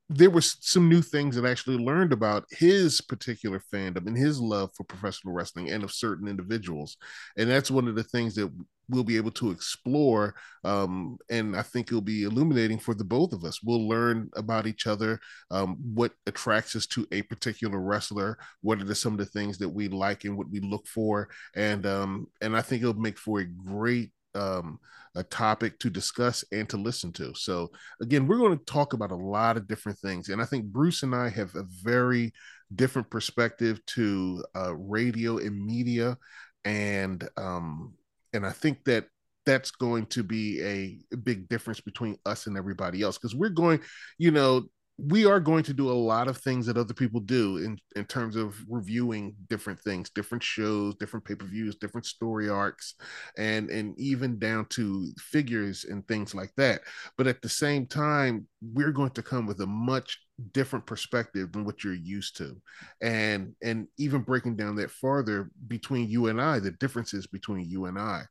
there 0.08 0.30
were 0.30 0.40
some 0.40 0.88
new 0.88 1.02
things 1.02 1.36
that 1.36 1.44
I 1.44 1.50
actually 1.50 1.76
learned 1.76 2.12
about 2.12 2.46
his 2.50 3.00
particular 3.00 3.62
fandom 3.72 4.06
and 4.06 4.16
his 4.16 4.40
love 4.40 4.70
for 4.74 4.84
professional 4.84 5.34
wrestling 5.34 5.70
and 5.70 5.84
of 5.84 5.92
certain 5.92 6.28
individuals. 6.28 6.96
And 7.36 7.50
that's 7.50 7.70
one 7.70 7.88
of 7.88 7.94
the 7.94 8.04
things 8.04 8.34
that 8.36 8.50
we'll 8.88 9.04
be 9.04 9.18
able 9.18 9.30
to 9.32 9.50
explore. 9.50 10.34
Um, 10.64 11.18
and 11.28 11.54
I 11.54 11.60
think 11.60 11.88
it'll 11.88 12.00
be 12.00 12.22
illuminating 12.22 12.78
for 12.78 12.94
the 12.94 13.04
both 13.04 13.34
of 13.34 13.44
us. 13.44 13.62
We'll 13.62 13.86
learn 13.86 14.30
about 14.34 14.66
each 14.66 14.86
other, 14.86 15.20
um, 15.50 15.76
what 15.94 16.12
attracts 16.26 16.74
us 16.74 16.86
to 16.88 17.06
a 17.12 17.20
particular 17.22 17.78
wrestler, 17.78 18.38
what 18.62 18.80
are 18.80 18.94
some 18.94 19.12
of 19.12 19.18
the 19.18 19.26
things 19.26 19.58
that 19.58 19.68
we 19.68 19.88
like 19.88 20.24
and 20.24 20.38
what 20.38 20.48
we 20.50 20.60
look 20.60 20.86
for. 20.86 21.28
And 21.54 21.84
um, 21.84 22.28
and 22.40 22.56
I 22.56 22.62
think 22.62 22.82
it'll 22.82 22.94
make 22.94 23.18
for 23.18 23.40
a 23.40 23.44
great 23.44 24.12
um, 24.38 24.78
a 25.14 25.22
topic 25.22 25.78
to 25.80 25.90
discuss 25.90 26.44
and 26.52 26.68
to 26.68 26.76
listen 26.76 27.12
to. 27.12 27.34
So 27.34 27.70
again, 28.00 28.26
we're 28.26 28.38
going 28.38 28.56
to 28.56 28.64
talk 28.64 28.92
about 28.92 29.10
a 29.10 29.16
lot 29.16 29.56
of 29.56 29.66
different 29.66 29.98
things, 29.98 30.28
and 30.28 30.40
I 30.40 30.44
think 30.44 30.66
Bruce 30.66 31.02
and 31.02 31.14
I 31.14 31.28
have 31.30 31.54
a 31.54 31.64
very 31.82 32.32
different 32.74 33.10
perspective 33.10 33.84
to 33.86 34.44
uh, 34.56 34.74
radio 34.74 35.38
and 35.38 35.64
media, 35.64 36.16
and 36.64 37.26
um, 37.36 37.94
and 38.32 38.46
I 38.46 38.52
think 38.52 38.84
that 38.84 39.06
that's 39.48 39.70
going 39.70 40.04
to 40.04 40.22
be 40.22 40.60
a, 40.62 40.98
a 41.14 41.16
big 41.16 41.48
difference 41.48 41.80
between 41.80 42.18
us 42.26 42.46
and 42.46 42.58
everybody 42.58 43.00
else 43.00 43.16
because 43.16 43.34
we're 43.34 43.48
going, 43.48 43.80
you 44.18 44.30
know, 44.30 44.66
we 44.98 45.24
are 45.24 45.38
going 45.38 45.62
to 45.62 45.72
do 45.72 45.88
a 45.88 45.92
lot 45.92 46.26
of 46.26 46.36
things 46.38 46.66
that 46.66 46.76
other 46.76 46.92
people 46.92 47.20
do 47.20 47.58
in 47.58 47.78
in 47.94 48.04
terms 48.04 48.34
of 48.34 48.56
reviewing 48.68 49.34
different 49.48 49.78
things 49.80 50.10
different 50.10 50.42
shows 50.42 50.94
different 50.96 51.24
pay-per-views 51.24 51.76
different 51.76 52.04
story 52.04 52.48
arcs 52.48 52.94
and 53.36 53.70
and 53.70 53.98
even 53.98 54.38
down 54.40 54.66
to 54.66 55.12
figures 55.18 55.84
and 55.84 56.06
things 56.08 56.34
like 56.34 56.52
that. 56.56 56.80
But 57.16 57.28
at 57.28 57.42
the 57.42 57.48
same 57.48 57.86
time 57.86 58.48
we're 58.60 58.92
going 58.92 59.10
to 59.10 59.22
come 59.22 59.46
with 59.46 59.60
a 59.60 59.66
much 59.66 60.18
different 60.52 60.86
perspective 60.86 61.52
than 61.52 61.64
what 61.64 61.84
you're 61.84 61.94
used 61.94 62.36
to. 62.38 62.56
And 63.00 63.54
and 63.62 63.86
even 63.98 64.22
breaking 64.22 64.56
down 64.56 64.74
that 64.76 64.90
farther 64.90 65.50
between 65.68 66.08
you 66.08 66.26
and 66.26 66.40
i 66.40 66.58
the 66.58 66.72
differences 66.72 67.26
between 67.26 67.68
you 67.70 67.86
and 67.86 67.98
i. 67.98 68.22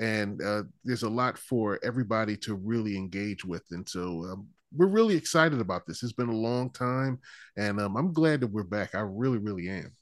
And 0.00 0.42
uh, 0.42 0.64
there's 0.84 1.04
a 1.04 1.08
lot 1.08 1.38
for 1.38 1.78
everybody 1.84 2.36
to 2.38 2.54
really 2.56 2.96
engage 2.96 3.44
with. 3.44 3.62
And 3.70 3.88
so 3.88 4.24
um, 4.24 4.48
we're 4.76 4.86
really 4.86 5.16
excited 5.16 5.60
about 5.60 5.86
this. 5.86 6.02
It's 6.02 6.12
been 6.12 6.28
a 6.28 6.36
long 6.36 6.70
time, 6.70 7.18
and 7.56 7.80
um, 7.80 7.96
I'm 7.96 8.12
glad 8.12 8.40
that 8.40 8.52
we're 8.52 8.64
back. 8.64 8.94
I 8.94 9.00
really, 9.00 9.38
really 9.38 9.68
am. 9.68 9.92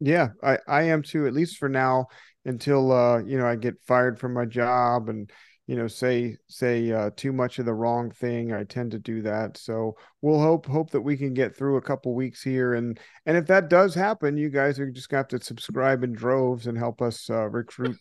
Yeah, 0.00 0.28
I 0.42 0.58
I 0.66 0.82
am 0.84 1.02
too. 1.02 1.26
At 1.26 1.34
least 1.34 1.58
for 1.58 1.68
now, 1.68 2.06
until 2.44 2.90
uh 2.92 3.22
you 3.22 3.38
know 3.38 3.46
I 3.46 3.56
get 3.56 3.82
fired 3.86 4.18
from 4.18 4.32
my 4.32 4.46
job 4.46 5.08
and 5.08 5.30
you 5.66 5.76
know 5.76 5.86
say 5.86 6.36
say 6.48 6.90
uh, 6.90 7.10
too 7.16 7.32
much 7.32 7.58
of 7.58 7.66
the 7.66 7.74
wrong 7.74 8.10
thing. 8.10 8.52
I 8.52 8.64
tend 8.64 8.92
to 8.92 8.98
do 8.98 9.22
that. 9.22 9.58
So 9.58 9.96
we'll 10.22 10.40
hope 10.40 10.66
hope 10.66 10.90
that 10.90 11.02
we 11.02 11.16
can 11.16 11.34
get 11.34 11.56
through 11.56 11.76
a 11.76 11.82
couple 11.82 12.14
weeks 12.14 12.42
here, 12.42 12.74
and 12.74 12.98
and 13.26 13.36
if 13.36 13.46
that 13.46 13.68
does 13.68 13.94
happen, 13.94 14.36
you 14.38 14.48
guys 14.48 14.80
are 14.80 14.90
just 14.90 15.10
to 15.10 15.16
have 15.16 15.28
to 15.28 15.40
subscribe 15.40 16.02
in 16.02 16.12
droves 16.12 16.66
and 16.66 16.78
help 16.78 17.02
us 17.02 17.28
uh, 17.30 17.48
recruit. 17.48 17.98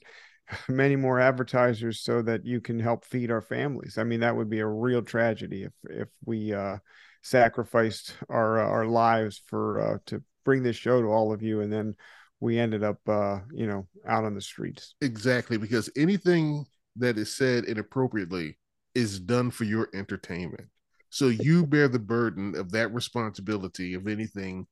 many 0.67 0.95
more 0.95 1.19
advertisers 1.19 2.01
so 2.01 2.21
that 2.21 2.45
you 2.45 2.61
can 2.61 2.79
help 2.79 3.05
feed 3.05 3.31
our 3.31 3.41
families. 3.41 3.97
I 3.97 4.03
mean, 4.03 4.21
that 4.21 4.35
would 4.35 4.49
be 4.49 4.59
a 4.59 4.67
real 4.67 5.01
tragedy 5.01 5.63
if 5.63 5.73
if 5.89 6.07
we 6.25 6.53
uh, 6.53 6.77
sacrificed 7.21 8.15
our 8.29 8.59
uh, 8.59 8.67
our 8.67 8.85
lives 8.85 9.41
for 9.45 9.79
uh, 9.79 9.97
to 10.07 10.23
bring 10.45 10.63
this 10.63 10.75
show 10.75 11.01
to 11.01 11.07
all 11.07 11.31
of 11.31 11.41
you, 11.41 11.61
and 11.61 11.71
then 11.71 11.95
we 12.39 12.57
ended 12.57 12.83
up, 12.83 12.97
uh, 13.07 13.39
you 13.51 13.67
know, 13.67 13.87
out 14.07 14.23
on 14.23 14.33
the 14.33 14.41
streets. 14.41 14.95
Exactly, 15.01 15.57
because 15.57 15.89
anything 15.95 16.65
that 16.95 17.17
is 17.17 17.35
said 17.35 17.65
inappropriately 17.65 18.57
is 18.95 19.19
done 19.19 19.51
for 19.51 19.65
your 19.65 19.89
entertainment. 19.93 20.67
So 21.09 21.27
you 21.27 21.65
bear 21.65 21.87
the 21.87 21.99
burden 21.99 22.55
of 22.55 22.71
that 22.71 22.93
responsibility 22.93 23.93
if 23.93 24.07
anything 24.07 24.67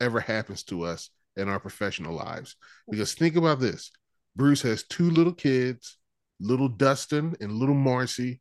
ever 0.00 0.20
happens 0.20 0.62
to 0.64 0.84
us 0.84 1.10
in 1.36 1.48
our 1.48 1.60
professional 1.60 2.14
lives. 2.14 2.56
Because 2.90 3.14
think 3.14 3.36
about 3.36 3.60
this 3.60 3.90
Bruce 4.36 4.62
has 4.62 4.84
two 4.84 5.10
little 5.10 5.32
kids, 5.32 5.98
little 6.40 6.68
Dustin 6.68 7.34
and 7.40 7.52
little 7.52 7.74
Marcy, 7.74 8.40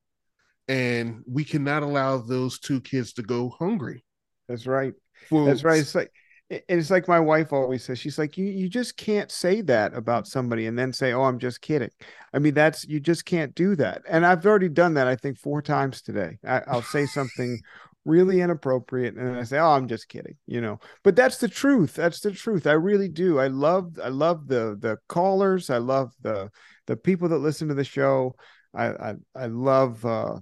and 0.67 1.23
we 1.27 1.43
cannot 1.43 1.83
allow 1.83 2.17
those 2.17 2.59
two 2.59 2.81
kids 2.81 3.13
to 3.13 3.23
go 3.23 3.49
hungry. 3.49 4.05
That's 4.47 4.67
right. 4.67 4.93
That's 5.31 5.63
right. 5.63 5.79
It's 5.79 5.95
like 5.95 6.11
it's 6.49 6.89
like 6.89 7.07
my 7.07 7.19
wife 7.19 7.53
always 7.53 7.83
says. 7.83 7.99
She's 7.99 8.17
like, 8.17 8.37
you 8.37 8.45
you 8.45 8.69
just 8.69 8.97
can't 8.97 9.31
say 9.31 9.61
that 9.61 9.93
about 9.93 10.27
somebody 10.27 10.65
and 10.65 10.77
then 10.77 10.91
say, 10.91 11.13
"Oh, 11.13 11.23
I'm 11.23 11.37
just 11.37 11.61
kidding." 11.61 11.91
I 12.33 12.39
mean, 12.39 12.55
that's 12.55 12.85
you 12.87 12.99
just 12.99 13.25
can't 13.25 13.53
do 13.53 13.75
that. 13.75 14.01
And 14.09 14.25
I've 14.25 14.45
already 14.45 14.69
done 14.69 14.95
that. 14.95 15.07
I 15.07 15.15
think 15.15 15.37
four 15.37 15.61
times 15.61 16.01
today. 16.01 16.39
I, 16.43 16.61
I'll 16.67 16.81
say 16.81 17.05
something 17.05 17.61
really 18.05 18.41
inappropriate 18.41 19.15
and 19.15 19.37
i 19.37 19.43
say 19.43 19.59
oh 19.59 19.71
i'm 19.71 19.87
just 19.87 20.07
kidding 20.07 20.35
you 20.47 20.61
know 20.61 20.79
but 21.03 21.15
that's 21.15 21.37
the 21.37 21.47
truth 21.47 21.93
that's 21.93 22.21
the 22.21 22.31
truth 22.31 22.65
i 22.65 22.71
really 22.71 23.09
do 23.09 23.39
i 23.39 23.47
love 23.47 23.99
i 24.03 24.07
love 24.07 24.47
the 24.47 24.77
the 24.79 24.97
callers 25.07 25.69
i 25.69 25.77
love 25.77 26.11
the 26.21 26.49
the 26.87 26.95
people 26.95 27.27
that 27.29 27.37
listen 27.37 27.67
to 27.67 27.73
the 27.73 27.83
show 27.83 28.33
i 28.73 28.87
i, 28.87 29.13
I 29.35 29.45
love 29.47 30.03
uh 30.05 30.35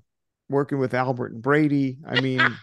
working 0.50 0.78
with 0.78 0.94
albert 0.94 1.34
and 1.34 1.42
brady 1.42 1.98
i 2.08 2.22
mean 2.22 2.42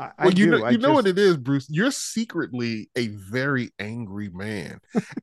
I, 0.00 0.12
well, 0.20 0.28
I 0.28 0.28
you 0.28 0.32
do. 0.32 0.50
know, 0.52 0.64
I 0.64 0.70
you 0.70 0.78
know 0.78 0.88
just- 0.90 0.94
what 0.94 1.06
it 1.08 1.18
is, 1.18 1.36
Bruce. 1.36 1.66
You're 1.68 1.90
secretly 1.90 2.88
a 2.94 3.08
very 3.08 3.72
angry 3.80 4.28
man, 4.28 4.78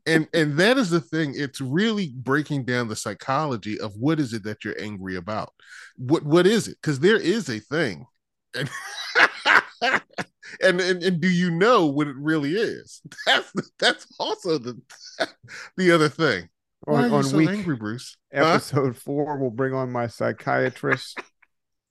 and 0.06 0.28
and 0.34 0.58
that 0.58 0.78
is 0.78 0.90
the 0.90 1.00
thing. 1.00 1.34
It's 1.34 1.62
really 1.62 2.12
breaking 2.14 2.66
down 2.66 2.90
the 2.90 2.96
psychology 2.98 3.80
of 3.80 3.94
what 3.96 4.20
is 4.20 4.34
it 4.34 4.44
that 4.44 4.66
you're 4.66 4.76
angry 4.78 5.16
about. 5.16 5.54
What 5.96 6.24
what 6.26 6.46
is 6.46 6.68
it? 6.68 6.78
Because 6.82 7.00
there 7.00 7.16
is 7.18 7.48
a 7.50 7.60
thing, 7.60 8.06
and, 8.56 8.70
and 10.62 10.82
and 10.82 11.04
and 11.04 11.22
do 11.22 11.30
you 11.30 11.52
know 11.52 11.86
what 11.88 12.08
it 12.08 12.16
really 12.18 12.54
is? 12.54 13.02
That's 13.26 13.54
that's 13.80 14.08
also 14.20 14.58
the 14.58 14.80
the 15.78 15.92
other 15.92 16.10
thing. 16.10 16.50
Why 16.82 16.96
on, 16.96 17.04
are 17.04 17.08
you 17.08 17.16
on 17.16 17.24
so 17.24 17.38
week 17.38 17.50
angry, 17.50 17.76
Bruce? 17.76 18.18
Huh? 18.34 18.42
episode 18.42 18.98
four 18.98 19.38
we'll 19.38 19.50
bring 19.50 19.74
on 19.74 19.92
my 19.92 20.08
psychiatrist 20.08 21.20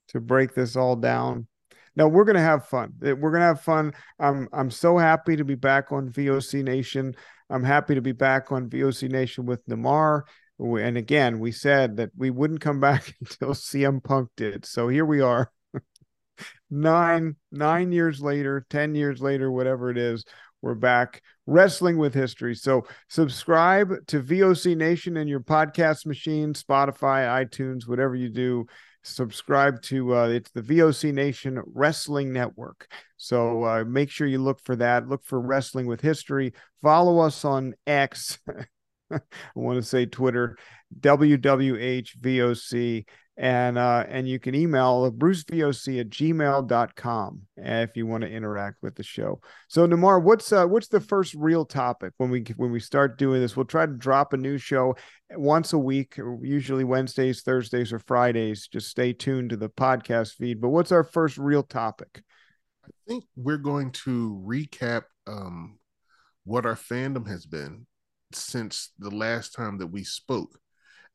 to 0.09 0.19
break 0.19 0.53
this 0.53 0.75
all 0.75 0.95
down 0.95 1.47
no 1.95 2.07
we're 2.07 2.23
gonna 2.23 2.39
have 2.39 2.67
fun 2.67 2.93
we're 3.01 3.31
gonna 3.31 3.45
have 3.45 3.61
fun 3.61 3.93
i'm 4.19 4.47
i'm 4.53 4.69
so 4.69 4.97
happy 4.97 5.35
to 5.35 5.43
be 5.43 5.55
back 5.55 5.91
on 5.91 6.09
voc 6.09 6.63
nation 6.63 7.15
i'm 7.49 7.63
happy 7.63 7.95
to 7.95 8.01
be 8.01 8.11
back 8.11 8.51
on 8.51 8.69
voc 8.69 9.09
nation 9.09 9.45
with 9.45 9.65
Nemar 9.65 10.21
and 10.59 10.97
again 10.97 11.39
we 11.39 11.51
said 11.51 11.97
that 11.97 12.11
we 12.15 12.29
wouldn't 12.29 12.61
come 12.61 12.79
back 12.79 13.15
until 13.21 13.49
cm 13.49 14.03
punk 14.03 14.29
did 14.37 14.65
so 14.65 14.87
here 14.87 15.05
we 15.05 15.21
are 15.21 15.51
nine 16.69 17.35
nine 17.51 17.91
years 17.91 18.21
later 18.21 18.65
ten 18.69 18.95
years 18.95 19.21
later 19.21 19.51
whatever 19.51 19.89
it 19.89 19.97
is 19.97 20.25
we're 20.65 20.73
back 20.73 21.21
wrestling 21.45 21.97
with 21.97 22.15
history. 22.15 22.55
So 22.55 22.87
subscribe 23.07 24.07
to 24.07 24.21
voc 24.21 24.75
nation 24.75 25.15
in 25.15 25.27
your 25.27 25.41
podcast 25.41 26.07
machine 26.07 26.53
spotify 26.53 27.45
itunes 27.45 27.87
whatever 27.87 28.15
you 28.15 28.29
do. 28.29 28.65
Subscribe 29.03 29.79
to 29.83 30.15
uh, 30.15 30.27
it's 30.29 30.49
the 30.51 30.63
voc 30.63 31.13
nation 31.13 31.61
wrestling 31.67 32.33
network. 32.33 32.91
So 33.17 33.63
uh, 33.63 33.83
make 33.85 34.09
sure 34.09 34.25
you 34.25 34.39
look 34.39 34.59
for 34.63 34.75
that. 34.77 35.07
Look 35.07 35.23
for 35.23 35.39
wrestling 35.39 35.85
with 35.85 36.01
history. 36.01 36.53
Follow 36.81 37.19
us 37.19 37.45
on 37.45 37.75
x. 37.85 38.39
I 39.11 39.19
want 39.53 39.77
to 39.77 39.83
say 39.83 40.07
twitter 40.07 40.57
wwhvoc 40.99 41.85
and 43.37 43.77
uh 43.77 44.05
and 44.07 44.29
you 44.29 44.39
can 44.39 44.55
email 44.55 45.11
brucevoc 45.11 45.99
at 45.99 46.09
gmail.com 46.09 47.41
if 47.57 47.89
you 47.95 48.07
want 48.07 48.23
to 48.23 48.29
interact 48.29 48.77
with 48.81 48.95
the 48.95 49.03
show. 49.03 49.41
So 49.67 49.85
Nemar 49.85 50.21
what's 50.21 50.51
uh 50.53 50.65
what's 50.65 50.87
the 50.87 51.01
first 51.01 51.33
real 51.35 51.65
topic 51.65 52.13
when 52.17 52.29
we 52.29 52.45
when 52.55 52.71
we 52.71 52.79
start 52.79 53.17
doing 53.17 53.41
this? 53.41 53.57
We'll 53.57 53.65
try 53.65 53.85
to 53.85 53.91
drop 53.91 54.33
a 54.33 54.37
new 54.37 54.57
show 54.57 54.95
once 55.31 55.73
a 55.73 55.77
week 55.77 56.17
usually 56.41 56.83
wednesdays 56.83 57.41
thursdays 57.41 57.91
or 57.91 57.99
fridays. 57.99 58.67
Just 58.67 58.89
stay 58.89 59.11
tuned 59.11 59.49
to 59.49 59.57
the 59.57 59.69
podcast 59.69 60.35
feed. 60.35 60.61
But 60.61 60.69
what's 60.69 60.91
our 60.91 61.03
first 61.03 61.37
real 61.37 61.63
topic? 61.63 62.23
I 62.85 62.89
think 63.07 63.25
we're 63.35 63.57
going 63.57 63.91
to 63.91 64.41
recap 64.45 65.03
um, 65.27 65.79
what 66.45 66.65
our 66.65 66.75
fandom 66.75 67.27
has 67.27 67.45
been 67.45 67.87
since 68.33 68.91
the 68.99 69.09
last 69.09 69.53
time 69.53 69.77
that 69.79 69.87
we 69.87 70.03
spoke. 70.03 70.59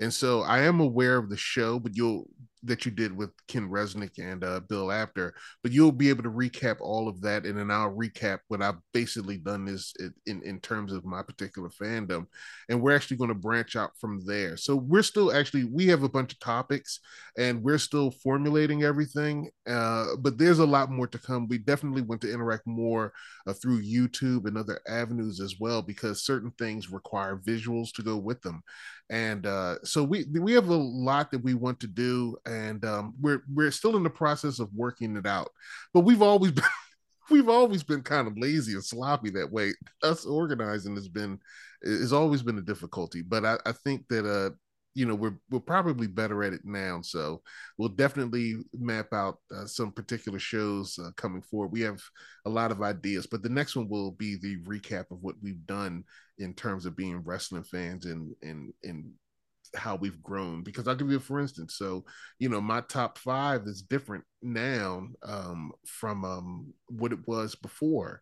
And 0.00 0.12
so 0.12 0.42
I 0.42 0.60
am 0.60 0.80
aware 0.80 1.16
of 1.16 1.28
the 1.28 1.36
show, 1.36 1.78
but 1.78 1.96
you'll 1.96 2.28
that 2.62 2.84
you 2.84 2.90
did 2.90 3.16
with 3.16 3.30
Ken 3.48 3.70
Resnick 3.70 4.18
and 4.18 4.44
uh, 4.44 4.60
Bill 4.68 4.92
Apter, 4.92 5.34
but 5.62 5.72
you'll 5.72 5.92
be 5.92 6.10
able 6.10 6.22
to 6.24 6.30
recap 6.30 6.76
all 6.80 7.08
of 7.08 7.22
that, 7.22 7.46
and 7.46 7.58
then 7.58 7.70
I'll 7.70 7.90
recap 7.90 8.40
what 8.48 8.62
I've 8.62 8.76
basically 8.92 9.38
done 9.38 9.64
this 9.64 9.94
in 10.26 10.42
in 10.42 10.60
terms 10.60 10.92
of 10.92 11.04
my 11.04 11.22
particular 11.22 11.70
fandom, 11.70 12.26
and 12.68 12.80
we're 12.80 12.94
actually 12.94 13.16
going 13.16 13.28
to 13.28 13.34
branch 13.34 13.76
out 13.76 13.92
from 13.98 14.20
there. 14.26 14.56
So 14.56 14.76
we're 14.76 15.02
still 15.02 15.32
actually 15.32 15.64
we 15.64 15.86
have 15.86 16.02
a 16.02 16.08
bunch 16.08 16.32
of 16.32 16.40
topics, 16.40 17.00
and 17.38 17.62
we're 17.62 17.78
still 17.78 18.10
formulating 18.10 18.82
everything, 18.82 19.50
uh, 19.66 20.16
but 20.18 20.36
there's 20.36 20.58
a 20.58 20.66
lot 20.66 20.90
more 20.90 21.06
to 21.06 21.18
come. 21.18 21.48
We 21.48 21.58
definitely 21.58 22.02
want 22.02 22.20
to 22.22 22.32
interact 22.32 22.66
more 22.66 23.12
uh, 23.46 23.54
through 23.54 23.82
YouTube 23.82 24.46
and 24.46 24.58
other 24.58 24.80
avenues 24.86 25.40
as 25.40 25.56
well, 25.58 25.80
because 25.82 26.24
certain 26.24 26.52
things 26.58 26.90
require 26.90 27.36
visuals 27.36 27.92
to 27.94 28.02
go 28.02 28.18
with 28.18 28.42
them 28.42 28.62
and 29.10 29.44
uh, 29.44 29.76
so 29.82 30.04
we 30.04 30.24
we 30.30 30.52
have 30.52 30.68
a 30.68 30.74
lot 30.74 31.32
that 31.32 31.42
we 31.42 31.54
want 31.54 31.80
to 31.80 31.88
do, 31.88 32.36
and 32.46 32.84
um, 32.84 33.14
we're 33.20 33.42
we're 33.52 33.72
still 33.72 33.96
in 33.96 34.04
the 34.04 34.10
process 34.10 34.60
of 34.60 34.72
working 34.72 35.16
it 35.16 35.26
out. 35.26 35.50
But 35.92 36.00
we've 36.00 36.22
always 36.22 36.52
been 36.52 36.64
we've 37.28 37.48
always 37.48 37.82
been 37.82 38.02
kind 38.02 38.28
of 38.28 38.38
lazy 38.38 38.74
and 38.74 38.84
sloppy 38.84 39.30
that 39.30 39.50
way. 39.50 39.72
Us 40.04 40.24
organizing 40.24 40.94
has 40.94 41.08
been 41.08 41.40
has 41.84 42.12
always 42.12 42.42
been 42.42 42.58
a 42.58 42.62
difficulty, 42.62 43.22
but 43.22 43.44
I, 43.44 43.58
I 43.66 43.72
think 43.72 44.06
that 44.08 44.24
uh 44.24 44.50
you 44.94 45.06
know 45.06 45.14
we're 45.14 45.36
we're 45.50 45.60
probably 45.60 46.06
better 46.06 46.42
at 46.42 46.52
it 46.52 46.62
now 46.64 47.00
so 47.00 47.40
we'll 47.78 47.88
definitely 47.88 48.56
map 48.78 49.12
out 49.12 49.38
uh, 49.54 49.64
some 49.64 49.92
particular 49.92 50.38
shows 50.38 50.98
uh, 50.98 51.10
coming 51.16 51.42
forward. 51.42 51.72
We 51.72 51.80
have 51.82 52.00
a 52.44 52.50
lot 52.50 52.72
of 52.72 52.82
ideas 52.82 53.26
but 53.26 53.42
the 53.42 53.48
next 53.48 53.76
one 53.76 53.88
will 53.88 54.10
be 54.12 54.36
the 54.36 54.56
recap 54.62 55.10
of 55.10 55.22
what 55.22 55.36
we've 55.42 55.64
done 55.66 56.04
in 56.38 56.54
terms 56.54 56.86
of 56.86 56.96
being 56.96 57.22
wrestling 57.24 57.64
fans 57.64 58.06
and 58.06 58.34
and 58.42 58.72
and 58.82 59.10
how 59.76 59.94
we've 59.94 60.20
grown 60.22 60.64
because 60.64 60.88
i'll 60.88 60.96
give 60.96 61.10
you 61.10 61.20
for 61.20 61.38
instance. 61.40 61.76
So 61.76 62.04
you 62.38 62.48
know 62.48 62.60
my 62.60 62.80
top 62.82 63.18
five 63.18 63.62
is 63.66 63.82
different 63.82 64.24
now 64.42 65.06
um 65.22 65.72
from 65.86 66.24
um 66.24 66.74
what 66.88 67.12
it 67.12 67.26
was 67.26 67.54
before. 67.54 68.20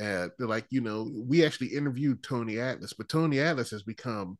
Uh 0.00 0.28
like 0.38 0.66
you 0.70 0.80
know 0.80 1.10
we 1.26 1.44
actually 1.44 1.68
interviewed 1.68 2.22
tony 2.22 2.58
atlas 2.58 2.92
but 2.92 3.08
tony 3.08 3.40
atlas 3.40 3.70
has 3.70 3.82
become 3.82 4.38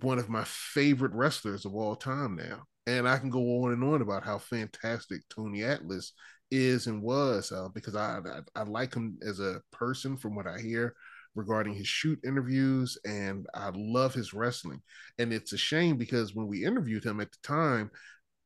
one 0.00 0.18
of 0.18 0.28
my 0.28 0.44
favorite 0.44 1.12
wrestlers 1.12 1.64
of 1.64 1.74
all 1.74 1.96
time 1.96 2.36
now. 2.36 2.62
And 2.86 3.08
I 3.08 3.18
can 3.18 3.30
go 3.30 3.62
on 3.62 3.72
and 3.72 3.84
on 3.84 4.02
about 4.02 4.24
how 4.24 4.38
fantastic 4.38 5.22
Tony 5.28 5.62
Atlas 5.62 6.12
is 6.50 6.86
and 6.86 7.02
was 7.02 7.52
uh, 7.52 7.68
because 7.68 7.94
I, 7.94 8.18
I 8.18 8.60
I 8.60 8.62
like 8.64 8.94
him 8.94 9.18
as 9.26 9.38
a 9.38 9.60
person 9.72 10.16
from 10.16 10.34
what 10.34 10.46
I 10.46 10.58
hear 10.58 10.94
regarding 11.34 11.74
his 11.74 11.86
shoot 11.86 12.18
interviews 12.24 12.98
and 13.04 13.46
I 13.54 13.70
love 13.74 14.14
his 14.14 14.34
wrestling. 14.34 14.82
And 15.18 15.32
it's 15.32 15.52
a 15.52 15.58
shame 15.58 15.96
because 15.96 16.34
when 16.34 16.48
we 16.48 16.64
interviewed 16.64 17.04
him 17.04 17.20
at 17.20 17.30
the 17.30 17.38
time, 17.42 17.90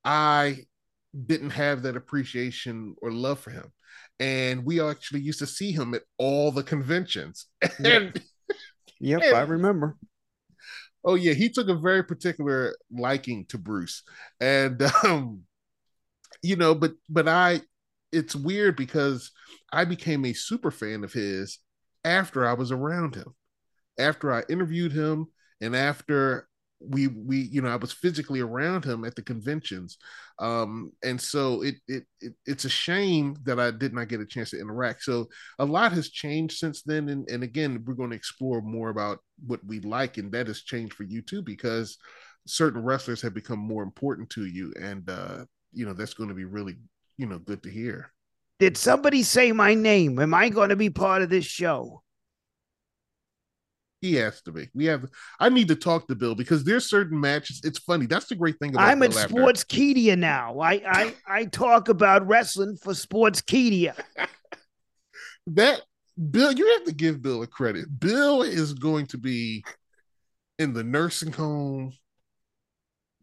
I 0.05 0.59
didn't 1.27 1.51
have 1.51 1.83
that 1.83 1.97
appreciation 1.97 2.95
or 3.01 3.11
love 3.11 3.41
for 3.41 3.51
him. 3.51 3.73
And 4.21 4.65
we 4.65 4.81
actually 4.81 5.21
used 5.21 5.39
to 5.39 5.47
see 5.47 5.73
him 5.73 5.95
at 5.95 6.03
all 6.19 6.51
the 6.51 6.63
conventions. 6.63 7.47
And 7.85 8.21
yep 9.01 9.23
i 9.35 9.41
remember 9.43 9.97
oh 11.05 11.15
yeah 11.15 11.33
he 11.33 11.49
took 11.49 11.69
a 11.69 11.75
very 11.75 12.03
particular 12.03 12.77
liking 12.91 13.45
to 13.47 13.59
bruce. 13.59 14.03
And 14.41 14.81
um 15.05 15.43
you 16.43 16.57
know 16.57 16.75
but 16.75 16.93
but 17.09 17.29
i 17.29 17.61
it's 18.13 18.37
weird 18.37 18.77
because 18.77 19.33
i 19.73 19.85
became 19.85 20.25
a 20.25 20.33
super 20.33 20.71
fan 20.71 21.05
of 21.05 21.13
his 21.13 21.59
after 22.05 22.47
i 22.47 22.53
was 22.53 22.73
around 22.73 23.15
him. 23.15 23.35
After 23.99 24.33
i 24.33 24.43
interviewed 24.49 24.93
him 24.93 25.27
and 25.61 25.75
after 25.77 26.49
we 26.81 27.07
we 27.09 27.39
you 27.39 27.63
know 27.63 27.69
i 27.69 27.77
was 27.77 27.93
physically 27.93 28.41
around 28.41 28.85
him 28.85 29.05
at 29.05 29.15
the 29.15 29.23
conventions. 29.23 29.99
Um 30.39 30.93
and 31.03 31.21
so 31.21 31.63
it, 31.63 31.77
it 31.89 32.05
it 32.21 32.35
it's 32.47 32.65
a 32.65 32.71
shame 32.71 33.37
that 33.45 33.59
i 33.61 33.71
did 33.71 33.95
not 33.95 34.09
get 34.09 34.21
a 34.21 34.27
chance 34.27 34.51
to 34.51 34.61
interact. 34.61 35.03
So 35.03 35.29
a 35.59 35.65
lot 35.65 35.93
has 35.93 36.11
changed 36.11 36.59
since 36.59 36.83
then. 36.83 37.09
And, 37.09 37.29
and 37.31 37.43
again 37.43 37.83
we're 37.87 37.95
going 37.95 38.11
to 38.11 38.17
explore 38.17 38.61
more 38.61 38.91
about 38.91 39.19
what 39.47 39.65
we 39.65 39.81
like 39.81 40.19
and 40.19 40.31
that 40.33 40.49
has 40.49 40.63
changed 40.63 40.95
for 40.95 41.05
you 41.05 41.23
too 41.23 41.43
because 41.43 41.99
certain 42.47 42.83
wrestlers 42.83 43.23
have 43.23 43.35
become 43.35 43.59
more 43.59 43.83
important 43.83 44.31
to 44.31 44.47
you. 44.47 44.73
And 44.81 45.09
uh 45.09 45.45
you 45.73 45.87
know 45.87 45.95
that's 45.95 46.15
going 46.15 46.29
to 46.29 46.35
be 46.35 46.45
really 46.45 46.77
you 47.17 47.27
know 47.27 47.39
good 47.39 47.63
to 47.63 47.71
hear. 47.71 48.11
Did 48.61 48.77
somebody 48.77 49.25
say 49.25 49.51
my 49.53 49.75
name? 49.75 50.19
Am 50.21 50.33
I 50.33 50.49
going 50.49 50.69
to 50.69 50.77
be 50.77 50.89
part 50.91 51.23
of 51.23 51.29
this 51.29 51.45
show? 51.45 52.04
He 54.05 54.15
has 54.17 54.43
to 54.43 54.53
be 54.53 54.69
we 54.75 54.85
have 54.85 55.07
i 55.41 55.49
need 55.49 55.69
to 55.69 55.75
talk 55.75 56.07
to 56.07 56.15
bill 56.15 56.35
because 56.35 56.63
there's 56.63 56.89
certain 56.91 57.19
matches 57.19 57.61
it's 57.65 57.79
funny 57.79 58.05
that's 58.05 58.27
the 58.27 58.35
great 58.35 58.59
thing 58.59 58.75
about 58.75 58.87
I'm 58.87 59.03
at 59.03 59.11
Bill 59.11 59.19
Apter. 59.21 59.35
Sportskeeda 59.35 60.19
now. 60.19 60.61
I, 60.61 60.73
I 60.87 61.15
I 61.27 61.45
talk 61.47 61.89
about 61.89 62.27
wrestling 62.27 62.77
for 62.77 62.93
Sportskeeda. 62.93 63.95
that 65.49 65.81
Bill, 66.31 66.53
you 66.53 66.75
have 66.75 66.85
to 66.85 66.93
give 66.93 67.23
Bill 67.23 67.43
a 67.43 67.47
credit. 67.47 67.87
Bill 67.99 68.43
is 68.43 68.75
going 68.75 69.07
to 69.07 69.19
be 69.19 69.65
in 70.59 70.73
the 70.73 70.85
nursing 70.85 71.33
home 71.33 71.93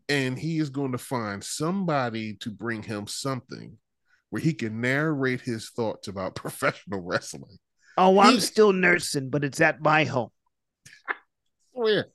and 0.10 0.38
he 0.38 0.58
is 0.60 0.70
going 0.70 0.92
to 0.92 0.98
find 0.98 1.44
somebody 1.44 2.34
to 2.42 2.50
bring 2.50 2.84
him 2.84 3.08
something 3.08 3.78
where 4.30 4.42
he 4.42 4.54
can 4.54 4.82
narrate 4.82 5.42
his 5.42 5.70
thoughts 5.70 6.08
about 6.08 6.36
professional 6.44 7.02
wrestling. 7.02 7.58
Oh, 7.98 8.20
I'm 8.20 8.34
He- 8.34 8.40
still 8.40 8.74
nursing, 8.74 9.30
but 9.30 9.44
it's 9.44 9.62
at 9.62 9.82
my 9.82 10.04
home. 10.06 10.32
Swear. 11.74 12.08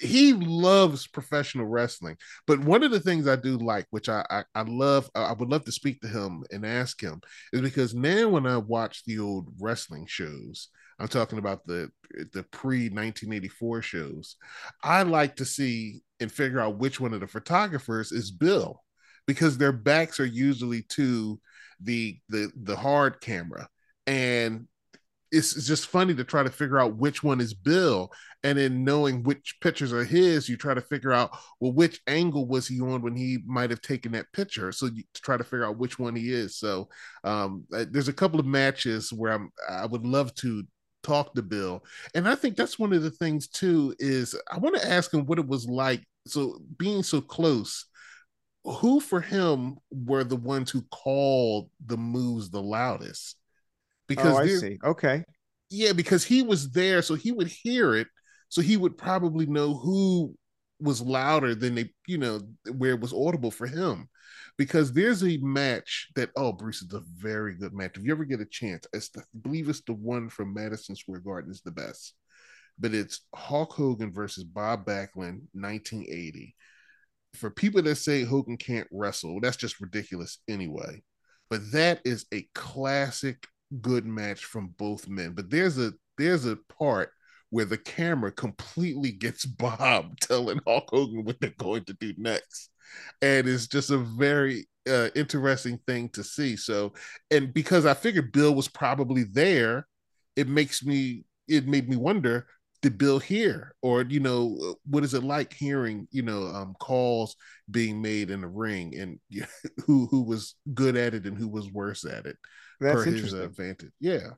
he 0.00 0.32
loves 0.32 1.06
professional 1.06 1.66
wrestling. 1.66 2.16
But 2.46 2.60
one 2.60 2.82
of 2.82 2.90
the 2.90 3.00
things 3.00 3.28
I 3.28 3.36
do 3.36 3.56
like, 3.58 3.86
which 3.90 4.08
I, 4.08 4.24
I, 4.30 4.44
I 4.54 4.62
love, 4.62 5.08
I 5.14 5.32
would 5.32 5.48
love 5.50 5.64
to 5.64 5.72
speak 5.72 6.00
to 6.00 6.08
him 6.08 6.44
and 6.50 6.64
ask 6.64 7.00
him, 7.00 7.20
is 7.52 7.60
because 7.60 7.94
now 7.94 8.28
when 8.28 8.46
I 8.46 8.56
watch 8.56 9.04
the 9.04 9.18
old 9.18 9.48
wrestling 9.60 10.06
shows, 10.06 10.68
I'm 10.98 11.08
talking 11.08 11.38
about 11.38 11.66
the 11.66 11.90
the 12.32 12.44
pre 12.44 12.88
1984 12.88 13.82
shows. 13.82 14.36
I 14.82 15.02
like 15.02 15.36
to 15.36 15.44
see 15.44 16.02
and 16.20 16.30
figure 16.30 16.60
out 16.60 16.78
which 16.78 17.00
one 17.00 17.12
of 17.12 17.20
the 17.20 17.26
photographers 17.26 18.12
is 18.12 18.30
Bill, 18.30 18.80
because 19.26 19.58
their 19.58 19.72
backs 19.72 20.20
are 20.20 20.26
usually 20.26 20.82
to 20.90 21.40
the 21.80 22.18
the 22.28 22.50
the 22.54 22.76
hard 22.76 23.20
camera, 23.20 23.68
and 24.06 24.68
it's, 25.34 25.56
it's 25.56 25.66
just 25.66 25.88
funny 25.88 26.14
to 26.14 26.24
try 26.24 26.42
to 26.42 26.50
figure 26.50 26.78
out 26.78 26.96
which 26.96 27.22
one 27.22 27.40
is 27.40 27.54
Bill, 27.54 28.10
and 28.42 28.58
then 28.58 28.84
knowing 28.84 29.22
which 29.22 29.56
pictures 29.60 29.92
are 29.92 30.04
his, 30.04 30.48
you 30.48 30.56
try 30.56 30.74
to 30.74 30.80
figure 30.80 31.12
out 31.12 31.36
well 31.60 31.72
which 31.72 32.00
angle 32.06 32.46
was 32.46 32.68
he 32.68 32.80
on 32.80 33.02
when 33.02 33.16
he 33.16 33.38
might 33.46 33.70
have 33.70 33.80
taken 33.80 34.12
that 34.12 34.32
picture, 34.32 34.72
so 34.72 34.86
you 34.86 35.02
try 35.14 35.36
to 35.36 35.44
figure 35.44 35.66
out 35.66 35.78
which 35.78 35.98
one 35.98 36.14
he 36.14 36.32
is. 36.32 36.56
So 36.56 36.88
um, 37.24 37.64
uh, 37.72 37.84
there's 37.90 38.08
a 38.08 38.12
couple 38.12 38.40
of 38.40 38.46
matches 38.46 39.12
where 39.12 39.32
I'm 39.32 39.50
I 39.68 39.86
would 39.86 40.06
love 40.06 40.34
to 40.36 40.64
talk 41.02 41.34
to 41.34 41.42
Bill. 41.42 41.84
And 42.14 42.28
I 42.28 42.34
think 42.34 42.56
that's 42.56 42.78
one 42.78 42.92
of 42.92 43.02
the 43.02 43.10
things 43.10 43.46
too 43.46 43.94
is 43.98 44.34
I 44.50 44.58
want 44.58 44.76
to 44.76 44.88
ask 44.88 45.12
him 45.12 45.26
what 45.26 45.38
it 45.38 45.46
was 45.46 45.66
like. 45.66 46.02
So 46.26 46.58
being 46.78 47.02
so 47.02 47.20
close, 47.20 47.84
who 48.64 48.98
for 48.98 49.20
him 49.20 49.76
were 49.90 50.24
the 50.24 50.36
ones 50.36 50.70
who 50.70 50.82
called 50.90 51.70
the 51.84 51.98
moves 51.98 52.50
the 52.50 52.62
loudest? 52.62 53.36
Oh, 54.04 54.06
because 54.08 54.36
oh, 54.36 54.38
I 54.38 54.46
see. 54.46 54.78
Okay. 54.84 55.24
Yeah, 55.70 55.92
because 55.92 56.24
he 56.24 56.42
was 56.42 56.70
there, 56.70 57.02
so 57.02 57.14
he 57.14 57.32
would 57.32 57.48
hear 57.48 57.94
it. 57.94 58.06
So 58.48 58.62
he 58.62 58.76
would 58.76 58.96
probably 58.96 59.46
know 59.46 59.74
who 59.74 60.34
was 60.80 61.00
louder 61.00 61.54
than 61.54 61.74
they, 61.74 61.90
you 62.06 62.18
know, 62.18 62.40
where 62.76 62.92
it 62.92 63.00
was 63.00 63.12
audible 63.12 63.50
for 63.50 63.66
him 63.66 64.08
because 64.56 64.92
there's 64.92 65.24
a 65.24 65.38
match 65.38 66.08
that 66.14 66.30
oh 66.36 66.52
Bruce 66.52 66.82
is 66.82 66.92
a 66.92 67.02
very 67.16 67.54
good 67.54 67.72
match. 67.72 67.96
If 67.96 68.04
you 68.04 68.12
ever 68.12 68.24
get 68.24 68.40
a 68.40 68.46
chance, 68.46 68.86
it's 68.92 69.08
the, 69.08 69.20
I 69.20 69.38
believe 69.42 69.68
it's 69.68 69.82
the 69.82 69.94
one 69.94 70.28
from 70.28 70.54
Madison 70.54 70.96
Square 70.96 71.20
Garden 71.20 71.50
is 71.50 71.62
the 71.62 71.70
best, 71.70 72.14
but 72.78 72.94
it's 72.94 73.20
Hulk 73.34 73.72
Hogan 73.72 74.12
versus 74.12 74.44
Bob 74.44 74.84
Backlund, 74.84 75.42
1980. 75.52 76.54
For 77.34 77.50
people 77.50 77.82
that 77.82 77.96
say 77.96 78.22
Hogan 78.22 78.56
can't 78.56 78.86
wrestle, 78.92 79.40
that's 79.40 79.56
just 79.56 79.80
ridiculous 79.80 80.38
anyway. 80.48 81.02
But 81.50 81.72
that 81.72 82.00
is 82.04 82.26
a 82.32 82.46
classic 82.54 83.46
good 83.80 84.06
match 84.06 84.44
from 84.44 84.74
both 84.78 85.08
men. 85.08 85.32
But 85.32 85.50
there's 85.50 85.78
a 85.78 85.92
there's 86.18 86.46
a 86.46 86.56
part 86.78 87.10
where 87.50 87.64
the 87.64 87.78
camera 87.78 88.32
completely 88.32 89.12
gets 89.12 89.44
Bob 89.46 90.18
telling 90.20 90.60
Hulk 90.66 90.88
Hogan 90.90 91.24
what 91.24 91.40
they're 91.40 91.54
going 91.58 91.84
to 91.84 91.94
do 91.94 92.14
next 92.16 92.70
and 93.22 93.48
it's 93.48 93.66
just 93.66 93.90
a 93.90 93.98
very 93.98 94.66
uh, 94.88 95.08
interesting 95.14 95.78
thing 95.86 96.08
to 96.10 96.22
see. 96.22 96.56
So, 96.56 96.92
and 97.30 97.52
because 97.52 97.86
I 97.86 97.94
figured 97.94 98.32
Bill 98.32 98.54
was 98.54 98.68
probably 98.68 99.24
there, 99.24 99.86
it 100.36 100.48
makes 100.48 100.84
me 100.84 101.24
it 101.48 101.66
made 101.66 101.88
me 101.88 101.96
wonder 101.96 102.46
did 102.80 102.98
Bill 102.98 103.18
hear 103.18 103.74
or 103.82 104.02
you 104.02 104.20
know 104.20 104.76
what 104.88 105.04
is 105.04 105.14
it 105.14 105.22
like 105.22 105.52
hearing 105.52 106.08
you 106.10 106.22
know 106.22 106.46
um, 106.48 106.74
calls 106.80 107.36
being 107.70 108.00
made 108.02 108.30
in 108.30 108.40
the 108.40 108.48
ring 108.48 108.94
and 108.96 109.18
who 109.86 110.06
who 110.06 110.22
was 110.22 110.54
good 110.74 110.96
at 110.96 111.14
it 111.14 111.26
and 111.26 111.36
who 111.36 111.48
was 111.48 111.70
worse 111.70 112.04
at 112.04 112.26
it 112.26 112.36
that's 112.80 113.06
interesting 113.06 113.40
advantage 113.40 113.92
yeah 114.00 114.28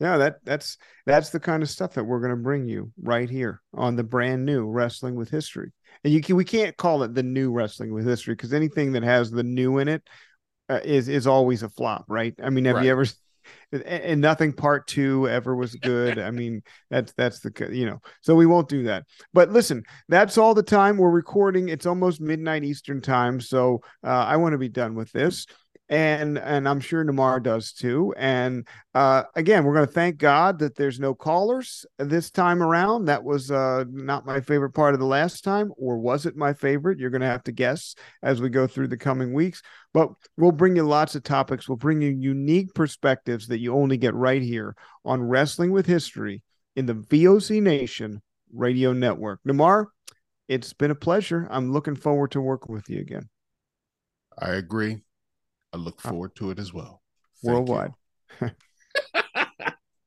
yeah 0.00 0.16
that 0.16 0.36
that's 0.44 0.76
that's 1.06 1.30
the 1.30 1.40
kind 1.40 1.62
of 1.62 1.70
stuff 1.70 1.94
that 1.94 2.04
we're 2.04 2.20
going 2.20 2.30
to 2.30 2.36
bring 2.36 2.68
you 2.68 2.90
right 3.02 3.30
here 3.30 3.60
on 3.74 3.96
the 3.96 4.04
brand 4.04 4.44
new 4.44 4.66
wrestling 4.66 5.14
with 5.14 5.30
history 5.30 5.72
and 6.02 6.12
you 6.12 6.20
can, 6.20 6.36
we 6.36 6.44
can't 6.44 6.76
call 6.76 7.02
it 7.02 7.14
the 7.14 7.22
new 7.22 7.52
wrestling 7.52 7.92
with 7.92 8.06
history 8.06 8.34
because 8.34 8.52
anything 8.52 8.92
that 8.92 9.02
has 9.02 9.30
the 9.30 9.42
new 9.42 9.78
in 9.78 9.88
it 9.88 10.02
uh, 10.68 10.80
is 10.82 11.08
is 11.08 11.26
always 11.26 11.62
a 11.62 11.68
flop, 11.68 12.04
right? 12.08 12.34
I 12.42 12.50
mean, 12.50 12.64
have 12.64 12.76
right. 12.76 12.84
you 12.84 12.90
ever? 12.90 13.06
And 13.84 14.22
nothing 14.22 14.54
part 14.54 14.86
two 14.86 15.28
ever 15.28 15.54
was 15.54 15.74
good. 15.74 16.18
I 16.18 16.30
mean, 16.30 16.62
that's 16.90 17.12
that's 17.12 17.40
the 17.40 17.68
you 17.70 17.84
know. 17.84 18.00
So 18.22 18.34
we 18.34 18.46
won't 18.46 18.68
do 18.68 18.84
that. 18.84 19.04
But 19.34 19.50
listen, 19.50 19.82
that's 20.08 20.38
all 20.38 20.54
the 20.54 20.62
time 20.62 20.96
we're 20.96 21.10
recording. 21.10 21.68
It's 21.68 21.84
almost 21.84 22.20
midnight 22.20 22.64
Eastern 22.64 23.02
time, 23.02 23.40
so 23.40 23.80
uh, 24.02 24.08
I 24.08 24.36
want 24.36 24.52
to 24.52 24.58
be 24.58 24.70
done 24.70 24.94
with 24.94 25.12
this 25.12 25.46
and 25.88 26.38
and 26.38 26.68
I'm 26.68 26.80
sure 26.80 27.04
Nemar 27.04 27.42
does 27.42 27.72
too. 27.72 28.14
And 28.16 28.66
uh, 28.94 29.24
again, 29.34 29.64
we're 29.64 29.74
going 29.74 29.86
to 29.86 29.92
thank 29.92 30.16
God 30.16 30.58
that 30.60 30.76
there's 30.76 30.98
no 30.98 31.14
callers 31.14 31.84
this 31.98 32.30
time 32.30 32.62
around. 32.62 33.04
That 33.06 33.22
was 33.22 33.50
uh, 33.50 33.84
not 33.90 34.26
my 34.26 34.40
favorite 34.40 34.72
part 34.72 34.94
of 34.94 35.00
the 35.00 35.06
last 35.06 35.44
time, 35.44 35.72
or 35.76 35.98
was 35.98 36.24
it 36.26 36.36
my 36.36 36.54
favorite? 36.54 36.98
You're 36.98 37.10
going 37.10 37.20
to 37.20 37.26
have 37.26 37.44
to 37.44 37.52
guess 37.52 37.94
as 38.22 38.40
we 38.40 38.48
go 38.48 38.66
through 38.66 38.88
the 38.88 38.96
coming 38.96 39.34
weeks. 39.34 39.62
But 39.92 40.10
we'll 40.36 40.52
bring 40.52 40.76
you 40.76 40.84
lots 40.84 41.14
of 41.14 41.22
topics. 41.22 41.68
We'll 41.68 41.76
bring 41.76 42.00
you 42.00 42.10
unique 42.10 42.74
perspectives 42.74 43.46
that 43.48 43.60
you 43.60 43.74
only 43.74 43.96
get 43.96 44.14
right 44.14 44.42
here 44.42 44.74
on 45.04 45.22
Wrestling 45.22 45.70
with 45.70 45.86
History 45.86 46.42
in 46.76 46.86
the 46.86 46.94
VOC 46.94 47.60
Nation 47.62 48.22
Radio 48.52 48.92
Network. 48.92 49.40
Namar, 49.44 49.88
it's 50.48 50.72
been 50.72 50.90
a 50.90 50.96
pleasure. 50.96 51.46
I'm 51.50 51.72
looking 51.72 51.94
forward 51.94 52.30
to 52.32 52.40
working 52.40 52.74
with 52.74 52.88
you 52.88 53.00
again. 53.00 53.28
I 54.36 54.52
agree. 54.52 55.03
I 55.74 55.76
look 55.76 56.00
uh, 56.04 56.10
forward 56.10 56.36
to 56.36 56.50
it 56.50 56.58
as 56.58 56.72
well. 56.72 57.02
Thank 57.44 57.68
Worldwide. 57.68 57.92